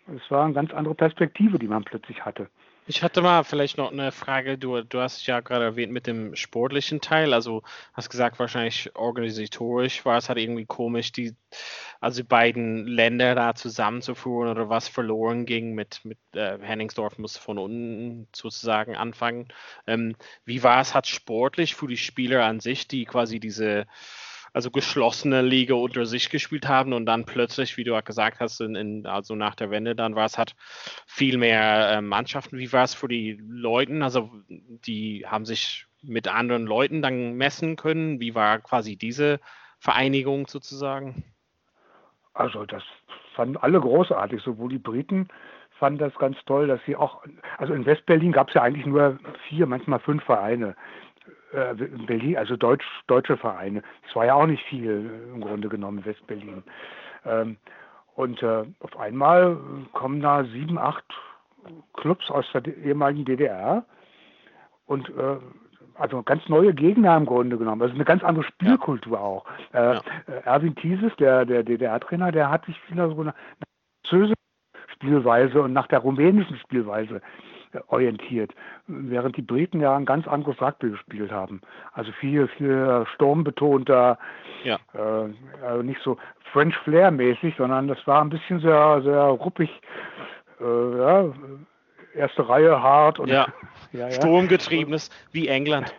es 0.08 0.30
war 0.30 0.46
eine 0.46 0.54
ganz 0.54 0.74
andere 0.74 0.96
Perspektive, 0.96 1.60
die 1.60 1.68
man 1.68 1.84
plötzlich 1.84 2.24
hatte. 2.26 2.50
Ich 2.86 3.02
hatte 3.02 3.22
mal 3.22 3.46
vielleicht 3.46 3.78
noch 3.78 3.94
eine 3.94 4.12
Frage. 4.12 4.58
Du, 4.58 4.82
du 4.82 5.00
hast 5.00 5.26
ja 5.26 5.40
gerade 5.40 5.64
erwähnt 5.64 5.94
mit 5.94 6.06
dem 6.06 6.36
sportlichen 6.36 7.00
Teil. 7.00 7.34
Also 7.34 7.64
hast 7.94 8.10
gesagt, 8.10 8.40
wahrscheinlich 8.40 8.94
organisatorisch 8.96 10.04
war 10.04 10.18
es 10.18 10.28
halt 10.28 10.38
irgendwie 10.38 10.66
komisch, 10.66 11.14
die, 11.14 11.34
also 12.02 12.26
beiden 12.26 12.86
Länder 12.86 13.36
da 13.36 13.56
zusammenzuführen 13.56 14.50
oder 14.50 14.68
was 14.68 14.90
verloren 14.90 15.46
ging 15.46 15.76
mit, 15.76 16.04
mit 16.04 16.18
äh, 16.34 16.58
Henningsdorf 16.60 17.18
muss 17.20 17.38
von 17.38 17.58
unten 17.58 18.28
sozusagen 18.36 18.98
anfangen. 18.98 19.48
Ähm, 19.88 20.18
wie 20.44 20.62
war 20.62 20.82
es 20.82 20.94
hat 20.94 21.08
sportlich 21.08 21.76
für 21.76 21.88
die 21.88 21.96
Spieler 21.96 22.44
an 22.44 22.60
sich, 22.60 22.90
die 22.90 23.06
quasi 23.06 23.40
diese 23.40 23.86
also 24.54 24.70
geschlossene 24.70 25.42
Liga 25.42 25.74
unter 25.74 26.06
sich 26.06 26.30
gespielt 26.30 26.68
haben 26.68 26.94
und 26.94 27.06
dann 27.08 27.26
plötzlich, 27.26 27.76
wie 27.76 27.84
du 27.84 27.96
auch 27.96 28.04
gesagt 28.04 28.40
hast, 28.40 28.62
in, 28.62 28.76
in, 28.76 29.06
also 29.08 29.36
nach 29.36 29.56
der 29.56 29.72
Wende 29.72 29.96
dann 29.96 30.16
war 30.16 30.26
es 30.26 30.38
hat 30.38 30.56
viel 31.08 31.38
mehr 31.38 31.90
äh, 31.90 32.02
Mannschaften. 32.02 32.60
Wie 32.60 32.72
war 32.72 32.84
es 32.84 32.94
für 32.94 33.08
die 33.08 33.42
Leute? 33.42 34.04
Also 34.04 34.32
die 34.48 35.26
haben 35.26 35.46
sich 35.46 35.88
mit 36.04 36.28
anderen 36.28 36.66
Leuten 36.66 37.02
dann 37.02 37.34
messen 37.34 37.76
können. 37.76 38.20
Wie 38.20 38.36
war 38.36 38.60
quasi 38.60 38.96
diese 38.96 39.40
Vereinigung 39.80 40.48
sozusagen? 40.48 41.24
Also 42.34 42.66
das 42.66 42.84
fanden 43.36 43.58
alle 43.58 43.80
großartig, 43.80 44.42
sowohl 44.42 44.70
die 44.70 44.78
Briten 44.78 45.28
fanden 45.84 46.00
das 46.00 46.16
ganz 46.16 46.38
toll, 46.46 46.68
dass 46.68 46.80
sie 46.86 46.96
auch, 46.96 47.24
also 47.58 47.74
in 47.74 47.86
Westberlin 47.86 48.32
gab 48.32 48.48
es 48.48 48.54
ja 48.54 48.62
eigentlich 48.62 48.86
nur 48.86 49.20
vier, 49.50 49.66
manchmal 49.66 50.00
fünf 50.00 50.24
Vereine 50.24 50.76
äh, 51.54 51.74
Berlin, 52.08 52.38
also 52.38 52.56
Deutsch, 52.56 52.86
deutsche 53.08 53.38
Vereine. 53.38 53.82
Es 54.08 54.16
war 54.16 54.26
ja 54.26 54.34
auch 54.34 54.46
nicht 54.46 54.64
viel 54.66 54.90
äh, 54.90 55.34
im 55.34 55.42
Grunde 55.42 55.70
genommen 55.70 56.06
West-Berlin. 56.06 56.64
Ähm, 57.26 57.58
und 58.16 58.44
äh, 58.44 58.64
auf 58.80 59.00
einmal 59.00 59.58
kommen 59.94 60.22
da 60.22 60.44
sieben, 60.46 60.78
acht 60.78 61.06
Clubs 61.94 62.30
aus 62.30 62.46
der 62.54 62.66
ehemaligen 62.78 63.26
DDR 63.26 63.86
und 64.86 65.10
äh, 65.10 65.38
also 65.96 66.24
ganz 66.24 66.48
neue 66.50 66.74
Gegner 66.74 67.16
im 67.18 67.26
Grunde 67.26 67.58
genommen. 67.58 67.82
Also 67.82 67.94
eine 67.94 68.06
ganz 68.06 68.24
andere 68.24 68.46
Spielkultur 68.46 69.18
ja. 69.18 69.24
auch. 69.24 69.46
Äh, 69.74 69.94
ja. 69.94 70.02
Äh, 70.28 70.42
Erwin 70.46 70.76
Thieses, 70.76 71.12
der, 71.18 71.46
der 71.46 71.64
DDR-Trainer, 71.64 72.32
der 72.32 72.50
hat 72.50 72.66
sich 72.66 72.76
wieder 72.90 73.10
so 73.10 73.22
eine 73.22 73.34
französische 74.02 74.36
Spielweise 74.94 75.62
und 75.62 75.74
nach 75.74 75.88
der 75.88 76.00
rumänischen 76.00 76.58
Spielweise 76.58 77.22
orientiert, 77.88 78.52
während 78.88 79.38
die 79.38 79.42
Briten 79.42 79.82
ja 79.82 79.96
ein 79.96 80.06
ganz 80.06 80.28
anderes 80.28 80.62
Rugby 80.62 80.92
gespielt 80.92 81.32
haben. 81.32 81.62
Also 81.94 82.12
viel, 82.12 82.48
viel 82.48 83.06
sturmbetonter, 83.16 84.18
ja. 84.64 84.80
äh, 84.94 85.66
also 85.66 85.84
nicht 85.84 86.02
so 86.04 86.18
French 86.52 86.76
Flair 86.84 87.12
mäßig, 87.12 87.56
sondern 87.58 87.88
das 87.88 88.06
war 88.06 88.22
ein 88.22 88.30
bisschen 88.30 88.60
sehr, 88.60 89.02
sehr 89.04 89.22
ruppig, 89.24 89.70
äh, 90.62 90.98
ja, 90.98 91.34
erste 92.16 92.48
Reihe 92.48 92.82
hart 92.82 93.20
und 93.20 93.30
ja. 93.30 93.48
ja, 93.92 94.08
ja. 94.08 94.12
Sturmgetriebenes 94.12 95.10
wie 95.32 95.48
England. 95.48 95.94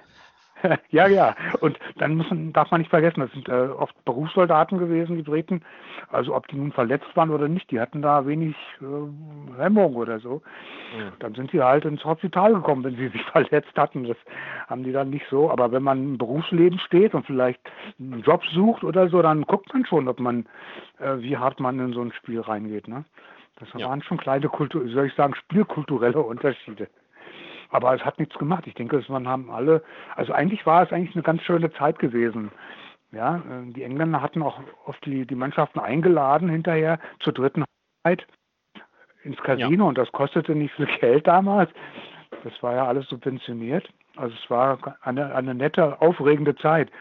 ja, 0.91 1.07
ja. 1.07 1.35
Und 1.61 1.79
dann 1.97 2.17
müssen, 2.17 2.53
darf 2.53 2.71
man 2.71 2.81
nicht 2.81 2.91
vergessen, 2.91 3.21
das 3.21 3.31
sind 3.33 3.49
äh, 3.49 3.69
oft 3.69 3.95
Berufssoldaten 4.05 4.79
gewesen, 4.79 5.17
die 5.17 5.23
Briten. 5.23 5.63
Also 6.11 6.35
ob 6.35 6.47
die 6.49 6.57
nun 6.57 6.73
verletzt 6.73 7.09
waren 7.15 7.31
oder 7.31 7.49
nicht, 7.49 7.71
die 7.71 7.81
hatten 7.81 8.03
da 8.03 8.27
wenig 8.27 8.57
äh, 8.81 9.61
Hemmung 9.61 9.97
oder 9.97 10.21
so. 10.21 10.43
Mhm. 10.97 11.13
Dann 11.19 11.35
sind 11.35 11.53
die 11.53 11.63
halt 11.63 11.85
ins 11.85 12.05
Hospital 12.05 12.55
gekommen, 12.55 12.85
wenn 12.85 12.97
sie 12.97 13.09
sich 13.13 13.23
verletzt 13.25 13.77
hatten. 13.77 14.05
Das 14.05 14.17
haben 14.69 14.85
die 14.85 14.93
dann 14.93 15.11
nicht 15.11 15.27
so. 15.31 15.51
Aber 15.51 15.73
wenn 15.73 15.83
man 15.83 15.99
im 15.99 16.19
Berufsleben 16.19 16.79
steht 16.79 17.15
und 17.15 17.27
vielleicht 17.27 17.61
einen 17.99 18.23
Job 18.23 18.43
sucht 18.53 18.85
oder 18.85 19.09
so, 19.09 19.23
dann 19.23 19.43
guckt 19.43 19.73
man 19.73 19.85
schon, 19.87 20.09
ob 20.09 20.21
man, 20.21 20.47
äh, 20.99 21.19
wie 21.19 21.37
hart 21.37 21.61
man 21.61 21.79
in 21.79 21.93
so 21.93 22.03
ein 22.03 22.13
Spiel 22.13 22.41
reingeht. 22.41 22.89
Ne? 22.89 23.05
Das 23.59 23.69
ja. 23.75 23.89
waren 23.89 24.03
schon 24.03 24.19
kleine 24.19 24.49
Kultur, 24.49 24.87
soll 24.89 25.07
ich 25.07 25.15
sagen, 25.15 25.35
spielkulturelle 25.35 26.21
Unterschiede. 26.21 26.89
Aber 27.75 27.93
es 27.93 28.05
hat 28.05 28.21
nichts 28.21 28.39
gemacht. 28.39 28.69
Ich 28.69 28.75
denke, 28.75 28.99
es 28.99 29.11
waren 29.11 29.27
haben 29.27 29.51
alle, 29.51 29.83
also 30.15 30.33
eigentlich 30.33 30.65
war 30.65 30.85
es 30.85 30.93
eigentlich 30.93 31.17
eine 31.17 31.25
ganz 31.25 31.43
schöne 31.43 31.73
Zeit 31.73 31.99
gewesen. 31.99 32.53
Ja, 33.11 33.39
äh, 33.39 33.73
die 33.73 33.83
Engländer 33.83 34.23
hatten 34.23 34.43
auch 34.43 34.61
oft 34.87 35.05
die, 35.05 35.27
die 35.27 35.35
Mannschaften 35.35 35.81
eingeladen 35.81 36.49
hinterher 36.49 37.01
zur 37.19 37.33
dritten 37.33 37.65
Halbzeit 38.07 38.29
ins 39.25 39.39
Casino 39.39 39.85
ja. 39.85 39.89
und 39.89 39.99
das 39.99 40.13
kostete 40.13 40.55
nicht 40.55 40.73
viel 40.75 40.87
Geld 41.01 41.27
damals. 41.27 41.69
Das 42.45 42.53
war 42.63 42.77
ja 42.77 42.87
alles 42.87 43.09
subventioniert. 43.09 43.89
Also 44.15 44.37
es 44.41 44.49
war 44.49 44.79
eine, 45.03 45.35
eine 45.35 45.57
nette, 45.57 46.01
aufregende 46.01 46.55
Zeit. 46.55 46.93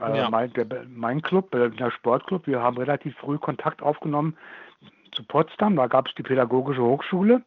Äh, 0.00 0.16
ja. 0.16 0.30
mein, 0.30 0.54
der, 0.54 0.86
mein 0.88 1.20
Club, 1.20 1.50
der 1.50 1.90
Sportclub, 1.90 2.46
wir 2.46 2.62
haben 2.62 2.78
relativ 2.78 3.14
früh 3.18 3.36
Kontakt 3.36 3.82
aufgenommen 3.82 4.38
zu 5.14 5.22
Potsdam. 5.22 5.76
Da 5.76 5.86
gab 5.86 6.08
es 6.08 6.14
die 6.14 6.22
Pädagogische 6.22 6.82
Hochschule. 6.82 7.42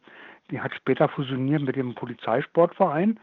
Die 0.50 0.60
hat 0.60 0.72
später 0.74 1.08
fusioniert 1.08 1.62
mit 1.62 1.76
dem 1.76 1.94
Polizeisportverein, 1.94 3.18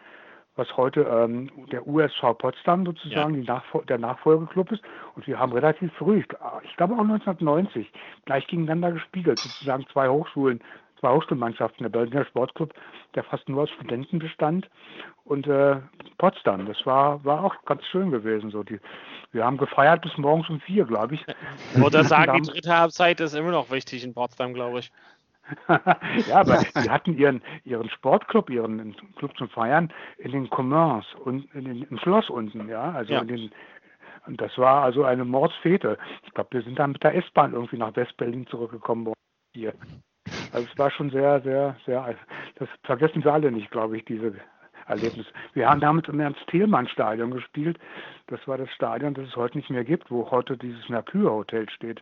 was 0.56 0.76
heute 0.78 1.02
ähm, 1.02 1.50
der 1.72 1.88
USV 1.88 2.38
Potsdam 2.38 2.86
sozusagen 2.86 3.44
ja. 3.44 3.56
Nachfol 3.56 3.86
der 3.86 3.98
Nachfolgeclub 3.98 4.72
ist. 4.72 4.84
Und 5.16 5.26
wir 5.26 5.40
haben 5.40 5.54
relativ 5.54 5.92
früh, 5.94 6.20
ich, 6.20 6.28
ich 6.64 6.76
glaube 6.76 6.96
auch 6.96 7.00
1990, 7.00 7.92
gleich 8.26 8.46
gegeneinander 8.48 8.92
gespiegelt, 8.92 9.40
sozusagen 9.40 9.86
zwei 9.92 10.10
Hochschulen, 10.10 10.62
zwei 11.00 11.14
Hochschulmannschaften, 11.14 11.84
der 11.84 11.90
Berliner 11.90 12.26
Sportclub, 12.26 12.74
der 13.16 13.24
fast 13.24 13.50
nur 13.50 13.64
aus 13.64 13.70
Studenten 13.72 14.20
bestand, 14.20 14.70
und 15.26 15.48
äh, 15.48 15.78
Potsdam. 16.18 16.66
Das 16.66 16.86
war, 16.86 17.24
war 17.24 17.44
auch 17.44 17.56
ganz 17.66 17.86
schön 17.86 18.12
gewesen. 18.12 18.52
So 18.52 18.64
die, 18.64 18.80
wir 19.32 19.46
haben 19.46 19.58
gefeiert 19.58 20.02
bis 20.02 20.18
morgens 20.18 20.50
um 20.50 20.60
vier, 20.62 20.86
glaube 20.86 21.16
ich. 21.16 21.26
Oder 21.82 22.04
sagen, 22.06 22.42
die 22.42 22.50
dritte 22.50 22.78
Halbzeit 22.78 23.20
ist 23.20 23.34
immer 23.34 23.52
noch 23.52 23.72
wichtig 23.72 24.04
in 24.04 24.14
Potsdam, 24.14 24.54
glaube 24.54 24.80
ich. 24.80 24.92
ja, 25.68 26.40
aber 26.40 26.58
sie 26.60 26.90
hatten 26.90 27.18
ihren, 27.18 27.42
ihren 27.66 27.90
Sportclub, 27.90 28.50
ihren 28.50 28.96
Club 29.18 29.38
zum 29.38 29.50
Feiern 29.50 29.92
in 30.18 30.32
den 30.32 30.50
Commons 30.50 31.06
und 31.26 31.54
in 31.54 31.66
den, 31.66 31.84
im 31.84 31.98
Schloss 32.00 32.30
unten, 32.30 32.70
ja, 32.70 32.92
also 32.92 33.14
ja. 33.14 33.22
in 33.22 33.28
den 33.28 33.52
Und 34.26 34.40
das 34.40 34.58
war 34.58 34.84
also 34.84 35.04
eine 35.04 35.26
Mordsfete. 35.26 35.98
Ich 36.26 36.34
glaube, 36.34 36.50
wir 36.52 36.62
sind 36.62 36.80
dann 36.80 36.94
mit 36.94 37.04
der 37.04 37.16
S-Bahn 37.16 37.54
irgendwie 37.54 37.78
nach 37.78 37.96
West-Berlin 37.96 38.48
zurückgekommen 38.48 39.06
worden 39.06 39.20
hier. 39.54 39.74
Also 40.54 40.68
es 40.72 40.78
war 40.78 40.92
schon 40.92 41.10
sehr, 41.10 41.42
sehr, 41.42 41.76
sehr, 41.86 42.16
das 42.56 42.70
vergessen 42.84 43.24
wir 43.24 43.34
alle 43.34 43.52
nicht, 43.52 43.72
glaube 43.72 43.98
ich, 43.98 44.06
diese 44.06 44.36
Erlebnis. 44.88 45.26
Wir 45.54 45.70
haben 45.70 45.80
damals 45.80 46.08
im 46.08 46.20
Ernst-Thielmann-Stadion 46.20 47.32
gespielt. 47.32 47.80
Das 48.28 48.46
war 48.48 48.58
das 48.58 48.70
Stadion, 48.72 49.14
das 49.14 49.28
es 49.28 49.36
heute 49.36 49.58
nicht 49.58 49.70
mehr 49.70 49.84
gibt, 49.84 50.12
wo 50.12 50.30
heute 50.32 50.58
dieses 50.58 50.88
Mercure-Hotel 50.90 51.70
steht. 51.70 52.02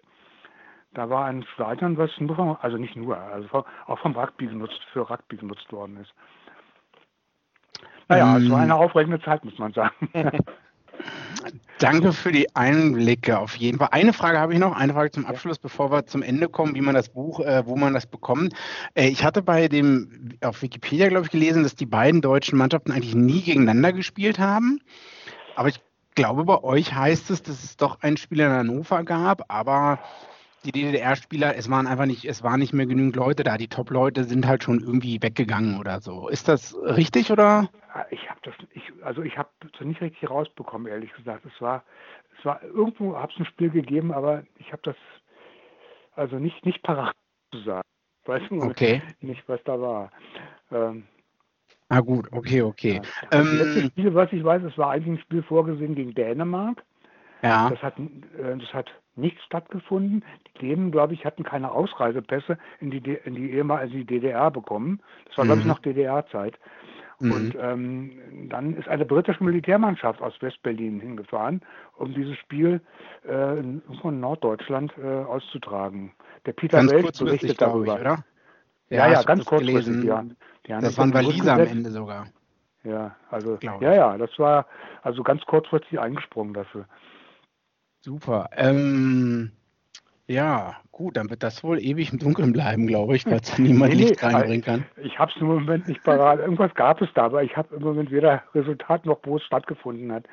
Da 0.94 1.10
war 1.10 1.26
ein 1.26 1.46
Stadion, 1.54 1.98
was 1.98 2.12
nur 2.20 2.36
vom, 2.36 2.58
also 2.62 2.78
nicht 2.78 2.96
nur, 2.96 3.18
also 3.18 3.64
auch 3.88 4.00
vom 4.00 4.14
Rugby 4.14 4.48
genutzt, 4.48 4.82
für 4.92 5.10
Rugby 5.10 5.38
genutzt 5.38 5.72
worden 5.72 5.98
ist. 5.98 6.14
Naja, 8.10 8.38
es 8.38 8.50
war 8.50 8.60
eine 8.60 8.74
ähm. 8.74 8.80
aufregende 8.80 9.22
Zeit, 9.22 9.46
muss 9.46 9.58
man 9.58 9.72
sagen. 9.72 10.10
Danke 11.80 12.12
für 12.14 12.32
die 12.32 12.54
Einblicke 12.56 13.40
auf 13.40 13.56
jeden 13.56 13.80
Fall. 13.80 13.88
Eine 13.92 14.14
Frage 14.14 14.40
habe 14.40 14.54
ich 14.54 14.60
noch, 14.60 14.76
eine 14.76 14.94
Frage 14.94 15.12
zum 15.12 15.26
Abschluss, 15.26 15.58
bevor 15.58 15.92
wir 15.92 16.06
zum 16.06 16.22
Ende 16.22 16.48
kommen, 16.48 16.76
wie 16.76 16.82
man 16.82 16.94
das 16.94 17.10
Buch, 17.10 17.40
äh, 17.40 17.66
wo 17.66 17.76
man 17.76 17.94
das 17.94 18.06
bekommt. 18.06 18.54
Äh, 18.94 19.08
ich 19.08 19.24
hatte 19.24 19.42
bei 19.42 19.68
dem, 19.68 20.38
auf 20.44 20.62
Wikipedia, 20.62 21.08
glaube 21.08 21.26
ich, 21.26 21.32
gelesen, 21.32 21.64
dass 21.64 21.76
die 21.76 21.86
beiden 21.86 22.22
deutschen 22.22 22.58
Mannschaften 22.58 22.92
eigentlich 22.92 23.16
nie 23.16 23.42
gegeneinander 23.42 23.94
gespielt 23.94 24.38
haben. 24.38 24.80
Aber 25.56 25.70
ich 25.70 25.82
glaube, 26.16 26.44
bei 26.44 26.62
euch 26.62 26.94
heißt 26.94 27.32
es, 27.32 27.42
dass 27.42 27.64
es 27.64 27.78
doch 27.78 28.02
ein 28.02 28.18
Spiel 28.18 28.42
in 28.42 28.52
Hannover 28.52 29.04
gab, 29.04 29.52
aber 29.52 30.00
die 30.64 30.72
DDR-Spieler, 30.72 31.56
es 31.56 31.70
waren 31.70 31.88
einfach 31.88 32.06
nicht, 32.06 32.26
es 32.26 32.44
waren 32.44 32.60
nicht 32.60 32.74
mehr 32.74 32.86
genügend 32.86 33.16
Leute 33.16 33.44
da. 33.44 33.58
Die 33.58 33.68
Top-Leute 33.68 34.24
sind 34.24 34.48
halt 34.48 34.64
schon 34.64 34.80
irgendwie 34.80 35.22
weggegangen 35.22 35.80
oder 35.80 36.02
so. 36.02 36.30
Ist 36.30 36.48
das 36.48 36.76
richtig 36.84 37.32
oder? 37.32 37.70
Ich 38.10 38.30
habe 38.30 38.40
das, 38.44 38.54
ich, 38.74 38.84
also 39.04 39.22
ich 39.24 39.38
habe 39.38 39.50
das 39.60 39.86
nicht 39.86 40.02
richtig 40.02 40.30
rausbekommen, 40.30 40.88
ehrlich 40.88 41.12
gesagt. 41.14 41.46
Es 41.46 41.62
war, 41.62 41.84
es 42.38 42.46
war 42.46 42.62
irgendwo, 42.64 43.16
habe 43.18 43.32
es 43.34 43.40
ein 43.40 43.46
Spiel 43.46 43.70
gegeben, 43.70 44.12
aber 44.12 44.44
ich 44.60 44.72
habe 44.72 44.82
das 44.84 44.96
also 46.16 46.38
nicht 46.38 46.66
nicht 46.66 46.84
parat 46.84 47.16
zu 47.52 47.60
sagen. 47.60 47.88
Weiß 48.26 48.44
okay. 48.52 49.02
nicht, 49.22 49.44
was 49.48 49.60
da 49.64 49.80
war. 49.82 50.12
Ähm, 50.72 51.04
ah 51.90 52.00
gut, 52.02 52.32
okay, 52.32 52.62
okay. 52.62 53.02
Ja. 53.32 53.40
Ähm, 53.40 53.58
das 53.58 53.68
letzte 53.68 53.86
Spiel, 53.88 54.14
was 54.14 54.32
ich 54.32 54.44
weiß, 54.44 54.62
es 54.64 54.78
war 54.78 54.92
eigentlich 54.92 55.20
ein 55.20 55.24
Spiel 55.24 55.42
vorgesehen 55.42 55.96
gegen 55.96 56.14
Dänemark. 56.14 56.84
Ja. 57.42 57.70
Das 57.72 57.82
hat, 57.82 57.98
äh, 57.98 58.58
das 58.58 58.74
hat 58.74 58.92
nicht 59.16 59.40
stattgefunden. 59.42 60.24
Die 60.48 60.60
Dänen, 60.60 60.92
glaube 60.92 61.14
ich, 61.14 61.26
hatten 61.26 61.44
keine 61.44 61.72
Ausreisepässe 61.72 62.58
in 62.80 62.92
die, 62.92 62.98
in 63.26 63.36
die 63.36 63.52
ehemalige 63.52 63.96
also 63.96 64.06
DDR 64.06 64.52
bekommen. 64.52 65.02
Das 65.28 65.38
war, 65.38 65.46
mhm. 65.46 65.50
glaube 65.50 65.62
ich, 65.62 65.68
noch 65.68 65.80
DDR-Zeit. 65.80 66.58
Mhm. 67.20 67.32
Und 67.32 67.56
ähm, 67.60 68.12
dann 68.50 68.76
ist 68.76 68.88
eine 68.88 69.06
britische 69.06 69.44
Militärmannschaft 69.44 70.22
aus 70.22 70.34
Westberlin 70.42 71.00
hingefahren, 71.00 71.62
um 71.98 72.14
dieses 72.14 72.38
Spiel 72.38 72.82
äh, 73.28 73.60
in, 73.60 73.82
in 74.04 74.20
Norddeutschland 74.20 74.94
äh, 74.98 75.08
auszutragen. 75.08 76.14
Der 76.46 76.54
Peter 76.54 76.78
ganz 76.78 76.92
Welt 76.92 77.18
berichtet 77.20 77.62
darüber. 77.62 77.96
Ich, 77.96 78.02
oder? 78.02 78.24
Ja, 78.90 79.08
ja, 79.08 79.14
ja 79.14 79.24
ganz 79.24 79.46
kurz. 79.46 79.64
Ja. 79.64 80.82
Das 80.82 80.98
waren 80.98 81.14
Waliser 81.14 81.54
am 81.54 81.60
Ende 81.60 81.92
sogar. 81.92 82.28
Ja, 82.84 83.16
also 83.30 83.60
ja, 83.62 83.94
ja, 83.94 84.18
das 84.18 84.32
war 84.40 84.66
also 85.04 85.22
ganz 85.22 85.46
kurzfristig 85.46 86.00
eingesprungen 86.00 86.54
dafür. 86.54 86.86
Super. 88.02 88.50
Ähm, 88.56 89.52
ja, 90.28 90.78
gut, 90.92 91.18
dann 91.18 91.30
wird 91.30 91.44
das 91.44 91.64
wohl 91.64 91.80
ewig 91.80 92.12
im 92.12 92.20
Dunkeln 92.20 92.52
bleiben, 92.52 92.88
glaube 92.88 93.16
ich, 93.16 93.26
weil 93.26 93.40
es 93.42 93.58
niemand 93.60 93.94
nee, 93.94 94.06
Licht 94.06 94.24
reinbringen 94.24 94.64
kann. 94.64 94.86
Ich 95.04 95.20
habe 95.20 95.32
es 95.34 95.42
im 95.42 95.48
Moment 95.48 95.88
nicht 95.88 96.04
parat. 96.04 96.40
Irgendwas 96.40 96.74
gab 96.74 97.02
es 97.02 97.10
da, 97.14 97.26
aber 97.26 97.44
ich 97.44 97.56
habe 97.56 97.76
im 97.76 97.84
Moment 97.84 98.12
weder 98.12 98.42
Resultat 98.56 99.06
noch, 99.06 99.20
wo 99.24 99.38
es 99.38 99.44
stattgefunden 99.44 100.12
hat. 100.12 100.26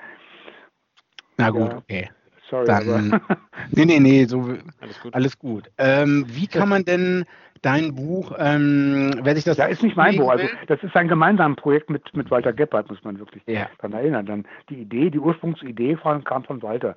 Na 1.37 1.51
gut, 1.51 1.71
ja. 1.71 1.77
okay. 1.77 2.11
Sorry, 2.49 2.67
dann, 2.67 3.13
aber. 3.13 3.39
nee, 3.73 3.85
nee, 3.85 4.01
nee, 4.01 4.25
so, 4.25 4.41
alles 4.81 5.01
gut. 5.03 5.15
Alles 5.15 5.39
gut. 5.39 5.71
Ähm, 5.77 6.25
wie 6.29 6.47
kann 6.47 6.69
man 6.69 6.85
denn 6.85 7.27
dein 7.63 7.95
Buch, 7.95 8.33
ähm, 8.39 9.13
wer 9.23 9.35
sich 9.35 9.45
das. 9.45 9.57
Ja, 9.57 9.67
ist 9.67 9.83
nicht 9.83 9.97
mein 9.97 10.17
Buch. 10.17 10.31
Also, 10.31 10.47
das 10.67 10.83
ist 10.83 10.97
ein 10.97 11.09
gemeinsames 11.09 11.57
Projekt 11.57 11.91
mit, 11.91 12.15
mit 12.15 12.31
Walter 12.31 12.53
Gebhardt, 12.53 12.89
muss 12.89 13.03
man 13.05 13.19
wirklich 13.19 13.43
ja. 13.47 13.69
daran 13.79 13.93
erinnern. 13.93 14.27
Dann 14.27 14.47
die 14.69 14.77
Idee, 14.77 15.11
die 15.11 15.19
Ursprungsidee 15.19 15.97
von, 15.97 16.25
kam 16.25 16.45
von 16.45 16.63
Walter. 16.63 16.97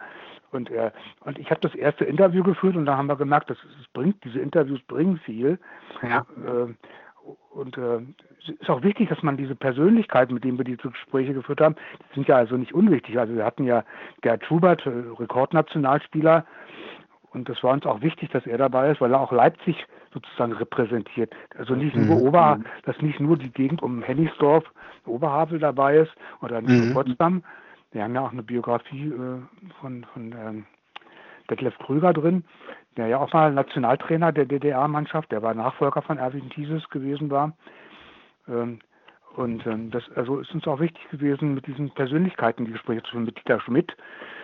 Und, 0.51 0.69
er, 0.69 0.93
und 1.21 1.39
ich 1.39 1.49
habe 1.49 1.61
das 1.61 1.73
erste 1.75 2.05
Interview 2.05 2.43
geführt 2.43 2.75
und 2.75 2.85
da 2.85 2.97
haben 2.97 3.07
wir 3.07 3.15
gemerkt, 3.15 3.49
dass 3.49 3.57
es 3.79 3.87
bringt, 3.93 4.23
diese 4.23 4.39
Interviews 4.39 4.81
bringen 4.83 5.17
viel. 5.17 5.59
Ja. 6.01 6.25
Äh, 6.45 6.73
und 7.51 7.77
äh, 7.77 7.99
es 8.41 8.49
ist 8.59 8.69
auch 8.69 8.81
wichtig, 8.81 9.09
dass 9.09 9.21
man 9.23 9.37
diese 9.37 9.55
Persönlichkeiten, 9.55 10.33
mit 10.33 10.43
denen 10.43 10.57
wir 10.57 10.65
diese 10.65 10.89
Gespräche 10.89 11.33
geführt 11.33 11.61
haben, 11.61 11.75
die 12.09 12.15
sind 12.15 12.27
ja 12.27 12.37
also 12.37 12.57
nicht 12.57 12.73
unwichtig. 12.73 13.19
Also 13.19 13.35
wir 13.35 13.45
hatten 13.45 13.63
ja 13.63 13.83
Gerd 14.21 14.43
Schubert, 14.45 14.85
äh, 14.85 14.89
Rekordnationalspieler, 14.89 16.45
und 17.33 17.47
das 17.47 17.63
war 17.63 17.71
uns 17.71 17.85
auch 17.85 18.01
wichtig, 18.01 18.29
dass 18.31 18.45
er 18.45 18.57
dabei 18.57 18.91
ist, 18.91 18.99
weil 18.99 19.13
er 19.13 19.21
auch 19.21 19.31
Leipzig 19.31 19.85
sozusagen 20.13 20.51
repräsentiert. 20.51 21.33
Also 21.57 21.75
nicht 21.75 21.95
nur 21.95 22.17
mhm. 22.17 22.21
Ober, 22.23 22.59
dass 22.83 23.01
nicht 23.01 23.19
nur 23.19 23.37
die 23.37 23.51
Gegend 23.51 23.81
um 23.81 24.01
Hennigsdorf, 24.01 24.65
Oberhavel 25.05 25.59
dabei 25.59 25.97
ist 25.97 26.11
oder 26.41 26.61
nicht 26.61 26.89
mhm. 26.89 26.93
Potsdam, 26.93 27.43
wir 27.91 28.03
haben 28.03 28.15
ja 28.15 28.21
auch 28.21 28.31
eine 28.31 28.43
Biografie 28.43 29.07
äh, 29.07 29.71
von, 29.79 30.05
von 30.13 30.35
ähm, 30.37 30.65
Detlef 31.49 31.77
Krüger 31.79 32.13
drin, 32.13 32.43
der 32.97 33.07
ja 33.07 33.19
auch 33.19 33.31
mal 33.33 33.51
Nationaltrainer 33.53 34.31
der 34.31 34.45
DDR-Mannschaft, 34.45 35.31
der 35.31 35.41
war 35.41 35.53
Nachfolger 35.53 36.01
von 36.01 36.17
Erwin 36.17 36.49
Thieses 36.49 36.89
gewesen 36.89 37.29
war. 37.29 37.55
Ähm, 38.47 38.79
und 39.35 39.65
ähm, 39.65 39.91
das 39.91 40.03
also 40.15 40.39
ist 40.39 40.53
uns 40.53 40.67
auch 40.67 40.79
wichtig 40.79 41.09
gewesen, 41.09 41.53
mit 41.53 41.65
diesen 41.67 41.91
Persönlichkeiten 41.91 42.65
die 42.65 42.71
Gespräche 42.71 43.03
zu 43.03 43.11
führen. 43.11 43.25
Mit 43.25 43.37
Dieter 43.37 43.61
Schmidt 43.61 43.95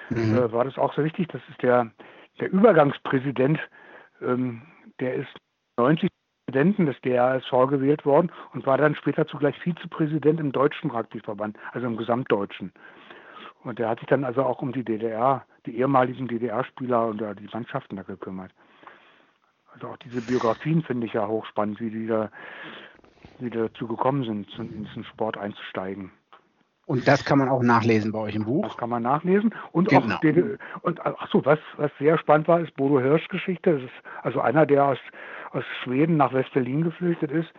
mhm. 0.09 0.37
äh, 0.37 0.51
war 0.51 0.63
das 0.63 0.77
auch 0.77 0.93
sehr 0.93 1.03
wichtig. 1.03 1.27
Das 1.29 1.41
ist 1.49 1.61
der, 1.61 1.91
der 2.39 2.51
Übergangspräsident, 2.51 3.59
ähm, 4.21 4.61
der 4.99 5.15
ist 5.15 5.35
90 5.77 6.09
Präsidenten 6.45 6.85
des 6.85 6.99
DRSV 7.01 7.51
gewählt 7.69 8.05
worden 8.05 8.31
und 8.53 8.65
war 8.65 8.77
dann 8.77 8.95
später 8.95 9.27
zugleich 9.27 9.57
Vizepräsident 9.59 10.39
im 10.39 10.53
Deutschen 10.53 10.91
Rugbyverband, 10.91 11.57
also 11.73 11.85
im 11.85 11.97
Gesamtdeutschen. 11.97 12.71
Und 13.67 13.81
er 13.81 13.89
hat 13.89 13.99
sich 13.99 14.07
dann 14.07 14.23
also 14.23 14.43
auch 14.43 14.61
um 14.61 14.71
die 14.71 14.85
DDR, 14.85 15.45
die 15.65 15.77
ehemaligen 15.77 16.29
DDR-Spieler 16.29 17.07
und 17.07 17.19
die 17.19 17.49
Mannschaften 17.51 17.97
da 17.97 18.03
gekümmert. 18.03 18.51
Also 19.73 19.89
auch 19.89 19.97
diese 19.97 20.21
Biografien 20.21 20.83
finde 20.83 21.05
ich 21.05 21.13
ja 21.13 21.27
hochspannend, 21.27 21.81
wie 21.81 21.89
die 21.89 22.07
da, 22.07 22.31
wie 23.39 23.49
dazu 23.49 23.85
gekommen 23.85 24.23
sind, 24.23 24.47
in 24.57 24.85
diesen 24.85 25.03
Sport 25.03 25.37
einzusteigen. 25.37 26.11
Und 26.85 27.09
das 27.09 27.25
kann 27.25 27.39
man 27.39 27.49
auch 27.49 27.61
nachlesen 27.61 28.13
bei 28.13 28.19
euch 28.19 28.35
im 28.35 28.45
Buch. 28.45 28.65
Das 28.65 28.77
kann 28.77 28.89
man 28.89 29.03
nachlesen. 29.03 29.53
Und 29.73 29.89
genau. 29.89 30.15
auch 30.15 30.19
DD 30.21 30.57
und 30.83 31.05
ach 31.05 31.27
so, 31.29 31.43
was, 31.43 31.59
was 31.75 31.91
sehr 31.99 32.17
spannend 32.17 32.47
war, 32.47 32.61
ist 32.61 32.73
Bodo 32.77 33.01
Hirsch 33.01 33.27
Geschichte. 33.27 33.73
Das 33.73 33.83
ist 33.83 33.91
also 34.23 34.39
einer, 34.39 34.65
der 34.65 34.85
aus, 34.85 34.97
aus 35.51 35.65
Schweden 35.83 36.15
nach 36.15 36.31
West-Berlin 36.31 36.85
geflüchtet 36.85 37.31
ist. 37.31 37.49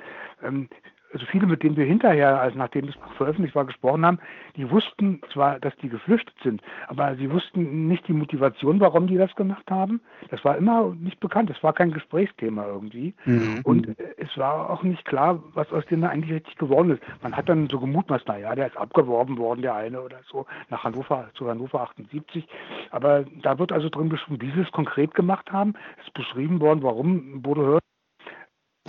Ähm, 0.42 0.70
also 1.12 1.24
viele, 1.26 1.46
mit 1.46 1.62
denen 1.62 1.76
wir 1.76 1.86
hinterher, 1.86 2.40
also 2.40 2.58
nachdem 2.58 2.86
das 2.86 2.96
Buch 2.96 3.12
veröffentlicht 3.14 3.54
war, 3.54 3.64
gesprochen 3.64 4.04
haben, 4.04 4.18
die 4.56 4.70
wussten 4.70 5.20
zwar, 5.32 5.58
dass 5.60 5.74
die 5.76 5.88
geflüchtet 5.88 6.34
sind, 6.42 6.60
aber 6.88 7.16
sie 7.16 7.30
wussten 7.30 7.88
nicht 7.88 8.06
die 8.08 8.12
Motivation, 8.12 8.80
warum 8.80 9.06
die 9.06 9.16
das 9.16 9.34
gemacht 9.34 9.70
haben. 9.70 10.00
Das 10.30 10.44
war 10.44 10.56
immer 10.56 10.94
nicht 11.00 11.20
bekannt, 11.20 11.50
das 11.50 11.62
war 11.62 11.72
kein 11.72 11.92
Gesprächsthema 11.92 12.66
irgendwie. 12.66 13.14
Mhm. 13.24 13.60
Und 13.64 13.96
es 14.16 14.36
war 14.36 14.70
auch 14.70 14.82
nicht 14.82 15.04
klar, 15.04 15.42
was 15.54 15.72
aus 15.72 15.84
denen 15.86 16.04
eigentlich 16.04 16.32
richtig 16.32 16.56
geworden 16.56 16.90
ist. 16.90 17.02
Man 17.22 17.36
hat 17.36 17.48
dann 17.48 17.68
so 17.68 17.80
gemutmaßt, 17.80 18.28
naja, 18.28 18.54
der 18.54 18.66
ist 18.66 18.76
abgeworben 18.76 19.38
worden, 19.38 19.62
der 19.62 19.74
eine 19.74 20.02
oder 20.02 20.20
so, 20.30 20.46
nach 20.68 20.84
Hannover, 20.84 21.30
zu 21.34 21.48
Hannover 21.48 21.82
78. 21.82 22.46
Aber 22.90 23.24
da 23.42 23.58
wird 23.58 23.72
also 23.72 23.88
drin 23.88 24.08
beschrieben, 24.08 24.40
wie 24.40 24.50
sie 24.50 24.60
es 24.60 24.72
konkret 24.72 25.14
gemacht 25.14 25.50
haben. 25.52 25.74
Es 26.00 26.06
ist 26.06 26.14
beschrieben 26.14 26.60
worden, 26.60 26.82
warum 26.82 27.42
Bodo 27.42 27.62
Hör 27.62 27.78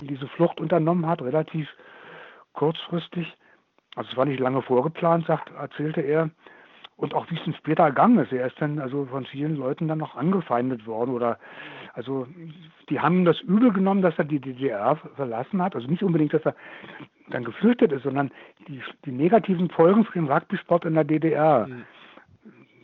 diese 0.02 0.26
Flucht 0.28 0.60
unternommen 0.60 1.06
hat, 1.06 1.20
relativ 1.22 1.68
kurzfristig. 2.60 3.26
Also 3.96 4.10
es 4.10 4.16
war 4.18 4.26
nicht 4.26 4.38
lange 4.38 4.60
vorgeplant, 4.60 5.26
sagt, 5.26 5.50
erzählte 5.50 6.02
er. 6.02 6.30
Und 6.96 7.14
auch 7.14 7.30
wie 7.30 7.36
es 7.36 7.44
dann 7.44 7.54
später 7.54 7.84
ergangen 7.84 8.18
ist. 8.18 8.32
Er 8.32 8.46
ist 8.46 8.60
dann 8.60 8.78
also 8.78 9.06
von 9.06 9.24
vielen 9.24 9.56
Leuten 9.56 9.88
dann 9.88 9.96
noch 9.96 10.14
angefeindet 10.14 10.86
worden 10.86 11.14
oder 11.14 11.38
also 11.94 12.26
die 12.90 13.00
haben 13.00 13.24
das 13.24 13.40
übel 13.40 13.72
genommen, 13.72 14.02
dass 14.02 14.18
er 14.18 14.24
die 14.24 14.40
DDR 14.40 14.96
verlassen 15.16 15.62
hat. 15.62 15.74
Also 15.74 15.88
nicht 15.88 16.02
unbedingt, 16.02 16.34
dass 16.34 16.44
er 16.44 16.54
dann 17.30 17.44
geflüchtet 17.44 17.92
ist, 17.92 18.02
sondern 18.02 18.30
die, 18.68 18.82
die 19.06 19.12
negativen 19.12 19.70
Folgen 19.70 20.04
für 20.04 20.12
den 20.12 20.30
Rugby-Sport 20.30 20.84
in 20.84 20.94
der 20.94 21.04
DDR. 21.04 21.66
Mhm. 21.66 21.84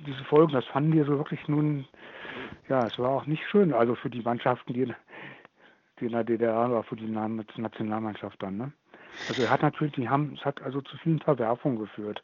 Diese 0.06 0.24
Folgen, 0.24 0.54
das 0.54 0.64
fanden 0.64 0.92
die 0.92 1.02
so 1.02 1.18
wirklich 1.18 1.46
nun, 1.48 1.84
ja, 2.70 2.86
es 2.86 2.98
war 2.98 3.10
auch 3.10 3.26
nicht 3.26 3.44
schön, 3.50 3.74
also 3.74 3.94
für 3.94 4.08
die 4.08 4.22
Mannschaften, 4.22 4.72
die, 4.72 4.94
die 6.00 6.06
in 6.06 6.12
der 6.12 6.24
DDR 6.24 6.70
war, 6.70 6.82
für 6.84 6.96
die 6.96 7.08
Nationalmannschaft 7.08 8.42
dann, 8.42 8.56
ne? 8.56 8.72
Also 9.28 9.42
er 9.42 9.50
hat 9.50 9.62
natürlich, 9.62 9.94
die 9.94 10.08
haben, 10.08 10.34
es 10.38 10.44
hat 10.44 10.62
also 10.62 10.80
zu 10.80 10.96
vielen 10.98 11.20
Verwerfungen 11.20 11.78
geführt. 11.78 12.22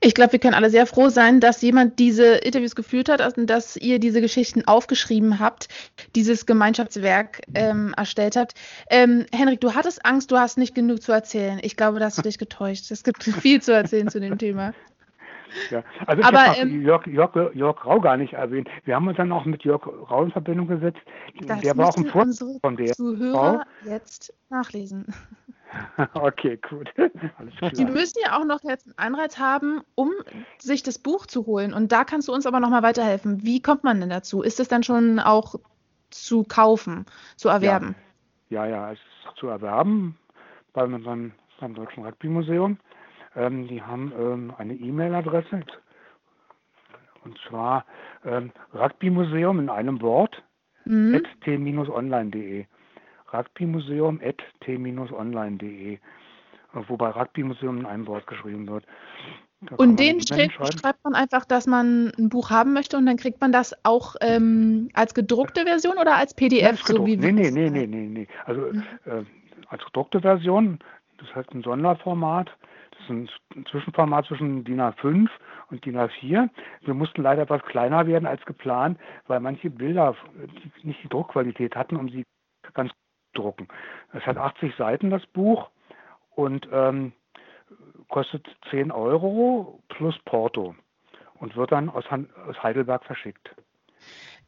Ich 0.00 0.14
glaube, 0.14 0.32
wir 0.32 0.38
können 0.38 0.54
alle 0.54 0.68
sehr 0.68 0.86
froh 0.86 1.08
sein, 1.08 1.40
dass 1.40 1.62
jemand 1.62 1.98
diese 1.98 2.34
Interviews 2.34 2.74
geführt 2.74 3.08
hat 3.08 3.38
und 3.38 3.46
dass 3.46 3.76
ihr 3.76 3.98
diese 3.98 4.20
Geschichten 4.20 4.66
aufgeschrieben 4.66 5.38
habt, 5.38 5.68
dieses 6.14 6.44
Gemeinschaftswerk 6.44 7.40
ähm, 7.54 7.94
erstellt 7.96 8.36
habt. 8.36 8.52
Ähm, 8.90 9.24
Henrik, 9.32 9.62
du 9.62 9.74
hattest 9.74 10.04
Angst, 10.04 10.30
du 10.30 10.36
hast 10.36 10.58
nicht 10.58 10.74
genug 10.74 11.00
zu 11.00 11.12
erzählen. 11.12 11.58
Ich 11.62 11.76
glaube, 11.76 12.00
da 12.00 12.06
hast 12.06 12.18
du 12.18 12.22
dich 12.22 12.36
getäuscht. 12.36 12.90
Es 12.90 13.02
gibt 13.02 13.24
viel 13.40 13.62
zu 13.62 13.72
erzählen 13.72 14.08
zu 14.08 14.20
dem 14.20 14.36
Thema. 14.36 14.74
Ja, 15.70 15.82
also 16.06 16.20
ich 16.20 16.26
habe 16.26 16.60
ähm, 16.60 16.82
Jörg, 16.82 17.06
Jörg, 17.06 17.34
Jörg 17.54 17.86
Rau 17.86 18.00
gar 18.00 18.16
nicht 18.16 18.34
erwähnt. 18.34 18.68
Wir 18.84 18.96
haben 18.96 19.08
uns 19.08 19.16
dann 19.16 19.32
auch 19.32 19.44
mit 19.44 19.62
Jörg 19.64 19.86
Rau 19.86 20.24
in 20.24 20.30
Verbindung 20.30 20.66
gesetzt. 20.66 21.00
der 21.40 21.76
war 21.76 21.88
auch 21.88 21.96
im 21.96 22.06
Vortrag 22.06 22.60
von 22.60 22.76
der 22.76 22.92
Zuhörer 22.92 23.64
Frau. 23.82 23.90
jetzt 23.90 24.32
nachlesen. 24.50 25.06
Okay, 26.14 26.56
gut. 26.68 26.88
Die 26.96 27.84
müssen 27.84 28.18
ja 28.24 28.38
auch 28.38 28.44
noch 28.44 28.62
jetzt 28.62 28.86
einen 28.86 29.14
Anreiz 29.14 29.40
haben, 29.40 29.82
um 29.96 30.12
sich 30.58 30.84
das 30.84 31.00
Buch 31.00 31.26
zu 31.26 31.46
holen. 31.46 31.74
Und 31.74 31.90
da 31.90 32.04
kannst 32.04 32.28
du 32.28 32.32
uns 32.32 32.46
aber 32.46 32.60
nochmal 32.60 32.84
weiterhelfen. 32.84 33.42
Wie 33.42 33.60
kommt 33.60 33.82
man 33.82 33.98
denn 33.98 34.10
dazu? 34.10 34.42
Ist 34.42 34.60
es 34.60 34.68
dann 34.68 34.84
schon 34.84 35.18
auch 35.18 35.56
zu 36.10 36.44
kaufen, 36.44 37.06
zu 37.34 37.48
erwerben? 37.48 37.96
Ja, 38.50 38.66
ja, 38.66 38.70
ja 38.70 38.92
es 38.92 38.98
ist 38.98 39.36
zu 39.36 39.48
erwerben 39.48 40.16
bei 40.74 40.84
unserem 40.84 41.32
beim 41.64 41.74
Deutschen 41.74 42.04
Rugby 42.04 42.28
Museum. 42.28 42.78
Ähm, 43.36 43.68
die 43.68 43.82
haben 43.82 44.12
ähm, 44.18 44.52
eine 44.56 44.74
E-Mail-Adresse 44.74 45.62
und 47.24 47.38
zwar 47.48 47.84
ähm, 48.24 48.52
Rugby-Museum 48.74 49.58
in 49.58 49.68
einem 49.70 50.00
Wort 50.02 50.42
mhm. 50.84 51.22
t-online.de. 51.44 52.66
Rugby-Museum 53.32 54.20
t-online.de. 54.60 55.98
Wobei 56.88 57.10
Rugby-Museum 57.10 57.78
in 57.78 57.86
einem 57.86 58.06
Wort 58.06 58.26
geschrieben 58.26 58.68
wird. 58.68 58.84
Da 59.62 59.76
und 59.76 59.98
den 59.98 60.20
schreibt 60.20 61.04
man 61.04 61.14
einfach, 61.14 61.44
dass 61.44 61.66
man 61.66 62.12
ein 62.18 62.28
Buch 62.28 62.50
haben 62.50 62.72
möchte 62.72 62.98
und 62.98 63.06
dann 63.06 63.16
kriegt 63.16 63.40
man 63.40 63.52
das 63.52 63.74
auch 63.84 64.16
ähm, 64.20 64.88
als 64.92 65.14
gedruckte 65.14 65.62
Version 65.64 65.96
oder 65.98 66.16
als 66.16 66.34
PDF? 66.34 66.80
Ja, 66.80 66.94
so 66.96 67.06
wie 67.06 67.16
nee, 67.16 67.32
nee, 67.32 67.50
nee, 67.50 67.70
nee, 67.70 67.86
nee, 67.86 68.08
nee. 68.08 68.28
Also 68.44 68.60
mhm. 68.60 68.82
äh, 69.06 69.24
als 69.68 69.84
gedruckte 69.84 70.20
Version, 70.20 70.78
das 71.18 71.34
heißt 71.34 71.52
ein 71.54 71.62
Sonderformat. 71.62 72.50
Das 72.98 73.04
ist 73.04 73.10
ein 73.54 73.66
Zwischenformat 73.66 74.26
zwischen 74.26 74.64
DIN 74.64 74.80
A5 74.80 75.28
und 75.70 75.84
DIN 75.84 75.96
A4. 75.96 76.48
Wir 76.82 76.94
mussten 76.94 77.22
leider 77.22 77.42
etwas 77.42 77.62
kleiner 77.62 78.06
werden 78.06 78.26
als 78.26 78.44
geplant, 78.44 78.98
weil 79.26 79.40
manche 79.40 79.70
Bilder 79.70 80.16
nicht 80.82 81.02
die 81.02 81.08
Druckqualität 81.08 81.74
hatten, 81.76 81.96
um 81.96 82.08
sie 82.08 82.24
ganz 82.72 82.90
zu 83.34 83.42
drucken. 83.42 83.68
Es 84.12 84.24
hat 84.26 84.36
80 84.36 84.74
Seiten, 84.76 85.10
das 85.10 85.26
Buch, 85.26 85.70
und 86.34 86.68
ähm, 86.72 87.12
kostet 88.08 88.46
10 88.70 88.90
Euro 88.90 89.80
plus 89.88 90.14
Porto 90.24 90.74
und 91.38 91.56
wird 91.56 91.72
dann 91.72 91.88
aus, 91.88 92.04
aus 92.10 92.62
Heidelberg 92.62 93.04
verschickt. 93.04 93.54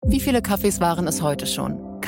Wie 0.06 0.20
viele 0.20 0.42
Kaffees 0.42 0.80
waren 0.80 1.08
es 1.08 1.22
heute 1.22 1.46
schon? 1.46 1.89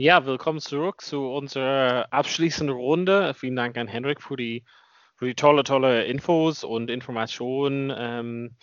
Ja, 0.00 0.24
willkommen 0.24 0.60
zurück 0.60 1.00
zu 1.00 1.26
unserer 1.26 2.06
abschließenden 2.12 2.76
Runde. 2.76 3.34
Vielen 3.34 3.56
Dank 3.56 3.76
an 3.76 3.88
Henrik 3.88 4.22
für 4.22 4.36
die 4.36 4.64
für 5.16 5.26
die 5.26 5.34
tolle, 5.34 5.64
tolle 5.64 6.04
Infos 6.04 6.62
und 6.62 6.88
Informationen. 6.88 7.92
Ähm, 7.98 8.54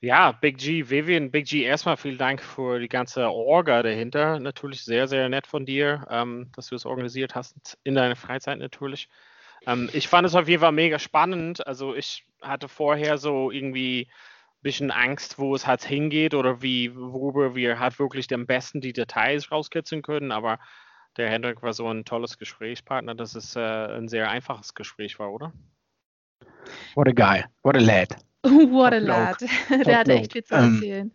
ja, 0.00 0.32
Big 0.32 0.58
G, 0.58 0.90
Vivian, 0.90 1.30
Big 1.30 1.46
G, 1.46 1.62
erstmal 1.62 1.96
vielen 1.96 2.18
Dank 2.18 2.42
für 2.42 2.80
die 2.80 2.88
ganze 2.88 3.30
Orga 3.30 3.84
dahinter. 3.84 4.40
Natürlich 4.40 4.82
sehr, 4.82 5.06
sehr 5.06 5.28
nett 5.28 5.46
von 5.46 5.64
dir, 5.64 6.08
ähm, 6.10 6.50
dass 6.56 6.70
du 6.70 6.74
es 6.74 6.86
organisiert 6.86 7.36
hast, 7.36 7.78
in 7.84 7.94
deiner 7.94 8.16
Freizeit 8.16 8.58
natürlich. 8.58 9.08
Ähm, 9.68 9.88
ich 9.92 10.08
fand 10.08 10.26
es 10.26 10.34
auf 10.34 10.48
jeden 10.48 10.60
Fall 10.60 10.72
mega 10.72 10.98
spannend. 10.98 11.64
Also 11.64 11.94
ich 11.94 12.26
hatte 12.42 12.66
vorher 12.66 13.16
so 13.18 13.52
irgendwie 13.52 14.08
bisschen 14.64 14.90
Angst, 14.90 15.38
wo 15.38 15.54
es 15.54 15.68
halt 15.68 15.84
hingeht 15.84 16.34
oder 16.34 16.60
wie, 16.62 16.96
worüber 16.96 17.54
wir 17.54 17.78
halt 17.78 18.00
wirklich 18.00 18.32
am 18.34 18.46
besten 18.46 18.80
die 18.80 18.92
Details 18.92 19.52
rauskitzeln 19.52 20.02
können. 20.02 20.32
Aber 20.32 20.58
der 21.16 21.30
Hendrik 21.30 21.62
war 21.62 21.72
so 21.72 21.88
ein 21.88 22.04
tolles 22.04 22.38
Gesprächspartner, 22.38 23.14
dass 23.14 23.36
es 23.36 23.54
äh, 23.54 23.60
ein 23.60 24.08
sehr 24.08 24.28
einfaches 24.28 24.74
Gespräch 24.74 25.20
war, 25.20 25.32
oder? 25.32 25.52
What 26.94 27.08
a 27.08 27.12
guy. 27.12 27.44
What 27.62 27.76
a 27.76 27.80
lad. 27.80 28.16
What 28.42 28.92
a 28.92 28.98
lad. 28.98 29.36
Der 29.86 29.98
hat 29.98 30.08
echt 30.08 30.32
viel 30.32 30.44
zu 30.44 30.54
ähm, 30.54 30.74
erzählen. 30.74 31.12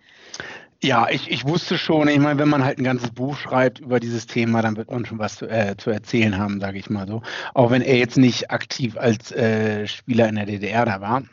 ja, 0.83 1.09
ich, 1.09 1.29
ich 1.29 1.45
wusste 1.45 1.77
schon, 1.77 2.07
ich 2.07 2.19
meine, 2.19 2.39
wenn 2.39 2.49
man 2.49 2.63
halt 2.63 2.77
ein 2.77 2.83
ganzes 2.83 3.11
Buch 3.11 3.35
schreibt 3.35 3.79
über 3.79 3.99
dieses 3.99 4.27
Thema, 4.27 4.61
dann 4.61 4.77
wird 4.77 4.91
man 4.91 5.05
schon 5.05 5.19
was 5.19 5.37
zu, 5.37 5.47
äh, 5.47 5.75
zu 5.75 5.89
erzählen 5.89 6.37
haben, 6.37 6.59
sage 6.59 6.77
ich 6.77 6.89
mal 6.89 7.07
so. 7.07 7.23
Auch 7.55 7.71
wenn 7.71 7.81
er 7.81 7.97
jetzt 7.97 8.17
nicht 8.17 8.51
aktiv 8.51 8.95
als 8.95 9.31
äh, 9.31 9.87
Spieler 9.87 10.29
in 10.29 10.35
der 10.35 10.45
DDR 10.45 10.85
da 10.85 11.01
war. 11.01 11.23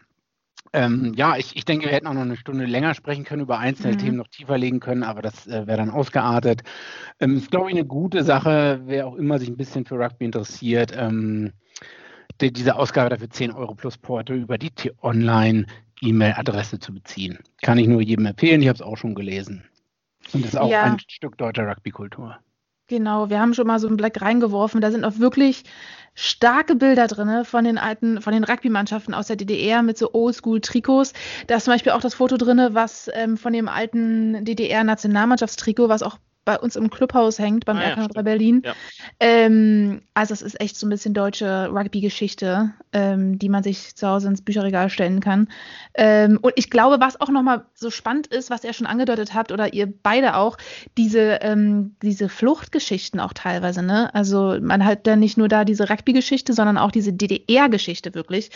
Ähm, 0.76 1.14
ja, 1.16 1.36
ich, 1.38 1.56
ich 1.56 1.64
denke, 1.64 1.86
wir 1.86 1.92
hätten 1.92 2.06
auch 2.06 2.12
noch 2.12 2.20
eine 2.20 2.36
Stunde 2.36 2.66
länger 2.66 2.92
sprechen 2.92 3.24
können, 3.24 3.40
über 3.40 3.58
einzelne 3.58 3.94
mhm. 3.94 3.98
Themen 3.98 4.18
noch 4.18 4.28
tiefer 4.28 4.58
legen 4.58 4.78
können, 4.78 5.04
aber 5.04 5.22
das 5.22 5.46
äh, 5.46 5.66
wäre 5.66 5.78
dann 5.78 5.88
ausgeartet. 5.88 6.64
Ähm, 7.18 7.38
ist, 7.38 7.50
glaube 7.50 7.70
ich, 7.70 7.76
eine 7.76 7.86
gute 7.86 8.22
Sache, 8.22 8.82
wer 8.84 9.06
auch 9.06 9.14
immer 9.14 9.38
sich 9.38 9.48
ein 9.48 9.56
bisschen 9.56 9.86
für 9.86 9.98
Rugby 9.98 10.26
interessiert. 10.26 10.92
Ähm, 10.94 11.54
die, 12.42 12.52
diese 12.52 12.76
Ausgabe 12.76 13.08
dafür 13.08 13.30
10 13.30 13.52
Euro 13.52 13.74
plus 13.74 13.96
Porto 13.96 14.34
über 14.34 14.58
die 14.58 14.70
T-Online-E-Mail-Adresse 14.70 16.78
zu 16.78 16.92
beziehen. 16.92 17.38
Kann 17.62 17.78
ich 17.78 17.86
nur 17.86 18.02
jedem 18.02 18.26
empfehlen, 18.26 18.60
ich 18.60 18.68
habe 18.68 18.76
es 18.76 18.82
auch 18.82 18.98
schon 18.98 19.14
gelesen. 19.14 19.64
Und 20.34 20.44
das 20.44 20.52
ist 20.52 20.58
auch 20.58 20.70
ja. 20.70 20.82
ein 20.82 20.98
Stück 21.08 21.38
deutscher 21.38 21.66
Rugby-Kultur. 21.66 22.36
Genau, 22.88 23.30
wir 23.30 23.40
haben 23.40 23.52
schon 23.52 23.66
mal 23.66 23.80
so 23.80 23.88
einen 23.88 23.96
Blick 23.96 24.20
reingeworfen. 24.20 24.80
Da 24.80 24.92
sind 24.92 25.04
auch 25.04 25.18
wirklich 25.18 25.64
starke 26.14 26.76
Bilder 26.76 27.08
drin 27.08 27.44
von 27.44 27.64
den 27.64 27.78
alten, 27.78 28.22
von 28.22 28.32
den 28.32 28.44
Rugby-Mannschaften 28.44 29.12
aus 29.12 29.26
der 29.26 29.34
DDR 29.36 29.82
mit 29.82 29.98
so 29.98 30.14
Oldschool-Trikots. 30.14 31.12
Da 31.48 31.56
ist 31.56 31.64
zum 31.64 31.74
Beispiel 31.74 31.92
auch 31.92 32.00
das 32.00 32.14
Foto 32.14 32.36
drin, 32.36 32.60
was 32.72 33.10
ähm, 33.14 33.36
von 33.36 33.52
dem 33.52 33.68
alten 33.68 34.44
DDR-Nationalmannschaftstrikot, 34.44 35.88
was 35.88 36.04
auch 36.04 36.18
bei 36.46 36.58
uns 36.58 36.76
im 36.76 36.88
Clubhaus 36.88 37.38
hängt, 37.38 37.66
beim 37.66 37.76
ah, 37.76 37.92
RK 37.92 38.14
ja, 38.14 38.22
Berlin. 38.22 38.62
Ja. 38.64 38.74
Ähm, 39.20 40.00
also 40.14 40.32
es 40.32 40.42
ist 40.42 40.60
echt 40.60 40.76
so 40.76 40.86
ein 40.86 40.90
bisschen 40.90 41.12
deutsche 41.12 41.68
Rugby-Geschichte, 41.70 42.72
ähm, 42.92 43.38
die 43.38 43.48
man 43.48 43.64
sich 43.64 43.96
zu 43.96 44.06
Hause 44.06 44.28
ins 44.28 44.42
Bücherregal 44.42 44.88
stellen 44.88 45.20
kann. 45.20 45.48
Ähm, 45.94 46.38
und 46.40 46.52
ich 46.56 46.70
glaube, 46.70 47.00
was 47.00 47.20
auch 47.20 47.30
nochmal 47.30 47.66
so 47.74 47.90
spannend 47.90 48.28
ist, 48.28 48.48
was 48.48 48.62
ihr 48.62 48.72
schon 48.72 48.86
angedeutet 48.86 49.34
habt, 49.34 49.50
oder 49.50 49.74
ihr 49.74 49.92
beide 50.02 50.36
auch, 50.36 50.56
diese, 50.96 51.40
ähm, 51.42 51.96
diese 52.00 52.28
Fluchtgeschichten 52.28 53.18
auch 53.18 53.32
teilweise, 53.32 53.82
ne? 53.82 54.14
Also 54.14 54.56
man 54.60 54.84
hat 54.84 55.06
da 55.08 55.16
nicht 55.16 55.36
nur 55.36 55.48
da 55.48 55.64
diese 55.64 55.90
Rugby-Geschichte, 55.90 56.52
sondern 56.52 56.78
auch 56.78 56.92
diese 56.92 57.12
DDR-Geschichte 57.12 58.14
wirklich. 58.14 58.50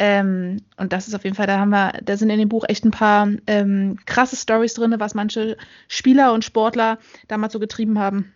Ähm, 0.00 0.62
und 0.76 0.92
das 0.92 1.06
ist 1.06 1.14
auf 1.14 1.22
jeden 1.22 1.36
Fall, 1.36 1.46
da 1.46 1.60
haben 1.60 1.70
wir, 1.70 1.92
da 2.04 2.16
sind 2.16 2.28
in 2.28 2.40
dem 2.40 2.48
Buch 2.48 2.64
echt 2.66 2.84
ein 2.84 2.90
paar 2.90 3.28
ähm, 3.46 3.98
krasse 4.04 4.34
Stories 4.34 4.74
drin, 4.74 4.96
was 4.98 5.14
manche 5.14 5.56
Spieler 5.86 6.32
und 6.32 6.44
Sportler 6.44 6.98
da 7.28 7.35
damals 7.36 7.52
so 7.52 7.60
getrieben 7.60 7.98
haben. 7.98 8.34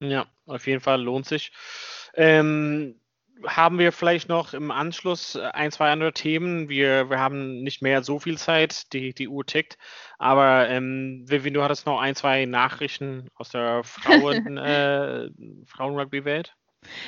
Ja, 0.00 0.26
auf 0.46 0.66
jeden 0.66 0.80
Fall 0.80 1.02
lohnt 1.02 1.26
sich. 1.26 1.52
Ähm, 2.14 2.98
haben 3.46 3.78
wir 3.78 3.92
vielleicht 3.92 4.28
noch 4.30 4.54
im 4.54 4.70
Anschluss 4.70 5.36
ein, 5.36 5.70
zwei 5.70 5.90
andere 5.90 6.14
Themen. 6.14 6.70
Wir, 6.70 7.10
wir 7.10 7.18
haben 7.18 7.62
nicht 7.62 7.82
mehr 7.82 8.02
so 8.02 8.18
viel 8.18 8.38
Zeit, 8.38 8.92
die, 8.94 9.12
die 9.12 9.28
Uhr 9.28 9.44
tickt. 9.44 9.76
Aber 10.18 10.68
ähm, 10.70 11.24
Vivian, 11.28 11.52
du 11.52 11.62
hattest 11.62 11.84
noch 11.84 12.00
ein, 12.00 12.14
zwei 12.14 12.46
Nachrichten 12.46 13.28
aus 13.34 13.50
der 13.50 13.84
Frauen, 13.84 14.56
äh, 14.56 15.28
Frauenrugby-Welt. 15.66 16.54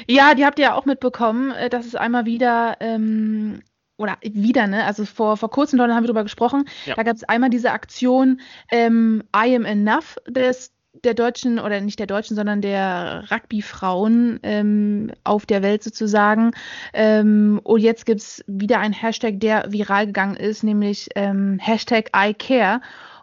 Ja, 0.06 0.34
die 0.34 0.44
habt 0.44 0.58
ihr 0.58 0.66
ja 0.66 0.74
auch 0.74 0.84
mitbekommen, 0.84 1.52
äh, 1.52 1.70
dass 1.70 1.86
es 1.86 1.94
einmal 1.94 2.26
wieder 2.26 2.76
ähm, 2.80 3.62
oder 3.98 4.16
wieder, 4.22 4.66
ne? 4.66 4.84
Also 4.84 5.04
vor, 5.04 5.36
vor 5.36 5.50
kurzem 5.50 5.80
haben 5.80 5.88
wir 5.88 6.08
darüber 6.08 6.22
gesprochen. 6.22 6.64
Ja. 6.84 6.94
Da 6.94 7.02
gab 7.02 7.16
es 7.16 7.24
einmal 7.24 7.50
diese 7.50 7.72
Aktion 7.72 8.40
ähm, 8.70 9.22
I 9.34 9.54
am 9.54 9.64
enough 9.64 10.16
des 10.28 10.72
der 11.04 11.14
deutschen 11.14 11.58
oder 11.58 11.80
nicht 11.80 11.98
der 11.98 12.06
deutschen, 12.06 12.36
sondern 12.36 12.60
der 12.60 13.24
Rugby-Frauen 13.30 14.40
ähm, 14.42 15.10
auf 15.24 15.46
der 15.46 15.62
Welt 15.62 15.82
sozusagen. 15.82 16.52
Ähm, 16.92 17.60
und 17.62 17.80
jetzt 17.80 18.06
gibt 18.06 18.20
es 18.20 18.44
wieder 18.46 18.80
einen 18.80 18.94
Hashtag, 18.94 19.40
der 19.40 19.70
viral 19.72 20.06
gegangen 20.06 20.36
ist, 20.36 20.64
nämlich 20.64 21.08
ähm, 21.14 21.58
Hashtag 21.60 22.10
ICare. 22.16 22.80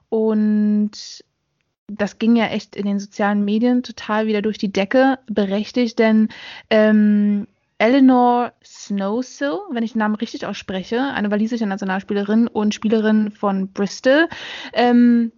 Und 0.09 1.23
das 1.87 2.19
ging 2.19 2.35
ja 2.35 2.47
echt 2.47 2.75
in 2.75 2.85
den 2.85 2.99
sozialen 2.99 3.43
Medien 3.43 3.83
total 3.83 4.27
wieder 4.27 4.41
durch 4.41 4.57
die 4.57 4.71
Decke, 4.71 5.19
berechtigt, 5.27 5.99
denn 5.99 6.29
ähm, 6.69 7.47
Eleanor 7.83 8.53
Snowsill, 8.63 9.59
wenn 9.71 9.83
ich 9.83 9.91
den 9.91 9.99
Namen 9.99 10.15
richtig 10.15 10.45
ausspreche, 10.45 11.01
eine 11.01 11.29
walisische 11.31 11.65
Nationalspielerin 11.65 12.47
und 12.47 12.73
Spielerin 12.73 13.29
von 13.29 13.73
Bristol, 13.73 14.29
ähm, 14.71 15.33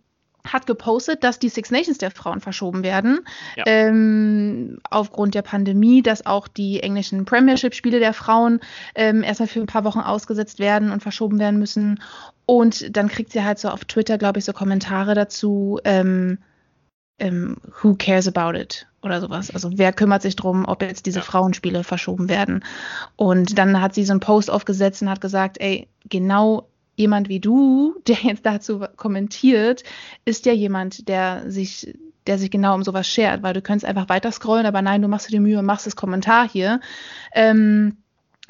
hat 0.46 0.68
gepostet, 0.68 1.24
dass 1.24 1.40
die 1.40 1.50
Six 1.50 1.72
Nations 1.72 1.98
der 1.98 2.12
Frauen 2.12 2.42
verschoben 2.42 2.84
werden. 2.84 3.22
Ja. 3.56 3.64
Ähm, 3.66 4.78
aufgrund 4.92 5.34
der 5.34 5.42
Pandemie, 5.42 6.04
dass 6.04 6.28
auch 6.28 6.48
die 6.48 6.84
englischen 6.84 7.26
Premiership-Spiele 7.26 7.98
der 7.98 8.14
Frauen 8.14 8.60
ähm, 8.94 9.24
erstmal 9.24 9.48
für 9.48 9.62
ein 9.62 9.66
paar 9.66 9.84
Wochen 9.84 10.02
ausgesetzt 10.02 10.60
werden 10.60 10.92
und 10.92 11.02
verschoben 11.02 11.40
werden 11.40 11.58
müssen. 11.58 12.00
Und 12.46 12.96
dann 12.96 13.08
kriegt 13.08 13.32
sie 13.32 13.44
halt 13.44 13.58
so 13.58 13.70
auf 13.70 13.86
Twitter, 13.86 14.20
glaube 14.20 14.38
ich, 14.38 14.46
so 14.46 14.54
Kommentare 14.54 15.16
dazu. 15.16 15.80
Ähm, 15.84 16.38
ähm, 17.20 17.58
who 17.82 17.96
cares 17.96 18.28
about 18.28 18.58
it 18.58 18.88
oder 19.02 19.22
sowas. 19.22 19.52
Also 19.52 19.72
wer 19.76 19.94
kümmert 19.94 20.22
sich 20.22 20.36
darum, 20.36 20.66
ob 20.66 20.82
jetzt 20.82 21.06
diese. 21.06 21.22
Frauenspiele 21.22 21.84
verschoben 21.84 22.30
werden. 22.30 22.64
Und 23.16 23.58
dann 23.58 23.82
hat 23.82 23.94
sie 23.94 24.04
so 24.04 24.14
einen 24.14 24.20
Post 24.20 24.50
aufgesetzt 24.50 25.02
und 25.02 25.10
hat 25.10 25.22
gesagt, 25.22 25.60
ey, 25.60 25.88
genau 26.10 26.68
jemand 26.96 27.30
wie 27.30 27.40
du, 27.40 27.96
der 28.08 28.18
jetzt 28.22 28.46
dazu 28.46 28.86
kommentiert, 28.96 29.84
ist 30.26 30.46
ja 30.46 30.54
jemand, 30.54 31.08
der 31.08 31.50
sich 31.50 31.96
der 32.28 32.40
sich 32.40 32.50
genau 32.50 32.74
um 32.74 32.84
sowas 32.84 33.08
schert, 33.08 33.44
weil 33.44 33.54
du 33.54 33.62
könntest 33.62 33.86
einfach 33.86 34.10
weiter 34.10 34.32
scrollen, 34.32 34.66
aber 34.66 34.82
nein, 34.82 35.04
du 35.04 35.08
machst 35.08 35.28
dir 35.28 35.34
die 35.34 35.40
Mühe 35.40 35.60
und 35.60 35.66
machst 35.66 35.86
das 35.86 35.96
Kommentar 35.96 36.50
hier. 36.50 36.80
Ähm, 37.36 37.98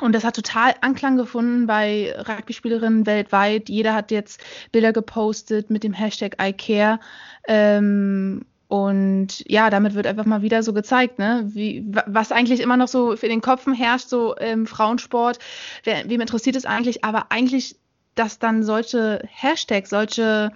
und 0.01 0.13
das 0.13 0.23
hat 0.23 0.35
total 0.35 0.73
Anklang 0.81 1.17
gefunden 1.17 1.67
bei 1.67 2.13
Rugby-Spielerinnen 2.17 3.05
weltweit. 3.05 3.69
Jeder 3.69 3.93
hat 3.93 4.11
jetzt 4.11 4.41
Bilder 4.71 4.91
gepostet 4.91 5.69
mit 5.69 5.83
dem 5.83 5.93
Hashtag 5.93 6.37
ICare. 6.41 6.99
Ähm, 7.47 8.45
und 8.67 9.43
ja, 9.47 9.69
damit 9.69 9.93
wird 9.93 10.07
einfach 10.07 10.25
mal 10.25 10.41
wieder 10.41 10.63
so 10.63 10.73
gezeigt, 10.73 11.19
ne, 11.19 11.43
wie, 11.53 11.85
was 12.07 12.31
eigentlich 12.31 12.61
immer 12.61 12.77
noch 12.77 12.87
so 12.87 13.15
für 13.15 13.27
den 13.27 13.41
Kopf 13.41 13.67
herrscht, 13.67 14.09
so 14.09 14.35
ähm, 14.39 14.65
Frauensport, 14.65 15.39
wer, 15.83 16.09
wem 16.09 16.21
interessiert 16.21 16.55
es 16.55 16.65
eigentlich, 16.65 17.03
aber 17.03 17.31
eigentlich, 17.31 17.75
dass 18.15 18.39
dann 18.39 18.63
solche 18.63 19.21
Hashtags, 19.31 19.89
solche 19.89 20.51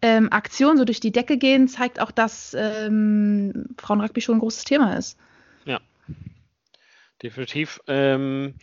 ähm, 0.00 0.32
Aktionen 0.32 0.76
so 0.76 0.84
durch 0.84 0.98
die 0.98 1.12
Decke 1.12 1.36
gehen, 1.36 1.68
zeigt 1.68 2.00
auch, 2.00 2.10
dass 2.10 2.56
ähm, 2.58 3.66
Frauenrugby 3.78 4.20
schon 4.20 4.36
ein 4.36 4.40
großes 4.40 4.64
Thema 4.64 4.96
ist. 4.96 5.16
Ja, 5.64 5.78
definitiv. 7.22 7.80
Ähm, 7.86 8.54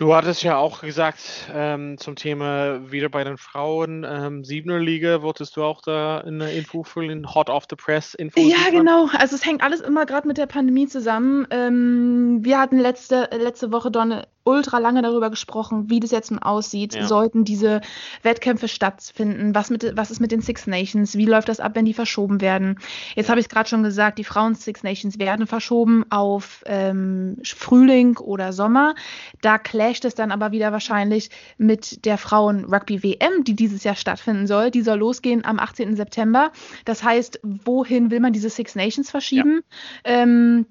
Du 0.00 0.14
hattest 0.14 0.42
ja 0.42 0.56
auch 0.56 0.80
gesagt 0.80 1.18
ähm, 1.52 1.98
zum 1.98 2.16
Thema 2.16 2.90
wieder 2.90 3.10
bei 3.10 3.22
den 3.22 3.36
Frauen, 3.36 4.06
ähm, 4.08 4.44
Siebener 4.44 4.78
Liga, 4.78 5.20
wolltest 5.20 5.58
du 5.58 5.62
auch 5.62 5.82
da 5.82 6.20
eine 6.20 6.52
Info 6.52 6.84
füllen, 6.84 7.34
Hot 7.34 7.50
off 7.50 7.64
the 7.68 7.76
Press 7.76 8.14
Info? 8.14 8.40
Ja, 8.40 8.46
liefern? 8.46 8.72
genau. 8.72 9.08
Also 9.12 9.36
es 9.36 9.44
hängt 9.44 9.62
alles 9.62 9.82
immer 9.82 10.06
gerade 10.06 10.26
mit 10.26 10.38
der 10.38 10.46
Pandemie 10.46 10.86
zusammen. 10.86 11.46
Ähm, 11.50 12.38
wir 12.40 12.58
hatten 12.58 12.78
letzte, 12.78 13.28
letzte 13.30 13.72
Woche 13.72 13.90
Donne 13.90 14.26
ultra 14.44 14.78
lange 14.78 15.02
darüber 15.02 15.30
gesprochen, 15.30 15.90
wie 15.90 16.00
das 16.00 16.10
jetzt 16.10 16.30
nun 16.30 16.40
aussieht. 16.40 16.94
Ja. 16.94 17.06
Sollten 17.06 17.44
diese 17.44 17.80
Wettkämpfe 18.22 18.68
stattfinden? 18.68 19.54
Was, 19.54 19.70
mit, 19.70 19.96
was 19.96 20.10
ist 20.10 20.20
mit 20.20 20.32
den 20.32 20.40
Six 20.40 20.66
Nations? 20.66 21.16
Wie 21.16 21.26
läuft 21.26 21.48
das 21.48 21.60
ab, 21.60 21.72
wenn 21.74 21.84
die 21.84 21.94
verschoben 21.94 22.40
werden? 22.40 22.78
Jetzt 23.14 23.28
habe 23.28 23.38
ich 23.40 23.46
es 23.46 23.50
gerade 23.50 23.68
schon 23.68 23.82
gesagt, 23.82 24.18
die 24.18 24.24
Frauen 24.24 24.54
Six 24.54 24.82
Nations 24.82 25.18
werden 25.18 25.46
verschoben 25.46 26.04
auf 26.10 26.62
ähm, 26.66 27.36
Frühling 27.44 28.16
oder 28.16 28.52
Sommer. 28.52 28.94
Da 29.42 29.58
clasht 29.90 30.04
es 30.04 30.14
dann 30.14 30.30
aber 30.30 30.52
wieder 30.52 30.70
wahrscheinlich 30.70 31.30
mit 31.58 32.04
der 32.04 32.16
Frauen 32.16 32.64
Rugby 32.64 33.02
WM, 33.02 33.42
die 33.42 33.56
dieses 33.56 33.82
Jahr 33.82 33.96
stattfinden 33.96 34.46
soll. 34.46 34.70
Die 34.70 34.82
soll 34.82 34.98
losgehen 34.98 35.44
am 35.44 35.58
18. 35.58 35.96
September. 35.96 36.52
Das 36.84 37.02
heißt, 37.02 37.40
wohin 37.42 38.12
will 38.12 38.20
man 38.20 38.32
diese 38.32 38.50
Six 38.50 38.76
Nations 38.76 39.10
verschieben? 39.10 39.62
Ja. 40.06 40.22
Ähm, 40.22 40.66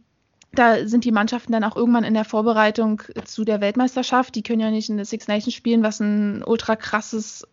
da 0.53 0.87
sind 0.87 1.03
die 1.03 1.11
Mannschaften 1.11 1.51
dann 1.51 1.65
auch 1.65 1.75
irgendwann 1.75 2.05
in 2.05 2.13
der 2.13 2.23
Vorbereitung 2.23 3.03
zu 3.25 3.43
der 3.43 3.59
Weltmeisterschaft. 3.59 4.33
Die 4.35 4.41
können 4.41 4.61
ja 4.61 4.71
nicht 4.71 4.89
in 4.89 4.95
der 4.95 5.05
Six 5.05 5.27
Nations 5.27 5.53
spielen, 5.53 5.83
was 5.83 5.99
ein 5.99 6.41
ultra 6.43 6.75
krasses 6.75 7.45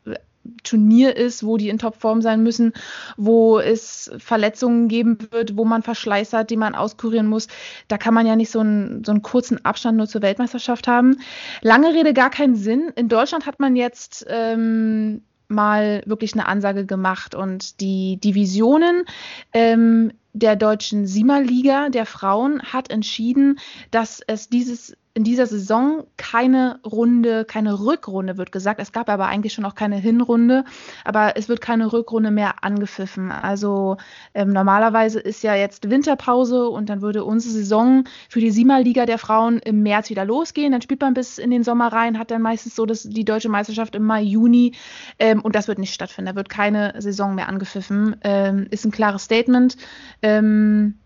Turnier 0.63 1.17
ist, 1.17 1.45
wo 1.45 1.57
die 1.57 1.69
in 1.69 1.79
Topform 1.79 2.23
sein 2.23 2.43
müssen, 2.43 2.73
wo 3.17 3.59
es 3.59 4.11
Verletzungen 4.19 4.89
geben 4.89 5.19
wird, 5.31 5.57
wo 5.57 5.65
man 5.65 5.83
Verschleiß 5.83 6.33
hat, 6.33 6.51
die 6.51 6.57
man 6.57 6.75
auskurieren 6.75 7.27
muss. 7.27 7.49
Da 7.89 7.99
kann 7.99 8.15
man 8.15 8.27
ja 8.27 8.37
nicht 8.37 8.51
so 8.51 8.61
einen, 8.61 9.05
so 9.05 9.13
einen 9.13 9.23
kurzen 9.23 9.65
Abstand 9.65 9.97
nur 9.97 10.09
zur 10.09 10.23
Weltmeisterschaft 10.23 10.89
haben. 10.89 11.19
Lange 11.63 11.95
Rede, 11.95 12.13
gar 12.13 12.31
keinen 12.31 12.57
Sinn. 12.57 12.93
In 12.97 13.09
Deutschland 13.09 13.47
hat 13.47 13.61
man 13.61 13.77
jetzt 13.77 14.27
ähm, 14.29 15.23
mal 15.49 16.03
wirklich 16.07 16.35
eine 16.35 16.47
Ansage 16.47 16.87
gemacht 16.87 17.35
und 17.35 17.81
die 17.81 18.19
Divisionen 18.19 19.05
ähm, 19.53 20.13
der 20.33 20.57
deutschen 20.57 21.07
Siemerliga 21.07 21.89
der 21.89 22.05
Frauen 22.05 22.63
hat 22.63 22.91
entschieden, 22.91 23.59
dass 23.91 24.21
es 24.27 24.49
dieses 24.49 24.97
in 25.17 25.25
dieser 25.25 25.47
Saison 25.47 26.05
keine 26.19 26.79
Runde, 26.85 27.47
keine 27.47 27.81
Rückrunde 27.81 28.37
wird 28.37 28.53
gesagt. 28.53 28.79
Es 28.81 28.93
gab 28.93 29.09
aber 29.09 29.29
eigentlich 29.29 29.55
schon 29.55 29.65
auch 29.65 29.75
keine 29.75 29.97
Hinrunde, 29.97 30.67
aber 31.07 31.39
es 31.39 31.49
wird 31.49 31.63
keine 31.63 31.91
Rückrunde 31.91 32.31
mehr 32.31 32.63
angepfiffen. 32.63 33.33
Also 33.33 33.97
ähm, 34.35 34.51
normalerweise 34.51 35.19
ist 35.19 35.43
ja 35.43 35.55
jetzt 35.55 35.89
Winterpause 35.89 36.69
und 36.69 36.91
dann 36.91 37.01
würde 37.01 37.25
unsere 37.25 37.55
Saison 37.55 38.05
für 38.29 38.41
die 38.41 38.51
Siemerliga 38.51 39.07
der 39.07 39.17
Frauen 39.17 39.59
im 39.61 39.83
März 39.83 40.11
wieder 40.11 40.27
losgehen. 40.27 40.73
Dann 40.73 40.83
spielt 40.83 41.01
man 41.01 41.15
bis 41.15 41.39
in 41.39 41.51
den 41.51 41.65
Sommer 41.65 41.91
rein, 41.91 42.19
hat 42.19 42.31
dann 42.31 42.43
meistens 42.43 42.77
so 42.77 42.85
das, 42.85 43.05
die 43.05 43.25
deutsche 43.25 43.49
Meisterschaft 43.49 43.95
im 43.95 44.05
Mai, 44.05 44.21
Juni 44.21 44.75
ähm, 45.19 45.41
und 45.41 45.57
das 45.57 45.67
wird 45.67 45.79
nicht 45.79 45.95
stattfinden. 45.95 46.29
Da 46.29 46.37
wird 46.37 46.51
keine 46.51 46.93
Saison 46.99 47.35
mehr 47.35 47.49
angepfiffen. 47.49 48.17
Ähm, 48.23 48.67
ist 48.69 48.85
ein 48.85 48.91
klares 48.91 49.23
Statement. 49.23 49.79
Ähm, 50.21 50.99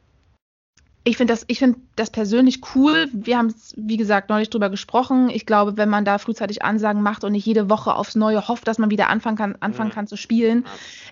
ich 1.03 1.17
finde 1.17 1.33
das, 1.33 1.45
ich 1.49 1.65
das 1.97 2.11
persönlich 2.11 2.61
cool. 2.75 3.09
Wir 3.13 3.39
haben 3.39 3.47
es, 3.47 3.73
wie 3.77 3.97
gesagt, 3.97 4.29
neulich 4.29 4.51
drüber 4.51 4.69
gesprochen. 4.69 5.31
Ich 5.31 5.47
glaube, 5.47 5.79
wenn 5.79 5.89
man 5.89 6.05
da 6.05 6.19
frühzeitig 6.19 6.63
Ansagen 6.63 7.03
macht 7.03 7.25
und 7.25 7.33
nicht 7.33 7.47
jede 7.47 7.71
Woche 7.71 7.95
aufs 7.95 8.17
Neue 8.17 8.49
hofft, 8.49 8.69
dass 8.69 8.79
man 8.79 8.91
wieder 8.91 9.09
anfangen 9.09 9.37
kann, 9.37 9.57
anfangen 9.61 9.91
kann 9.91 10.07
zu 10.07 10.17
spielen, 10.17 10.67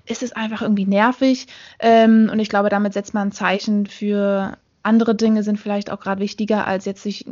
ist 0.05 0.22
es 0.22 0.32
einfach 0.32 0.61
irgendwie 0.61 0.84
nervig. 0.84 1.47
Ähm, 1.78 2.28
und 2.30 2.39
ich 2.39 2.51
glaube, 2.51 2.68
damit 2.68 2.93
setzt 2.93 3.14
man 3.14 3.28
ein 3.28 3.32
Zeichen 3.32 3.86
für 3.86 4.59
andere 4.82 5.14
Dinge, 5.14 5.43
sind 5.43 5.59
vielleicht 5.59 5.91
auch 5.91 6.01
gerade 6.01 6.20
wichtiger, 6.20 6.66
als 6.66 6.84
jetzt 6.84 7.03
sich 7.03 7.24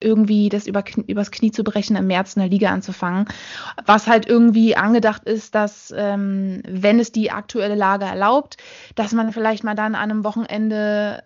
irgendwie 0.00 0.48
das 0.48 0.66
über, 0.66 0.84
übers 1.06 1.30
Knie 1.30 1.50
zu 1.50 1.64
brechen, 1.64 1.96
im 1.96 2.06
März 2.06 2.34
in 2.34 2.40
der 2.40 2.50
Liga 2.50 2.70
anzufangen. 2.70 3.26
Was 3.86 4.06
halt 4.06 4.26
irgendwie 4.26 4.76
angedacht 4.76 5.24
ist, 5.24 5.54
dass, 5.54 5.94
ähm, 5.96 6.62
wenn 6.68 7.00
es 7.00 7.10
die 7.12 7.30
aktuelle 7.30 7.74
Lage 7.74 8.04
erlaubt, 8.04 8.56
dass 8.96 9.12
man 9.12 9.32
vielleicht 9.32 9.64
mal 9.64 9.74
dann 9.74 9.94
an 9.94 10.10
einem 10.10 10.24
Wochenende 10.24 11.22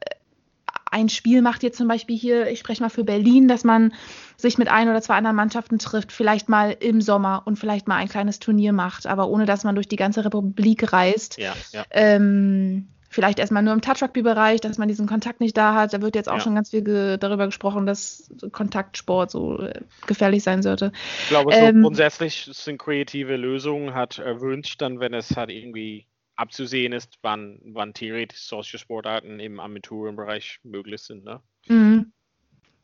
ein 0.90 1.08
Spiel 1.08 1.42
macht 1.42 1.62
jetzt 1.62 1.78
zum 1.78 1.88
Beispiel 1.88 2.16
hier, 2.16 2.48
ich 2.48 2.58
spreche 2.58 2.82
mal 2.82 2.88
für 2.88 3.04
Berlin, 3.04 3.48
dass 3.48 3.64
man 3.64 3.92
sich 4.36 4.58
mit 4.58 4.68
ein 4.68 4.88
oder 4.88 5.02
zwei 5.02 5.14
anderen 5.14 5.36
Mannschaften 5.36 5.78
trifft, 5.78 6.12
vielleicht 6.12 6.48
mal 6.48 6.76
im 6.78 7.00
Sommer 7.00 7.42
und 7.44 7.58
vielleicht 7.58 7.88
mal 7.88 7.96
ein 7.96 8.08
kleines 8.08 8.38
Turnier 8.38 8.72
macht, 8.72 9.06
aber 9.06 9.28
ohne 9.28 9.46
dass 9.46 9.64
man 9.64 9.74
durch 9.74 9.88
die 9.88 9.96
ganze 9.96 10.24
Republik 10.24 10.92
reist. 10.92 11.38
Ja, 11.38 11.54
ja. 11.72 11.84
Ähm, 11.90 12.88
vielleicht 13.08 13.38
erstmal 13.38 13.62
nur 13.62 13.72
im 13.72 13.80
Touch-Rugby-Bereich, 13.80 14.60
dass 14.60 14.78
man 14.78 14.88
diesen 14.88 15.06
Kontakt 15.06 15.40
nicht 15.40 15.56
da 15.56 15.74
hat. 15.74 15.92
Da 15.92 16.02
wird 16.02 16.14
jetzt 16.14 16.28
auch 16.28 16.34
ja. 16.34 16.40
schon 16.40 16.54
ganz 16.54 16.70
viel 16.70 16.82
ge 16.82 17.16
darüber 17.18 17.46
gesprochen, 17.46 17.86
dass 17.86 18.30
Kontaktsport 18.52 19.30
so 19.30 19.60
äh, 19.60 19.80
gefährlich 20.06 20.42
sein 20.42 20.62
sollte. 20.62 20.92
Ich 21.22 21.28
glaube, 21.30 21.52
so 21.52 21.58
ähm, 21.58 21.82
grundsätzlich 21.82 22.48
sind 22.52 22.78
kreative 22.78 23.36
Lösungen 23.36 23.94
hat 23.94 24.18
erwünscht, 24.18 24.80
dann 24.82 25.00
wenn 25.00 25.14
es 25.14 25.36
halt 25.36 25.50
irgendwie 25.50 26.06
abzusehen 26.38 26.92
ist, 26.92 27.18
wann, 27.22 27.58
wann 27.64 27.94
theoretisch 27.94 28.42
solche 28.42 28.78
Sportarten 28.78 29.40
im 29.40 29.60
Armaturenbereich 29.60 30.60
möglich 30.62 31.02
sind. 31.02 31.24
Ne? 31.24 31.40
Mhm. 31.66 32.12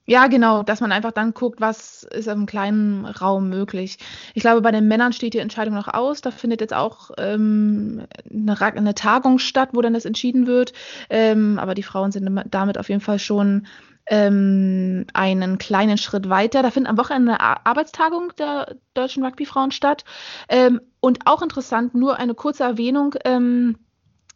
Ja, 0.06 0.26
genau, 0.26 0.62
dass 0.62 0.82
man 0.82 0.92
einfach 0.92 1.12
dann 1.12 1.32
guckt, 1.32 1.62
was 1.62 2.02
ist 2.02 2.28
im 2.28 2.44
kleinen 2.44 3.06
Raum 3.06 3.48
möglich. 3.48 3.96
Ich 4.34 4.42
glaube, 4.42 4.60
bei 4.60 4.70
den 4.70 4.86
Männern 4.86 5.14
steht 5.14 5.32
die 5.32 5.38
Entscheidung 5.38 5.74
noch 5.74 5.88
aus. 5.88 6.20
Da 6.20 6.30
findet 6.30 6.60
jetzt 6.60 6.74
auch 6.74 7.10
ähm, 7.16 8.06
eine, 8.30 8.60
eine, 8.60 8.94
Tagung 8.94 9.38
statt, 9.38 9.70
wo 9.72 9.80
dann 9.80 9.94
das 9.94 10.04
entschieden 10.04 10.46
wird. 10.46 10.74
Ähm, 11.08 11.58
aber 11.58 11.74
die 11.74 11.82
Frauen 11.82 12.12
sind 12.12 12.28
damit 12.50 12.76
auf 12.76 12.90
jeden 12.90 13.00
Fall 13.00 13.18
schon 13.18 13.66
ähm, 14.06 15.06
einen 15.12 15.58
kleinen 15.58 15.98
Schritt 15.98 16.28
weiter. 16.28 16.62
Da 16.62 16.70
findet 16.70 16.90
am 16.90 16.98
Wochenende 16.98 17.40
eine 17.40 17.66
Arbeitstagung 17.66 18.32
der 18.38 18.76
deutschen 18.94 19.24
Rugbyfrauen 19.24 19.70
statt. 19.70 20.04
Ähm, 20.48 20.80
und 21.00 21.26
auch 21.26 21.42
interessant, 21.42 21.94
nur 21.94 22.18
eine 22.18 22.34
kurze 22.34 22.64
Erwähnung, 22.64 23.14
ähm, 23.24 23.76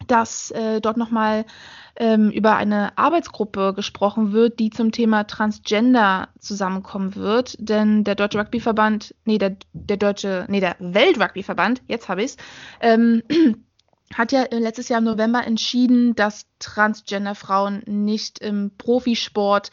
dass 0.07 0.51
äh, 0.53 0.81
dort 0.81 0.97
nochmal 0.97 1.45
ähm, 1.97 2.31
über 2.31 2.57
eine 2.57 2.97
Arbeitsgruppe 2.97 3.75
gesprochen 3.75 4.33
wird, 4.33 4.59
die 4.59 4.71
zum 4.71 4.93
Thema 4.93 5.25
Transgender 5.25 6.29
zusammenkommen 6.39 7.17
wird. 7.17 7.57
Denn 7.59 8.05
der 8.05 8.15
Deutsche 8.15 8.39
Rugbyverband, 8.39 9.15
nee, 9.25 9.39
der, 9.39 9.57
der 9.73 9.97
Deutsche, 9.97 10.47
nee, 10.49 10.61
der 10.61 10.77
Weltrugbyverband, 10.79 11.83
jetzt 11.89 12.09
habe 12.09 12.23
ich 12.23 12.33
es, 12.33 12.37
ähm, 12.81 13.23
hat 14.15 14.33
ja 14.33 14.47
letztes 14.51 14.89
Jahr 14.89 14.99
im 14.99 15.05
November 15.05 15.47
entschieden, 15.47 16.15
dass 16.15 16.47
Transgender-Frauen 16.61 17.83
nicht 17.87 18.39
im 18.39 18.73
Profisport 18.79 19.71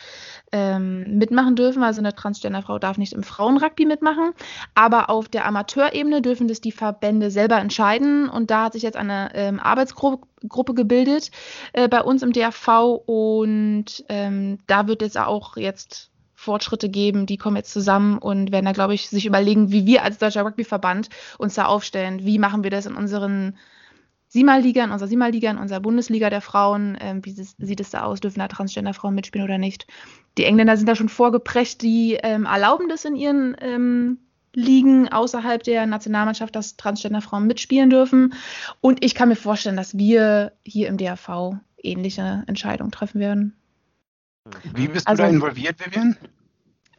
ähm, 0.51 1.17
mitmachen 1.17 1.55
dürfen. 1.55 1.83
Also 1.83 1.99
eine 1.99 2.13
Transgender-Frau 2.13 2.77
darf 2.79 2.97
nicht 2.97 3.13
im 3.13 3.23
Frauenrugby 3.23 3.86
mitmachen. 3.86 4.33
Aber 4.73 5.09
auf 5.09 5.29
der 5.29 5.45
Amateurebene 5.45 6.21
dürfen 6.21 6.47
das 6.47 6.61
die 6.61 6.71
Verbände 6.71 7.31
selber 7.31 7.57
entscheiden. 7.57 8.29
Und 8.29 8.51
da 8.51 8.65
hat 8.65 8.73
sich 8.73 8.83
jetzt 8.83 8.97
eine 8.97 9.31
ähm, 9.33 9.59
Arbeitsgruppe 9.59 10.73
gebildet 10.73 11.31
äh, 11.73 11.88
bei 11.88 12.01
uns 12.01 12.21
im 12.21 12.33
DRV. 12.33 13.01
Und 13.05 14.03
ähm, 14.09 14.59
da 14.67 14.88
wird 14.88 15.01
jetzt 15.01 15.17
auch 15.17 15.57
jetzt 15.57 16.11
Fortschritte 16.36 16.89
geben, 16.89 17.25
die 17.25 17.38
kommen 17.38 17.55
jetzt 17.55 17.71
zusammen 17.71 18.19
und 18.19 18.51
werden 18.51 18.65
da, 18.65 18.73
glaube 18.73 18.93
ich, 18.93 19.09
sich 19.09 19.25
überlegen, 19.25 19.71
wie 19.71 19.86
wir 19.86 20.03
als 20.03 20.19
Deutscher 20.19 20.43
Rugbyverband 20.43 21.09
uns 21.39 21.55
da 21.55 21.65
aufstellen. 21.65 22.23
Wie 22.23 22.38
machen 22.38 22.63
wir 22.63 22.69
das 22.69 22.86
in 22.86 22.95
unseren 22.95 23.57
Siemalliga, 24.36 24.83
in 24.83 24.91
unserer 24.91 25.07
Siemalliga, 25.07 25.49
in 25.49 25.57
unserer 25.57 25.79
Bundesliga 25.79 26.29
der 26.29 26.41
Frauen. 26.41 26.97
Ähm, 26.99 27.23
wie 27.23 27.31
sieht 27.31 27.79
es 27.79 27.89
da 27.91 28.03
aus? 28.03 28.19
Dürfen 28.19 28.39
da 28.39 28.49
Transgender-Frauen 28.49 29.15
mitspielen 29.15 29.45
oder 29.45 29.57
nicht? 29.57 29.88
Die 30.38 30.43
Engländer 30.43 30.75
sind 30.75 30.89
da 30.89 30.95
schon 30.97 31.07
vorgeprescht, 31.07 31.81
die 31.81 32.19
ähm, 32.21 32.43
erlauben 32.43 32.89
das 32.89 33.05
in 33.05 33.15
ihren 33.15 33.55
ähm, 33.61 34.17
Ligen 34.53 35.07
außerhalb 35.07 35.63
der 35.63 35.86
Nationalmannschaft, 35.86 36.53
dass 36.53 36.75
Transgender-Frauen 36.75 37.47
mitspielen 37.47 37.89
dürfen. 37.89 38.33
Und 38.81 39.05
ich 39.05 39.15
kann 39.15 39.29
mir 39.29 39.38
vorstellen, 39.38 39.77
dass 39.77 39.97
wir 39.97 40.51
hier 40.65 40.89
im 40.89 40.97
DRV 40.97 41.55
ähnliche 41.81 42.43
Entscheidungen 42.47 42.91
treffen 42.91 43.21
werden. 43.21 43.55
Wie 44.73 44.89
bist 44.89 45.07
also, 45.07 45.23
du 45.23 45.29
da 45.29 45.33
involviert, 45.33 45.77
Vivian? 45.79 46.17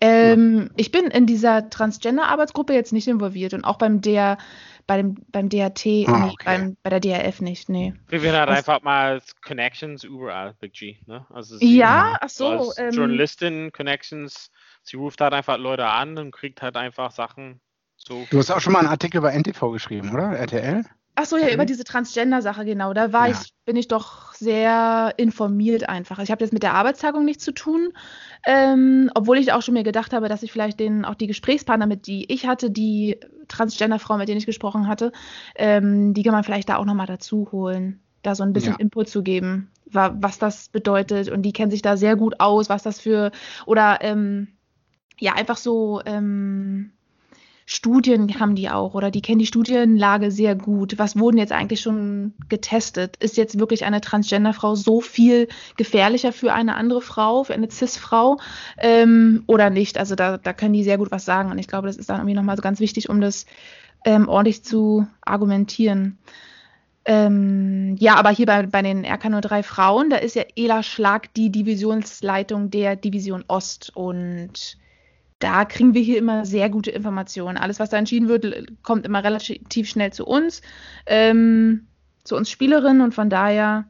Ähm, 0.00 0.70
ich 0.76 0.90
bin 0.90 1.06
in 1.06 1.26
dieser 1.26 1.68
Transgender-Arbeitsgruppe 1.68 2.72
jetzt 2.72 2.94
nicht 2.94 3.08
involviert 3.08 3.52
und 3.52 3.64
auch 3.64 3.76
beim 3.76 4.00
der 4.00 4.38
bei 4.86 4.98
dem, 4.98 5.16
beim 5.32 5.48
DRT, 5.48 5.86
ah, 6.06 6.18
nee, 6.18 6.30
okay. 6.32 6.44
beim, 6.44 6.76
bei 6.82 6.90
der 6.90 7.00
DRF 7.00 7.40
nicht, 7.40 7.68
nee. 7.68 7.92
Wir 8.08 8.32
hat 8.32 8.48
einfach 8.48 8.82
mal 8.82 9.20
Connections 9.44 10.04
überall, 10.04 10.54
Big 10.60 10.72
G, 10.74 10.98
ne? 11.06 11.26
Also 11.30 11.56
ja, 11.60 12.16
ach 12.20 12.28
so. 12.28 12.72
Ähm, 12.76 12.90
Journalistin 12.90 13.72
Connections, 13.72 14.50
sie 14.82 14.96
ruft 14.96 15.20
halt 15.20 15.32
einfach 15.32 15.58
Leute 15.58 15.86
an 15.86 16.18
und 16.18 16.30
kriegt 16.30 16.62
halt 16.62 16.76
einfach 16.76 17.10
Sachen 17.10 17.60
so. 17.96 18.26
Du 18.30 18.38
hast 18.38 18.50
auch 18.50 18.60
schon 18.60 18.72
mal 18.72 18.80
einen 18.80 18.88
Artikel 18.88 19.20
bei 19.20 19.36
NTV 19.36 19.72
geschrieben, 19.72 20.12
oder? 20.12 20.36
RTL? 20.36 20.84
Ach 21.18 21.24
so, 21.24 21.38
ja, 21.38 21.50
über 21.52 21.64
diese 21.64 21.82
Transgender-Sache, 21.82 22.66
genau. 22.66 22.92
Da 22.92 23.10
war 23.10 23.28
ja. 23.28 23.34
ich, 23.34 23.54
bin 23.64 23.74
ich 23.74 23.88
doch 23.88 24.34
sehr 24.34 25.14
informiert 25.16 25.88
einfach. 25.88 26.18
Ich 26.18 26.30
habe 26.30 26.44
jetzt 26.44 26.52
mit 26.52 26.62
der 26.62 26.74
Arbeitstagung 26.74 27.24
nichts 27.24 27.42
zu 27.42 27.52
tun, 27.52 27.94
ähm, 28.44 29.10
obwohl 29.14 29.38
ich 29.38 29.50
auch 29.52 29.62
schon 29.62 29.72
mir 29.72 29.82
gedacht 29.82 30.12
habe, 30.12 30.28
dass 30.28 30.42
ich 30.42 30.52
vielleicht 30.52 30.78
den, 30.78 31.06
auch 31.06 31.14
die 31.14 31.26
Gesprächspartner, 31.26 31.86
mit 31.86 32.06
die 32.06 32.30
ich 32.30 32.46
hatte, 32.46 32.70
die 32.70 33.18
Transgender-Frau, 33.48 34.18
mit 34.18 34.28
denen 34.28 34.38
ich 34.38 34.46
gesprochen 34.46 34.88
hatte, 34.88 35.10
ähm, 35.54 36.12
die 36.12 36.22
kann 36.22 36.34
man 36.34 36.44
vielleicht 36.44 36.68
da 36.68 36.76
auch 36.76 36.84
nochmal 36.84 37.06
dazu 37.06 37.48
holen, 37.50 38.00
da 38.22 38.34
so 38.34 38.42
ein 38.42 38.52
bisschen 38.52 38.74
ja. 38.74 38.78
Input 38.78 39.08
zu 39.08 39.22
geben, 39.22 39.70
was 39.86 40.38
das 40.38 40.68
bedeutet. 40.68 41.30
Und 41.30 41.42
die 41.42 41.54
kennen 41.54 41.70
sich 41.70 41.80
da 41.80 41.96
sehr 41.96 42.16
gut 42.16 42.40
aus, 42.40 42.68
was 42.68 42.82
das 42.82 43.00
für, 43.00 43.30
oder 43.64 43.98
ähm, 44.02 44.48
ja, 45.18 45.32
einfach 45.32 45.56
so, 45.56 46.02
ähm, 46.04 46.92
Studien 47.68 48.38
haben 48.38 48.54
die 48.54 48.70
auch 48.70 48.94
oder 48.94 49.10
die 49.10 49.20
kennen 49.20 49.40
die 49.40 49.46
Studienlage 49.46 50.30
sehr 50.30 50.54
gut. 50.54 50.98
Was 50.98 51.18
wurden 51.18 51.36
jetzt 51.36 51.50
eigentlich 51.50 51.80
schon 51.80 52.32
getestet? 52.48 53.16
Ist 53.16 53.36
jetzt 53.36 53.58
wirklich 53.58 53.84
eine 53.84 54.00
Transgender-Frau 54.00 54.76
so 54.76 55.00
viel 55.00 55.48
gefährlicher 55.76 56.32
für 56.32 56.52
eine 56.52 56.76
andere 56.76 57.02
Frau, 57.02 57.42
für 57.42 57.54
eine 57.54 57.68
Cis-Frau 57.68 58.38
ähm, 58.78 59.42
oder 59.48 59.70
nicht? 59.70 59.98
Also 59.98 60.14
da, 60.14 60.38
da 60.38 60.52
können 60.52 60.74
die 60.74 60.84
sehr 60.84 60.96
gut 60.96 61.10
was 61.10 61.24
sagen 61.24 61.50
und 61.50 61.58
ich 61.58 61.66
glaube, 61.66 61.88
das 61.88 61.96
ist 61.96 62.08
dann 62.08 62.18
irgendwie 62.18 62.36
nochmal 62.36 62.54
so 62.54 62.62
ganz 62.62 62.78
wichtig, 62.78 63.10
um 63.10 63.20
das 63.20 63.46
ähm, 64.04 64.28
ordentlich 64.28 64.62
zu 64.62 65.08
argumentieren. 65.22 66.18
Ähm, 67.04 67.96
ja, 67.98 68.14
aber 68.14 68.30
hier 68.30 68.46
bei, 68.46 68.64
bei 68.64 68.82
den 68.82 69.04
RK03 69.04 69.64
Frauen, 69.64 70.08
da 70.08 70.16
ist 70.16 70.36
ja 70.36 70.44
Ela 70.54 70.84
Schlag 70.84 71.34
die 71.34 71.50
Divisionsleitung 71.50 72.70
der 72.70 72.94
Division 72.94 73.44
Ost 73.48 73.90
und 73.96 74.78
da 75.38 75.64
kriegen 75.64 75.94
wir 75.94 76.02
hier 76.02 76.18
immer 76.18 76.46
sehr 76.46 76.70
gute 76.70 76.90
Informationen. 76.90 77.58
Alles, 77.58 77.78
was 77.78 77.90
da 77.90 77.98
entschieden 77.98 78.28
wird, 78.28 78.82
kommt 78.82 79.04
immer 79.04 79.22
relativ 79.22 79.88
schnell 79.88 80.12
zu 80.12 80.26
uns, 80.26 80.62
ähm, 81.06 81.86
zu 82.24 82.36
uns 82.36 82.50
Spielerinnen 82.50 83.02
und 83.02 83.14
von 83.14 83.28
daher 83.28 83.88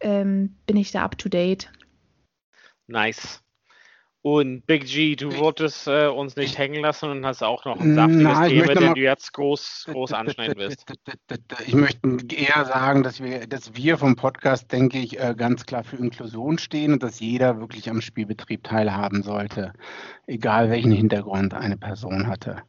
ähm, 0.00 0.56
bin 0.66 0.76
ich 0.76 0.90
da 0.90 1.04
up 1.04 1.16
to 1.18 1.28
date. 1.28 1.70
Nice. 2.86 3.42
Und 4.22 4.66
Big 4.66 4.86
G, 4.86 5.14
du 5.14 5.36
wolltest 5.36 5.86
äh, 5.86 6.08
uns 6.08 6.34
nicht 6.34 6.58
hängen 6.58 6.82
lassen 6.82 7.08
und 7.08 7.24
hast 7.24 7.42
auch 7.42 7.64
noch 7.64 7.80
ein 7.80 7.94
saftiges 7.94 8.24
Na, 8.24 8.48
Thema, 8.48 8.74
den 8.74 8.94
du 8.94 9.00
jetzt 9.00 9.32
groß, 9.32 9.86
groß 9.90 10.12
anschneiden 10.12 10.56
wirst. 10.56 10.84
Ich 11.66 11.74
möchte 11.74 12.08
eher 12.34 12.64
sagen, 12.64 13.02
dass 13.02 13.22
wir, 13.22 13.46
dass 13.46 13.74
wir 13.74 13.98
vom 13.98 14.16
Podcast, 14.16 14.72
denke 14.72 14.98
ich, 14.98 15.20
äh, 15.20 15.34
ganz 15.36 15.66
klar 15.66 15.84
für 15.84 15.96
Inklusion 15.96 16.58
stehen 16.58 16.92
und 16.92 17.02
dass 17.02 17.20
jeder 17.20 17.60
wirklich 17.60 17.90
am 17.90 18.00
Spielbetrieb 18.00 18.64
teilhaben 18.64 19.22
sollte, 19.22 19.72
egal 20.26 20.70
welchen 20.70 20.92
Hintergrund 20.92 21.54
eine 21.54 21.76
Person 21.76 22.26
hatte. 22.26 22.62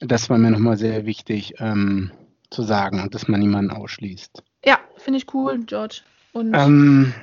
Das 0.00 0.30
war 0.30 0.38
mir 0.38 0.50
nochmal 0.50 0.76
sehr 0.76 1.06
wichtig 1.06 1.54
ähm, 1.58 2.12
zu 2.50 2.62
sagen 2.62 3.02
und 3.02 3.14
dass 3.14 3.28
man 3.28 3.40
niemanden 3.40 3.70
ausschließt. 3.70 4.42
Ja, 4.64 4.78
finde 4.96 5.18
ich 5.18 5.34
cool, 5.34 5.60
George. 5.66 6.00
Und 6.32 6.54
ähm, 6.54 7.14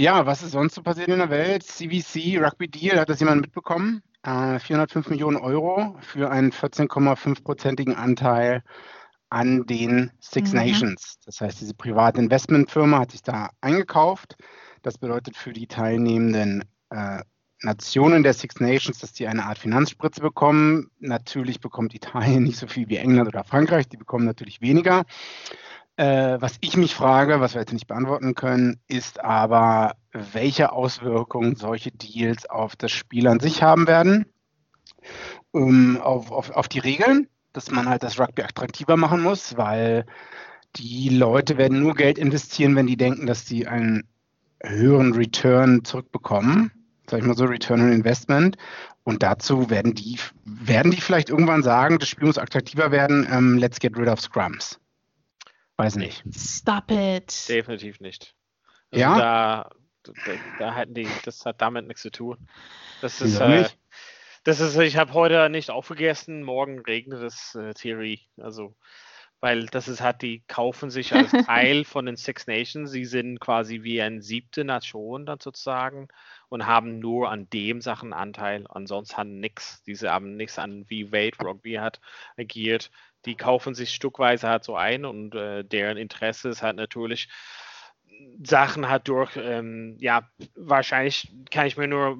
ja, 0.00 0.24
was 0.24 0.42
ist 0.42 0.52
sonst 0.52 0.74
so 0.74 0.82
passiert 0.82 1.08
in 1.08 1.18
der 1.18 1.28
Welt? 1.28 1.62
CVC, 1.62 2.42
Rugby 2.42 2.68
Deal, 2.68 2.98
hat 2.98 3.10
das 3.10 3.20
jemand 3.20 3.42
mitbekommen? 3.42 4.02
Äh, 4.22 4.58
405 4.58 5.10
Millionen 5.10 5.36
Euro 5.36 5.94
für 6.00 6.30
einen 6.30 6.52
14,5-prozentigen 6.52 7.94
Anteil 7.94 8.62
an 9.28 9.66
den 9.66 10.10
Six 10.18 10.52
mhm. 10.52 10.58
Nations. 10.58 11.18
Das 11.26 11.42
heißt, 11.42 11.60
diese 11.60 11.74
private 11.74 12.18
Investmentfirma 12.18 12.98
hat 12.98 13.10
sich 13.10 13.22
da 13.22 13.50
eingekauft. 13.60 14.36
Das 14.82 14.96
bedeutet 14.96 15.36
für 15.36 15.52
die 15.52 15.66
teilnehmenden 15.66 16.64
äh, 16.88 17.20
Nationen 17.62 18.22
der 18.22 18.32
Six 18.32 18.58
Nations, 18.58 19.00
dass 19.00 19.12
die 19.12 19.26
eine 19.26 19.44
Art 19.44 19.58
Finanzspritze 19.58 20.22
bekommen. 20.22 20.90
Natürlich 20.98 21.60
bekommt 21.60 21.94
Italien 21.94 22.44
nicht 22.44 22.56
so 22.56 22.66
viel 22.66 22.88
wie 22.88 22.96
England 22.96 23.28
oder 23.28 23.44
Frankreich, 23.44 23.86
die 23.86 23.98
bekommen 23.98 24.24
natürlich 24.24 24.62
weniger. 24.62 25.04
Äh, 26.00 26.40
was 26.40 26.56
ich 26.62 26.78
mich 26.78 26.94
frage, 26.94 27.42
was 27.42 27.52
wir 27.52 27.60
jetzt 27.60 27.74
nicht 27.74 27.86
beantworten 27.86 28.34
können, 28.34 28.80
ist 28.88 29.22
aber, 29.22 29.96
welche 30.12 30.72
Auswirkungen 30.72 31.56
solche 31.56 31.90
Deals 31.90 32.48
auf 32.48 32.74
das 32.74 32.90
Spiel 32.90 33.28
an 33.28 33.38
sich 33.38 33.62
haben 33.62 33.86
werden, 33.86 34.24
um, 35.50 36.00
auf, 36.00 36.32
auf, 36.32 36.52
auf 36.52 36.68
die 36.68 36.78
Regeln, 36.78 37.28
dass 37.52 37.70
man 37.70 37.86
halt 37.86 38.02
das 38.02 38.18
Rugby 38.18 38.40
attraktiver 38.40 38.96
machen 38.96 39.20
muss, 39.20 39.58
weil 39.58 40.06
die 40.76 41.10
Leute 41.10 41.58
werden 41.58 41.82
nur 41.82 41.94
Geld 41.94 42.16
investieren, 42.16 42.76
wenn 42.76 42.86
die 42.86 42.96
denken, 42.96 43.26
dass 43.26 43.44
sie 43.44 43.66
einen 43.66 44.08
höheren 44.62 45.12
Return 45.12 45.84
zurückbekommen. 45.84 46.72
Sag 47.10 47.20
ich 47.20 47.26
mal 47.26 47.36
so, 47.36 47.44
Return 47.44 47.82
on 47.82 47.92
Investment. 47.92 48.56
Und 49.04 49.22
dazu 49.22 49.68
werden 49.68 49.92
die, 49.92 50.18
werden 50.46 50.92
die 50.92 51.00
vielleicht 51.02 51.28
irgendwann 51.28 51.62
sagen, 51.62 51.98
das 51.98 52.08
Spiel 52.08 52.26
muss 52.26 52.38
attraktiver 52.38 52.90
werden, 52.90 53.28
ähm, 53.30 53.58
let's 53.58 53.78
get 53.78 53.98
rid 53.98 54.08
of 54.08 54.18
Scrums. 54.18 54.79
Weiß 55.80 55.96
nicht. 55.96 56.22
Stop 56.36 56.90
it. 56.90 57.48
Definitiv 57.48 58.00
nicht. 58.00 58.34
Also 58.90 59.02
ja. 59.02 59.18
Da, 59.18 59.70
da, 60.02 60.12
da 60.58 60.74
hatten 60.74 60.92
die, 60.92 61.08
das 61.24 61.46
hat 61.46 61.62
damit 61.62 61.86
nichts 61.86 62.02
zu 62.02 62.10
tun. 62.10 62.36
Das 63.00 63.22
ist, 63.22 63.40
äh, 63.40 63.66
das 64.44 64.60
ist, 64.60 64.76
ich 64.76 64.98
habe 64.98 65.14
heute 65.14 65.48
nicht 65.48 65.70
aufgegessen, 65.70 66.42
morgen 66.42 66.80
regnet 66.80 67.22
es 67.22 67.54
äh, 67.54 67.72
Theorie. 67.72 68.20
Also, 68.36 68.76
weil 69.40 69.66
das 69.66 69.88
ist 69.88 70.00
halt, 70.00 70.22
die 70.22 70.42
kaufen 70.46 70.90
sich 70.90 71.12
als 71.14 71.32
Teil 71.32 71.84
von 71.84 72.06
den 72.06 72.16
Six 72.16 72.46
Nations. 72.46 72.90
Sie 72.90 73.04
sind 73.04 73.40
quasi 73.40 73.82
wie 73.82 74.00
eine 74.00 74.22
siebte 74.22 74.64
Nation 74.64 75.26
dann 75.26 75.40
sozusagen 75.40 76.08
und 76.48 76.66
haben 76.66 76.98
nur 76.98 77.30
an 77.30 77.48
dem 77.50 77.80
Sachen 77.80 78.12
Anteil. 78.12 78.66
Ansonsten 78.68 79.16
haben 79.16 79.40
nichts. 79.40 79.82
Diese 79.84 80.10
haben 80.10 80.36
nichts 80.36 80.58
an, 80.58 80.84
wie 80.88 81.12
Wade 81.12 81.38
Rugby 81.42 81.74
hat 81.74 82.00
agiert 82.36 82.90
die 83.24 83.36
kaufen 83.36 83.74
sich 83.74 83.94
stückweise 83.94 84.48
halt 84.48 84.64
so 84.64 84.76
ein 84.76 85.04
und 85.04 85.34
äh, 85.34 85.64
deren 85.64 85.96
Interesse 85.96 86.48
ist 86.48 86.62
halt 86.62 86.76
natürlich 86.76 87.28
Sachen 88.42 88.88
hat 88.88 89.08
durch, 89.08 89.36
ähm, 89.36 89.96
ja, 90.00 90.28
wahrscheinlich 90.54 91.30
kann 91.50 91.66
ich 91.66 91.76
mir 91.76 91.88
nur 91.88 92.18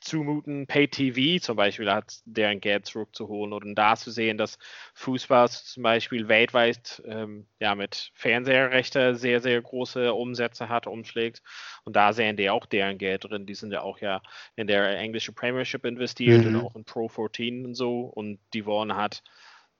zumuten, 0.00 0.66
Pay-TV 0.66 1.42
zum 1.42 1.56
Beispiel 1.56 1.90
hat 1.90 2.20
deren 2.24 2.60
Geld 2.60 2.86
zurückzuholen 2.86 3.52
oder 3.52 3.72
da 3.74 3.96
zu 3.96 4.10
sehen, 4.10 4.38
dass 4.38 4.58
Fußball 4.94 5.48
zum 5.50 5.82
Beispiel 5.82 6.28
weltweit 6.28 7.02
ähm, 7.06 7.46
ja, 7.60 7.74
mit 7.74 8.10
Fernseherrechte 8.14 9.16
sehr, 9.16 9.40
sehr 9.40 9.60
große 9.60 10.14
Umsätze 10.14 10.68
hat, 10.68 10.86
umschlägt. 10.86 11.42
Und 11.84 11.96
da 11.96 12.12
sehen 12.12 12.36
die 12.36 12.50
auch 12.50 12.66
deren 12.66 12.98
Geld 12.98 13.24
drin. 13.24 13.46
Die 13.46 13.54
sind 13.54 13.72
ja 13.72 13.82
auch 13.82 13.98
ja 13.98 14.22
in 14.56 14.66
der 14.66 14.98
englischen 14.98 15.34
Premiership 15.34 15.84
investiert 15.84 16.44
mhm. 16.44 16.56
und 16.56 16.64
auch 16.64 16.76
in 16.76 16.84
Pro 16.84 17.08
14 17.08 17.66
und 17.66 17.74
so. 17.74 18.00
Und 18.00 18.38
die 18.54 18.64
wollen 18.66 18.96
halt 18.96 19.22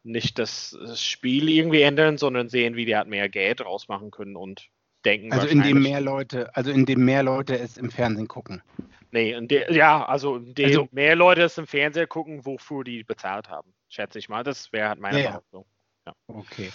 nicht 0.02 0.38
das 0.38 0.76
Spiel 0.96 1.48
irgendwie 1.48 1.82
ändern, 1.82 2.18
sondern 2.18 2.48
sehen, 2.50 2.76
wie 2.76 2.84
die 2.84 2.96
halt 2.96 3.08
mehr 3.08 3.28
Geld 3.28 3.64
rausmachen 3.64 4.10
können 4.10 4.36
und 4.36 4.68
denken. 5.04 5.32
Also 5.32 5.46
indem 5.46 5.82
mehr 5.82 6.00
Leute, 6.00 6.54
also 6.56 6.70
indem 6.70 7.04
mehr 7.04 7.22
Leute 7.22 7.58
es 7.58 7.76
im 7.76 7.90
Fernsehen 7.90 8.28
gucken. 8.28 8.62
Nee, 9.10 9.38
de, 9.46 9.72
ja, 9.72 10.04
also 10.04 10.36
indem 10.36 10.66
also, 10.66 10.88
mehr 10.90 11.14
Leute 11.14 11.42
es 11.42 11.56
im 11.56 11.66
Fernsehen 11.66 12.08
gucken, 12.08 12.44
wofür 12.44 12.82
die 12.82 13.04
bezahlt 13.04 13.48
haben, 13.48 13.72
schätze 13.88 14.18
ich 14.18 14.28
mal. 14.28 14.42
Das 14.42 14.72
wäre 14.72 14.88
halt 14.88 15.00
meine 15.00 15.22
ja, 15.22 15.28
Behauptung. 15.28 15.66
Ja. 16.06 16.14
Okay. 16.26 16.72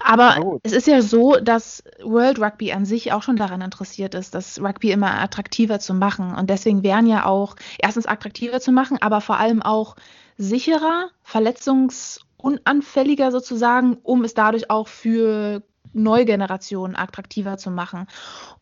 Aber 0.00 0.58
es 0.62 0.72
ist 0.72 0.86
ja 0.86 1.02
so, 1.02 1.36
dass 1.36 1.82
World 2.02 2.38
Rugby 2.38 2.72
an 2.72 2.84
sich 2.84 3.12
auch 3.12 3.22
schon 3.22 3.36
daran 3.36 3.62
interessiert 3.62 4.14
ist, 4.14 4.34
das 4.34 4.60
Rugby 4.60 4.92
immer 4.92 5.20
attraktiver 5.20 5.80
zu 5.80 5.94
machen. 5.94 6.34
Und 6.34 6.50
deswegen 6.50 6.82
wären 6.82 7.06
ja 7.06 7.24
auch 7.24 7.56
erstens 7.78 8.06
attraktiver 8.06 8.60
zu 8.60 8.72
machen, 8.72 8.98
aber 9.00 9.20
vor 9.20 9.38
allem 9.38 9.62
auch 9.62 9.96
sicherer, 10.36 11.10
verletzungsunanfälliger 11.22 13.32
sozusagen, 13.32 13.96
um 14.02 14.22
es 14.22 14.34
dadurch 14.34 14.70
auch 14.70 14.86
für 14.86 15.62
neue 15.92 16.24
Generationen 16.24 16.96
attraktiver 16.96 17.58
zu 17.58 17.70
machen. 17.70 18.06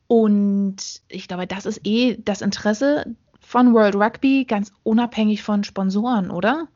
Und 0.07 1.03
ich 1.09 1.29
glaube, 1.29 1.47
das 1.47 1.67
ist 1.67 1.81
eh 1.85 2.17
das 2.19 2.41
Interesse 2.41 3.17
von 3.41 3.75
World 3.75 3.97
Rugby, 3.97 4.45
ganz 4.45 4.73
unabhängig 4.83 5.43
von 5.43 5.65
Sponsoren, 5.65 6.31
oder? 6.31 6.69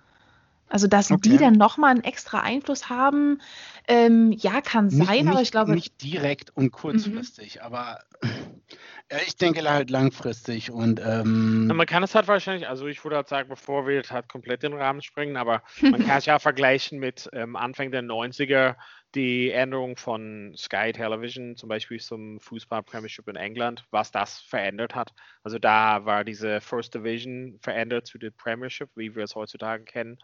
Also, 0.68 0.86
dass 0.86 1.10
okay. 1.10 1.30
die 1.30 1.36
dann 1.36 1.54
nochmal 1.54 1.90
einen 1.90 2.04
extra 2.04 2.40
Einfluss 2.40 2.88
haben, 2.88 3.40
ähm, 3.88 4.30
ja, 4.30 4.60
kann 4.60 4.88
sein, 4.88 5.24
nicht, 5.24 5.28
aber 5.28 5.42
ich 5.42 5.50
glaube. 5.50 5.72
Nicht 5.72 6.00
direkt 6.00 6.56
und 6.56 6.70
kurzfristig, 6.70 7.56
mhm. 7.56 7.62
aber 7.62 7.98
ich 9.26 9.36
denke 9.36 9.68
halt 9.68 9.90
langfristig 9.90 10.70
und. 10.70 11.00
Ähm, 11.04 11.66
man 11.66 11.86
kann 11.86 12.02
es 12.02 12.14
halt 12.14 12.28
wahrscheinlich, 12.28 12.68
also 12.68 12.86
ich 12.86 13.02
würde 13.04 13.16
halt 13.16 13.28
sagen, 13.28 13.48
bevor 13.48 13.86
wir 13.86 14.02
halt 14.02 14.28
komplett 14.28 14.62
den 14.62 14.72
Rahmen 14.72 15.02
springen, 15.02 15.36
aber 15.36 15.62
man 15.80 16.06
kann 16.06 16.18
es 16.18 16.26
ja 16.26 16.38
vergleichen 16.38 16.98
mit 16.98 17.28
ähm, 17.32 17.56
Anfang 17.56 17.90
der 17.90 18.02
90er 18.02 18.76
die 19.14 19.50
Änderung 19.50 19.96
von 19.96 20.54
Sky 20.56 20.92
Television 20.92 21.56
zum 21.56 21.68
Beispiel 21.68 21.98
zum 21.98 22.38
Fußball 22.38 22.82
Premiership 22.84 23.26
in 23.26 23.36
England, 23.36 23.84
was 23.90 24.12
das 24.12 24.38
verändert 24.38 24.94
hat. 24.94 25.12
Also 25.42 25.58
da 25.58 26.04
war 26.04 26.24
diese 26.24 26.60
First 26.60 26.94
Division 26.94 27.58
verändert 27.60 28.06
zu 28.06 28.18
der 28.18 28.30
Premiership, 28.30 28.90
wie 28.94 29.16
wir 29.16 29.24
es 29.24 29.34
heutzutage 29.34 29.84
kennen 29.84 30.18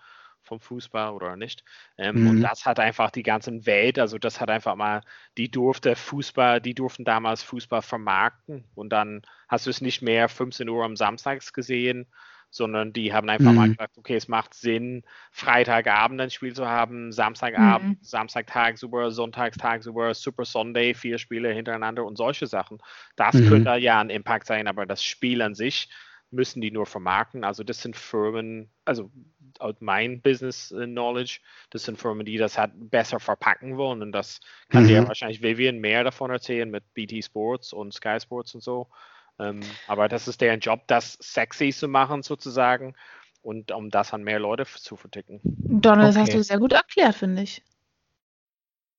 vom 0.47 0.61
Fußball 0.61 1.13
oder 1.13 1.37
nicht. 1.37 1.65
Ähm, 1.99 2.23
mhm. 2.23 2.31
Und 2.31 2.41
das 2.43 2.65
hat 2.65 2.81
einfach 2.81 3.11
die 3.11 3.23
ganze 3.23 3.67
Welt, 3.67 3.99
also 3.99 4.19
das 4.19 4.41
hat 4.41 4.51
einfach 4.51 4.77
mal, 4.77 5.03
die 5.37 5.51
durfte 5.51 5.97
Fußball, 5.97 6.61
die 6.61 6.75
durften 6.75 7.05
damals 7.05 7.43
Fußball 7.43 7.83
vermarkten 7.83 8.65
und 8.75 8.91
dann 8.91 9.23
hast 9.49 9.67
du 9.67 9.71
es 9.71 9.81
nicht 9.81 10.03
mehr 10.03 10.29
15 10.29 10.69
Uhr 10.69 10.85
am 10.85 10.97
Samstags 10.97 11.53
gesehen, 11.53 12.07
sondern 12.51 12.93
die 12.93 13.13
haben 13.13 13.29
einfach 13.29 13.51
mhm. 13.51 13.57
mal 13.57 13.69
gesagt, 13.69 13.99
okay, 13.99 14.17
es 14.17 14.29
macht 14.29 14.55
Sinn, 14.55 15.03
Freitagabend 15.31 16.21
ein 16.21 16.31
Spiel 16.31 16.55
zu 16.55 16.67
haben, 16.67 17.13
Samstagabend, 17.13 17.99
mhm. 18.01 18.05
Samstagtag 18.05 18.79
super, 18.79 19.11
Sonntagstag 19.11 19.83
super, 19.83 20.15
Super 20.15 20.45
Sunday, 20.45 20.95
vier 20.95 21.19
Spiele 21.19 21.53
hintereinander 21.53 22.05
und 22.05 22.17
solche 22.17 22.47
Sachen. 22.47 22.79
Das 23.17 23.35
mhm. 23.35 23.49
könnte 23.49 23.77
ja 23.77 24.01
ein 24.01 24.11
Impact 24.11 24.47
sein, 24.47 24.69
aber 24.69 24.87
das 24.87 25.05
Spiel 25.05 25.43
an 25.43 25.55
sich 25.55 25.89
müssen 26.31 26.61
die 26.61 26.71
nur 26.71 26.87
vermarkten. 26.87 27.45
Also 27.45 27.63
das 27.63 27.83
sind 27.83 27.97
Firmen, 27.97 28.71
also 28.85 29.11
aus 29.61 29.77
mein 29.81 30.21
Business 30.21 30.69
Knowledge, 30.69 31.41
das 31.71 31.85
sind 31.85 31.99
Firmen, 31.99 32.27
die 32.27 32.37
das 32.37 32.59
halt 32.59 32.73
besser 32.75 33.21
verpacken 33.21 33.77
wollen 33.77 34.03
und 34.03 34.13
das 34.13 34.41
kann 34.69 34.85
mhm. 34.85 34.89
dir 34.89 35.09
wahrscheinlich 35.09 35.43
Vivian 35.43 35.79
mehr 35.79 36.05
davon 36.05 36.31
erzählen 36.31 36.71
mit 36.71 36.85
BT 36.95 37.25
Sports 37.25 37.73
und 37.73 37.95
Sky 37.95 38.19
Sports 38.21 38.55
und 38.55 38.63
so. 38.63 38.89
Ähm, 39.39 39.61
aber 39.87 40.09
das 40.09 40.29
ist 40.29 40.41
deren 40.41 40.61
Job, 40.61 40.83
das 40.87 41.19
sexy 41.21 41.71
zu 41.71 41.89
machen 41.89 42.23
sozusagen 42.23 42.95
und 43.43 43.71
um 43.71 43.91
das 43.91 44.13
an 44.13 44.25
mehr 44.25 44.39
Leute 44.39 44.65
zu 44.65 44.97
verticken. 44.97 45.41
Donald, 45.43 46.09
okay. 46.09 46.15
das 46.15 46.23
hast 46.23 46.35
du 46.35 46.43
sehr 46.43 46.59
gut 46.59 46.73
erklärt, 46.73 47.15
finde 47.15 47.43
ich. 47.43 47.63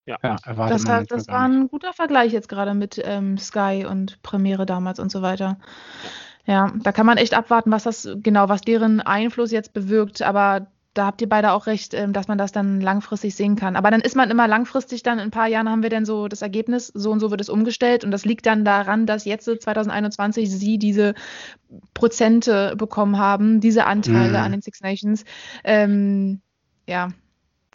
Ja, 0.06 0.18
ja 0.24 0.38
das, 0.70 0.86
das 0.86 1.28
war 1.28 1.42
ein 1.42 1.68
guter 1.68 1.92
Vergleich 1.92 2.32
jetzt 2.32 2.48
gerade 2.48 2.74
mit 2.74 3.02
ähm, 3.04 3.38
Sky 3.38 3.86
und 3.88 4.22
Premiere 4.24 4.66
damals 4.66 5.00
und 5.00 5.12
so 5.12 5.22
weiter. 5.22 5.60
Ja. 5.60 6.10
Ja, 6.48 6.72
da 6.82 6.94
kann 6.94 7.06
man 7.06 7.18
echt 7.18 7.34
abwarten, 7.34 7.72
was 7.72 7.84
das 7.84 8.08
genau, 8.24 8.48
was 8.48 8.62
deren 8.62 9.02
Einfluss 9.02 9.52
jetzt 9.52 9.74
bewirkt. 9.74 10.22
Aber 10.22 10.68
da 10.94 11.06
habt 11.06 11.22
ihr 11.22 11.28
beide 11.28 11.52
auch 11.52 11.68
recht, 11.68 11.94
ähm, 11.94 12.14
dass 12.14 12.30
man 12.30 12.38
das 12.38 12.54
dann 12.54 12.80
langfristig 12.80 13.36
sehen 13.36 13.58
kann. 13.58 13.76
Aber 13.76 13.92
dann 13.92 14.00
ist 14.00 14.16
man 14.16 14.32
immer 14.32 14.48
langfristig, 14.48 15.04
dann 15.04 15.20
in 15.20 15.26
ein 15.26 15.32
paar 15.32 15.48
Jahren 15.48 15.70
haben 15.70 15.84
wir 15.84 15.90
dann 15.90 16.06
so 16.06 16.30
das 16.30 16.42
Ergebnis, 16.42 16.88
so 16.88 17.12
und 17.12 17.20
so 17.20 17.32
wird 17.32 17.42
es 17.42 17.50
umgestellt. 17.50 18.06
Und 18.06 18.12
das 18.12 18.24
liegt 18.24 18.46
dann 18.46 18.64
daran, 18.64 19.06
dass 19.06 19.26
jetzt 19.26 19.46
2021 19.46 20.50
sie 20.50 20.78
diese 20.78 21.16
Prozente 21.94 22.76
bekommen 22.78 23.20
haben, 23.20 23.60
diese 23.60 23.86
Anteile 23.86 24.30
mhm. 24.40 24.46
an 24.46 24.52
den 24.54 24.62
Six 24.62 24.82
Nations. 24.82 25.26
Ähm, 25.66 26.40
ja, 26.88 27.10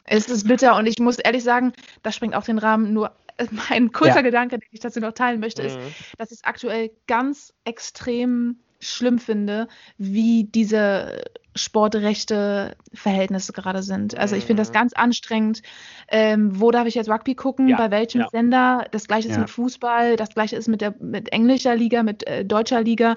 es 0.04 0.28
ist 0.28 0.48
bitter 0.48 0.76
und 0.76 0.86
ich 0.86 0.98
muss 0.98 1.18
ehrlich 1.18 1.44
sagen, 1.44 1.72
das 2.02 2.16
springt 2.16 2.34
auch 2.34 2.44
den 2.44 2.58
Rahmen 2.58 2.94
nur 2.94 3.12
mein 3.50 3.92
kurzer 3.92 4.16
ja. 4.16 4.22
Gedanke, 4.22 4.58
den 4.58 4.68
ich 4.70 4.80
dazu 4.80 5.00
noch 5.00 5.12
teilen 5.12 5.40
möchte, 5.40 5.62
mhm. 5.62 5.68
ist, 5.68 5.78
dass 6.18 6.30
es 6.30 6.44
aktuell 6.44 6.90
ganz 7.06 7.52
extrem 7.64 8.56
schlimm 8.82 9.18
finde, 9.18 9.68
wie 9.96 10.44
diese 10.44 11.22
Sportrechte 11.54 12.76
Verhältnisse 12.94 13.52
gerade 13.52 13.82
sind. 13.82 14.16
Also 14.16 14.36
ich 14.36 14.44
finde 14.44 14.62
das 14.62 14.70
mhm. 14.70 14.74
ganz 14.74 14.92
anstrengend. 14.94 15.62
Ähm, 16.08 16.58
wo 16.60 16.70
darf 16.70 16.86
ich 16.86 16.94
jetzt 16.94 17.10
Rugby 17.10 17.34
gucken? 17.34 17.68
Ja, 17.68 17.76
Bei 17.76 17.90
welchem 17.90 18.22
ja. 18.22 18.28
Sender? 18.30 18.86
Das 18.90 19.06
gleiche 19.06 19.28
ist 19.28 19.34
ja. 19.34 19.40
mit 19.40 19.50
Fußball, 19.50 20.16
das 20.16 20.30
gleiche 20.30 20.56
ist 20.56 20.68
mit 20.68 20.80
der 20.80 20.94
mit 20.98 21.30
englischer 21.32 21.76
Liga, 21.76 22.02
mit 22.02 22.26
äh, 22.26 22.44
deutscher 22.44 22.82
Liga. 22.82 23.16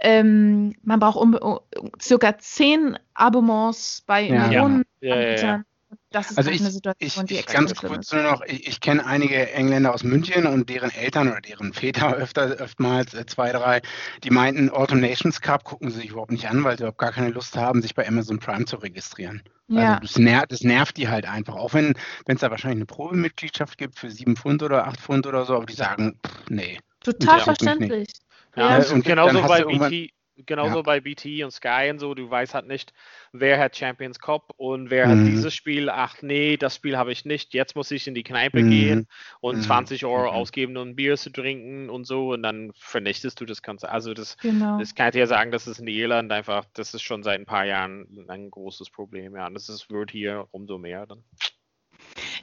Ähm, 0.00 0.74
man 0.82 0.98
braucht 0.98 1.18
um, 1.18 1.34
um, 1.34 1.60
circa 2.00 2.38
zehn 2.38 2.98
Abonnements 3.12 4.02
bei 4.06 4.30
Millionen 4.30 4.84
Anbietern 5.02 5.64
das 6.10 6.30
ist 6.30 6.38
also 6.38 6.50
ich, 6.50 6.60
eine 6.60 6.70
Situation, 6.70 7.24
ich, 7.24 7.28
die 7.28 7.40
ich 7.40 7.46
ganz 7.46 7.74
kurz 7.74 8.12
nur 8.12 8.22
noch, 8.22 8.42
ich, 8.46 8.66
ich 8.68 8.80
kenne 8.80 9.04
einige 9.04 9.52
Engländer 9.52 9.94
aus 9.94 10.04
München 10.04 10.46
und 10.46 10.68
deren 10.68 10.90
Eltern 10.90 11.28
oder 11.28 11.40
deren 11.40 11.72
Väter 11.72 12.12
öfter, 12.16 12.44
öftmals, 12.44 13.14
äh, 13.14 13.26
zwei, 13.26 13.52
drei, 13.52 13.82
die 14.22 14.30
meinten, 14.30 14.70
Auto 14.70 14.94
Nations 14.94 15.40
Cup 15.40 15.64
gucken 15.64 15.90
sie 15.90 16.00
sich 16.00 16.10
überhaupt 16.10 16.32
nicht 16.32 16.48
an, 16.48 16.64
weil 16.64 16.76
sie 16.76 16.82
überhaupt 16.82 16.98
gar 16.98 17.12
keine 17.12 17.30
Lust 17.30 17.56
haben, 17.56 17.82
sich 17.82 17.94
bei 17.94 18.06
Amazon 18.06 18.38
Prime 18.38 18.64
zu 18.64 18.76
registrieren. 18.76 19.42
Also 19.68 19.80
ja. 19.80 19.94
Also 19.94 20.00
das, 20.02 20.18
nervt, 20.18 20.52
das 20.52 20.60
nervt 20.60 20.96
die 20.96 21.08
halt 21.08 21.26
einfach, 21.26 21.54
auch 21.54 21.74
wenn 21.74 21.94
es 22.26 22.40
da 22.40 22.50
wahrscheinlich 22.50 22.78
eine 22.78 22.86
Probemitgliedschaft 22.86 23.78
gibt 23.78 23.98
für 23.98 24.10
sieben 24.10 24.36
Pfund 24.36 24.62
oder 24.62 24.86
acht 24.86 25.00
Pfund 25.00 25.26
oder 25.26 25.44
so, 25.44 25.56
aber 25.56 25.66
die 25.66 25.74
sagen, 25.74 26.18
pff, 26.26 26.50
nee. 26.50 26.78
Total 27.00 27.40
verständlich. 27.40 28.08
Ja, 28.56 28.78
ja, 28.78 28.92
und 28.92 29.04
genauso 29.04 29.42
bei 29.42 29.64
BT, 29.64 30.13
genauso 30.36 30.76
ja. 30.76 30.82
bei 30.82 31.00
BT 31.00 31.44
und 31.44 31.50
Sky 31.50 31.88
und 31.90 31.98
so, 31.98 32.14
du 32.14 32.28
weißt 32.28 32.54
halt 32.54 32.66
nicht, 32.66 32.92
wer 33.32 33.58
hat 33.58 33.76
Champions 33.76 34.18
Cup 34.18 34.52
und 34.56 34.90
wer 34.90 35.06
mhm. 35.06 35.10
hat 35.10 35.26
dieses 35.26 35.54
Spiel, 35.54 35.88
ach 35.88 36.22
nee, 36.22 36.56
das 36.56 36.76
Spiel 36.76 36.96
habe 36.96 37.12
ich 37.12 37.24
nicht, 37.24 37.54
jetzt 37.54 37.76
muss 37.76 37.90
ich 37.90 38.06
in 38.06 38.14
die 38.14 38.22
Kneipe 38.22 38.62
mhm. 38.62 38.70
gehen 38.70 39.08
und 39.40 39.58
mhm. 39.58 39.62
20 39.62 40.04
Euro 40.04 40.30
mhm. 40.30 40.36
ausgeben, 40.36 40.76
um 40.76 40.88
ein 40.88 40.96
Bier 40.96 41.16
zu 41.16 41.30
trinken 41.30 41.90
und 41.90 42.06
so 42.06 42.32
und 42.32 42.42
dann 42.42 42.72
vernichtest 42.74 43.40
du 43.40 43.44
das 43.44 43.62
Ganze. 43.62 43.88
Also 43.90 44.14
das, 44.14 44.36
genau. 44.38 44.78
das 44.78 44.94
kann 44.94 45.08
ich 45.08 45.12
dir 45.12 45.26
sagen, 45.26 45.50
das 45.50 45.66
ist 45.66 45.78
in 45.78 45.88
Irland 45.88 46.32
einfach, 46.32 46.64
das 46.74 46.94
ist 46.94 47.02
schon 47.02 47.22
seit 47.22 47.40
ein 47.40 47.46
paar 47.46 47.64
Jahren 47.64 48.06
ein 48.28 48.50
großes 48.50 48.90
Problem, 48.90 49.36
ja, 49.36 49.46
und 49.46 49.54
das 49.54 49.68
ist, 49.68 49.90
wird 49.90 50.10
hier 50.10 50.46
umso 50.50 50.78
mehr 50.78 51.06
dann. 51.06 51.22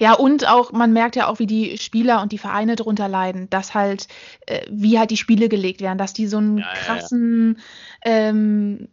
Ja, 0.01 0.13
und 0.13 0.47
auch, 0.47 0.71
man 0.71 0.93
merkt 0.93 1.15
ja 1.15 1.27
auch, 1.27 1.37
wie 1.37 1.45
die 1.45 1.77
Spieler 1.77 2.23
und 2.23 2.31
die 2.31 2.39
Vereine 2.39 2.75
darunter 2.75 3.07
leiden, 3.07 3.51
dass 3.51 3.75
halt, 3.75 4.07
äh, 4.47 4.65
wie 4.67 4.97
halt 4.97 5.11
die 5.11 5.17
Spiele 5.17 5.47
gelegt 5.47 5.79
werden, 5.79 5.99
dass 5.99 6.11
die 6.11 6.25
so 6.25 6.37
einen 6.37 6.57
ja, 6.57 6.73
krassen, 6.73 7.59
ja, 8.03 8.11
ja. 8.11 8.29
Ähm, 8.29 8.87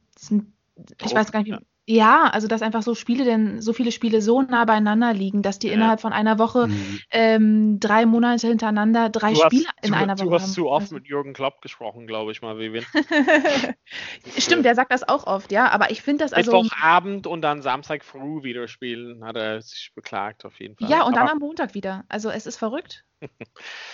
ich 1.02 1.14
weiß 1.14 1.32
gar 1.32 1.42
nicht, 1.42 1.50
wie, 1.50 1.56
ja, 1.90 2.24
also 2.24 2.48
dass 2.48 2.60
einfach 2.60 2.82
so 2.82 2.94
Spiele 2.94 3.24
denn, 3.24 3.62
so 3.62 3.72
viele 3.72 3.92
Spiele 3.92 4.20
so 4.20 4.42
nah 4.42 4.66
beieinander 4.66 5.14
liegen, 5.14 5.40
dass 5.40 5.58
die 5.58 5.68
ja. 5.68 5.72
innerhalb 5.72 6.02
von 6.02 6.12
einer 6.12 6.38
Woche 6.38 6.66
mhm. 6.66 7.00
ähm, 7.10 7.80
drei 7.80 8.04
Monate 8.04 8.46
hintereinander 8.46 9.08
drei 9.08 9.32
du 9.32 9.40
Spiele 9.40 9.64
hast, 9.68 9.86
in 9.86 9.92
du, 9.92 9.96
einer 9.96 10.18
Woche. 10.18 10.28
Du 10.28 10.34
hast 10.34 10.42
haben. 10.42 10.52
zu 10.52 10.68
oft 10.68 10.82
also. 10.82 10.96
mit 10.96 11.06
Jürgen 11.06 11.32
Klopp 11.32 11.62
gesprochen, 11.62 12.06
glaube 12.06 12.32
ich 12.32 12.42
mal, 12.42 12.58
Vivian. 12.58 12.84
Stimmt, 14.36 14.66
der 14.66 14.74
sagt 14.74 14.92
das 14.92 15.08
auch 15.08 15.26
oft, 15.26 15.50
ja, 15.50 15.70
aber 15.70 15.90
ich 15.90 16.02
finde 16.02 16.24
das 16.24 16.34
also. 16.34 16.62
Mittwochabend 16.62 17.26
und 17.26 17.40
dann 17.40 17.62
Samstag 17.62 18.04
früh 18.04 18.42
wieder 18.42 18.68
spielen, 18.68 19.24
hat 19.24 19.36
er 19.36 19.62
sich 19.62 19.92
beklagt, 19.94 20.44
auf 20.44 20.60
jeden 20.60 20.76
Fall. 20.76 20.90
Ja, 20.90 21.04
und 21.04 21.14
aber 21.16 21.26
dann 21.26 21.36
am 21.36 21.38
Montag 21.38 21.72
wieder. 21.72 22.04
Also 22.10 22.28
es 22.28 22.46
ist 22.46 22.58
verrückt. 22.58 23.06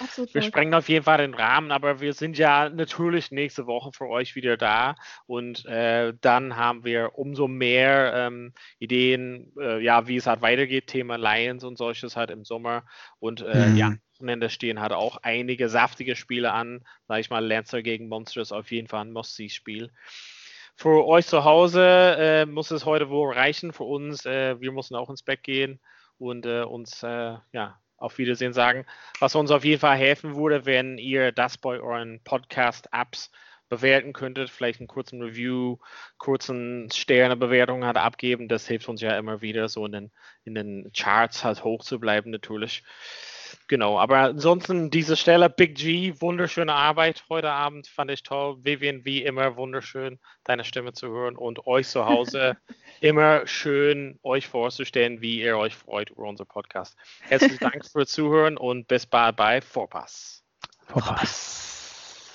Absolut 0.01 0.35
wir 0.35 0.43
sprengen 0.43 0.75
auf 0.75 0.89
jeden 0.89 1.05
Fall 1.05 1.19
den 1.19 1.35
Rahmen, 1.35 1.73
aber 1.73 2.01
wir 2.01 2.13
sind 2.13 2.37
ja 2.37 2.69
natürlich 2.69 3.31
nächste 3.31 3.67
Woche 3.67 3.91
für 3.93 4.09
euch 4.09 4.35
wieder 4.35 4.57
da 4.57 4.97
und 5.27 5.65
äh, 5.67 6.13
dann 6.21 6.57
haben 6.57 6.85
wir 6.85 7.19
umso 7.19 7.49
mehr 7.49 8.13
ähm, 8.15 8.53
Ideen, 8.79 9.53
äh, 9.59 9.83
ja, 9.83 10.07
wie 10.07 10.17
es 10.17 10.27
halt 10.27 10.43
weitergeht, 10.43 10.89
Thema 10.89 11.17
Lions 11.17 11.65
und 11.65 11.79
solches 11.79 12.17
halt 12.17 12.31
im 12.31 12.45
Sommer 12.45 12.85
und 13.19 13.41
äh, 13.41 13.69
mhm. 13.69 13.77
ja, 13.77 13.95
Wochenende 14.15 14.51
stehen 14.51 14.81
halt 14.81 14.93
auch 14.93 15.19
einige 15.23 15.69
saftige 15.69 16.17
Spiele 16.17 16.53
an, 16.53 16.85
sag 17.09 17.21
ich 17.21 17.31
mal, 17.31 17.45
Lancer 17.45 17.83
gegen 17.83 18.09
Monsters 18.09 18.53
auf 18.53 18.71
jeden 18.71 18.89
Fall 18.89 19.05
ein 19.07 19.13
Must-See-Spiel. 19.13 19.91
für 20.77 21.07
euch 21.07 21.27
zu 21.27 21.45
Hause 21.45 22.17
äh, 22.19 22.47
muss 22.47 22.71
es 22.71 22.85
heute 22.85 23.09
wohl 23.09 23.33
reichen. 23.33 23.73
Für 23.73 23.85
uns, 23.85 24.25
äh, 24.27 24.61
wir 24.61 24.73
müssen 24.73 24.97
auch 24.97 25.11
ins 25.11 25.23
Bett 25.23 25.43
gehen 25.43 25.81
und 26.19 26.47
äh, 26.47 26.63
uns 26.63 27.03
äh, 27.03 27.37
ja, 27.53 27.81
auf 28.05 28.19
Wiedersehen 28.19 28.53
sagen. 28.53 28.87
Was 29.19 29.35
uns 29.35 29.51
auf 29.51 29.65
jeden 29.65 29.81
Fall 29.81 29.97
helfen 29.97 30.37
würde, 30.37 30.67
wenn 30.67 30.99
ihr 30.99 31.33
das 31.33 31.59
bei 31.59 31.81
euren 31.81 32.21
Podcast-Apps 32.23 33.31
bewerten 33.69 34.13
könntet, 34.13 34.51
vielleicht 34.51 34.81
einen 34.81 34.89
kurzen 34.89 35.23
Review, 35.23 35.79
kurzen 36.19 36.91
Sternebewertung 36.93 37.85
halt 37.85 37.97
abgeben. 37.97 38.49
Das 38.49 38.69
hilft 38.69 38.89
uns 38.89 39.01
ja 39.01 39.17
immer 39.19 39.41
wieder, 39.41 39.69
so 39.69 39.87
in 39.87 39.93
den, 39.93 40.13
in 40.45 40.55
den 40.55 40.93
Charts 40.93 41.45
halt 41.45 41.65
hoch 41.65 41.83
zu 41.83 41.99
bleiben, 41.99 42.31
natürlich. 42.31 42.85
Genau, 43.67 43.99
aber 43.99 44.19
ansonsten 44.19 44.91
diese 44.91 45.17
Stelle, 45.17 45.49
Big 45.49 45.77
G, 45.77 46.15
wunderschöne 46.21 46.75
Arbeit 46.75 47.25
heute 47.31 47.51
Abend, 47.51 47.87
fand 47.87 48.11
ich 48.11 48.23
toll. 48.23 48.59
Vivian, 48.63 49.07
wie 49.07 49.23
immer, 49.23 49.57
wunderschön, 49.57 50.19
deine 50.45 50.65
Stimme 50.65 50.93
zu 50.93 51.09
hören 51.09 51.37
und 51.37 51.67
euch 51.67 51.89
zu 51.89 52.05
Hause 52.05 52.59
immer 53.01 53.47
schön, 53.47 54.19
euch 54.23 54.49
vorzustellen, 54.49 55.23
wie 55.23 55.41
ihr 55.41 55.57
euch 55.57 55.75
freut 55.75 56.11
über 56.11 56.25
unser 56.25 56.45
Podcast. 56.45 56.95
Herzlichen 57.23 57.59
Dank 57.59 57.87
fürs 57.91 58.11
Zuhören 58.11 58.59
und 58.59 58.87
bis 58.87 59.07
bald 59.07 59.37
bei 59.37 59.63
Vorpass. 59.63 60.45
Vorpass. 60.87 62.35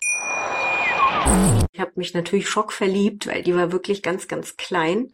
Ich 1.72 1.80
habe 1.80 1.92
mich 1.96 2.16
natürlich 2.16 2.50
schockverliebt, 2.50 3.28
weil 3.28 3.44
die 3.44 3.56
war 3.56 3.72
wirklich 3.72 4.02
ganz, 4.02 4.28
ganz 4.28 4.58
klein. 4.58 5.14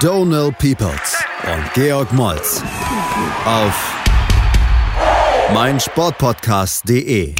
Donal 0.00 0.50
Peoples 0.52 1.22
und 1.44 1.74
Georg 1.74 2.10
Moltz 2.14 2.62
auf 3.44 3.94
meinsportpodcast.de. 5.52 7.34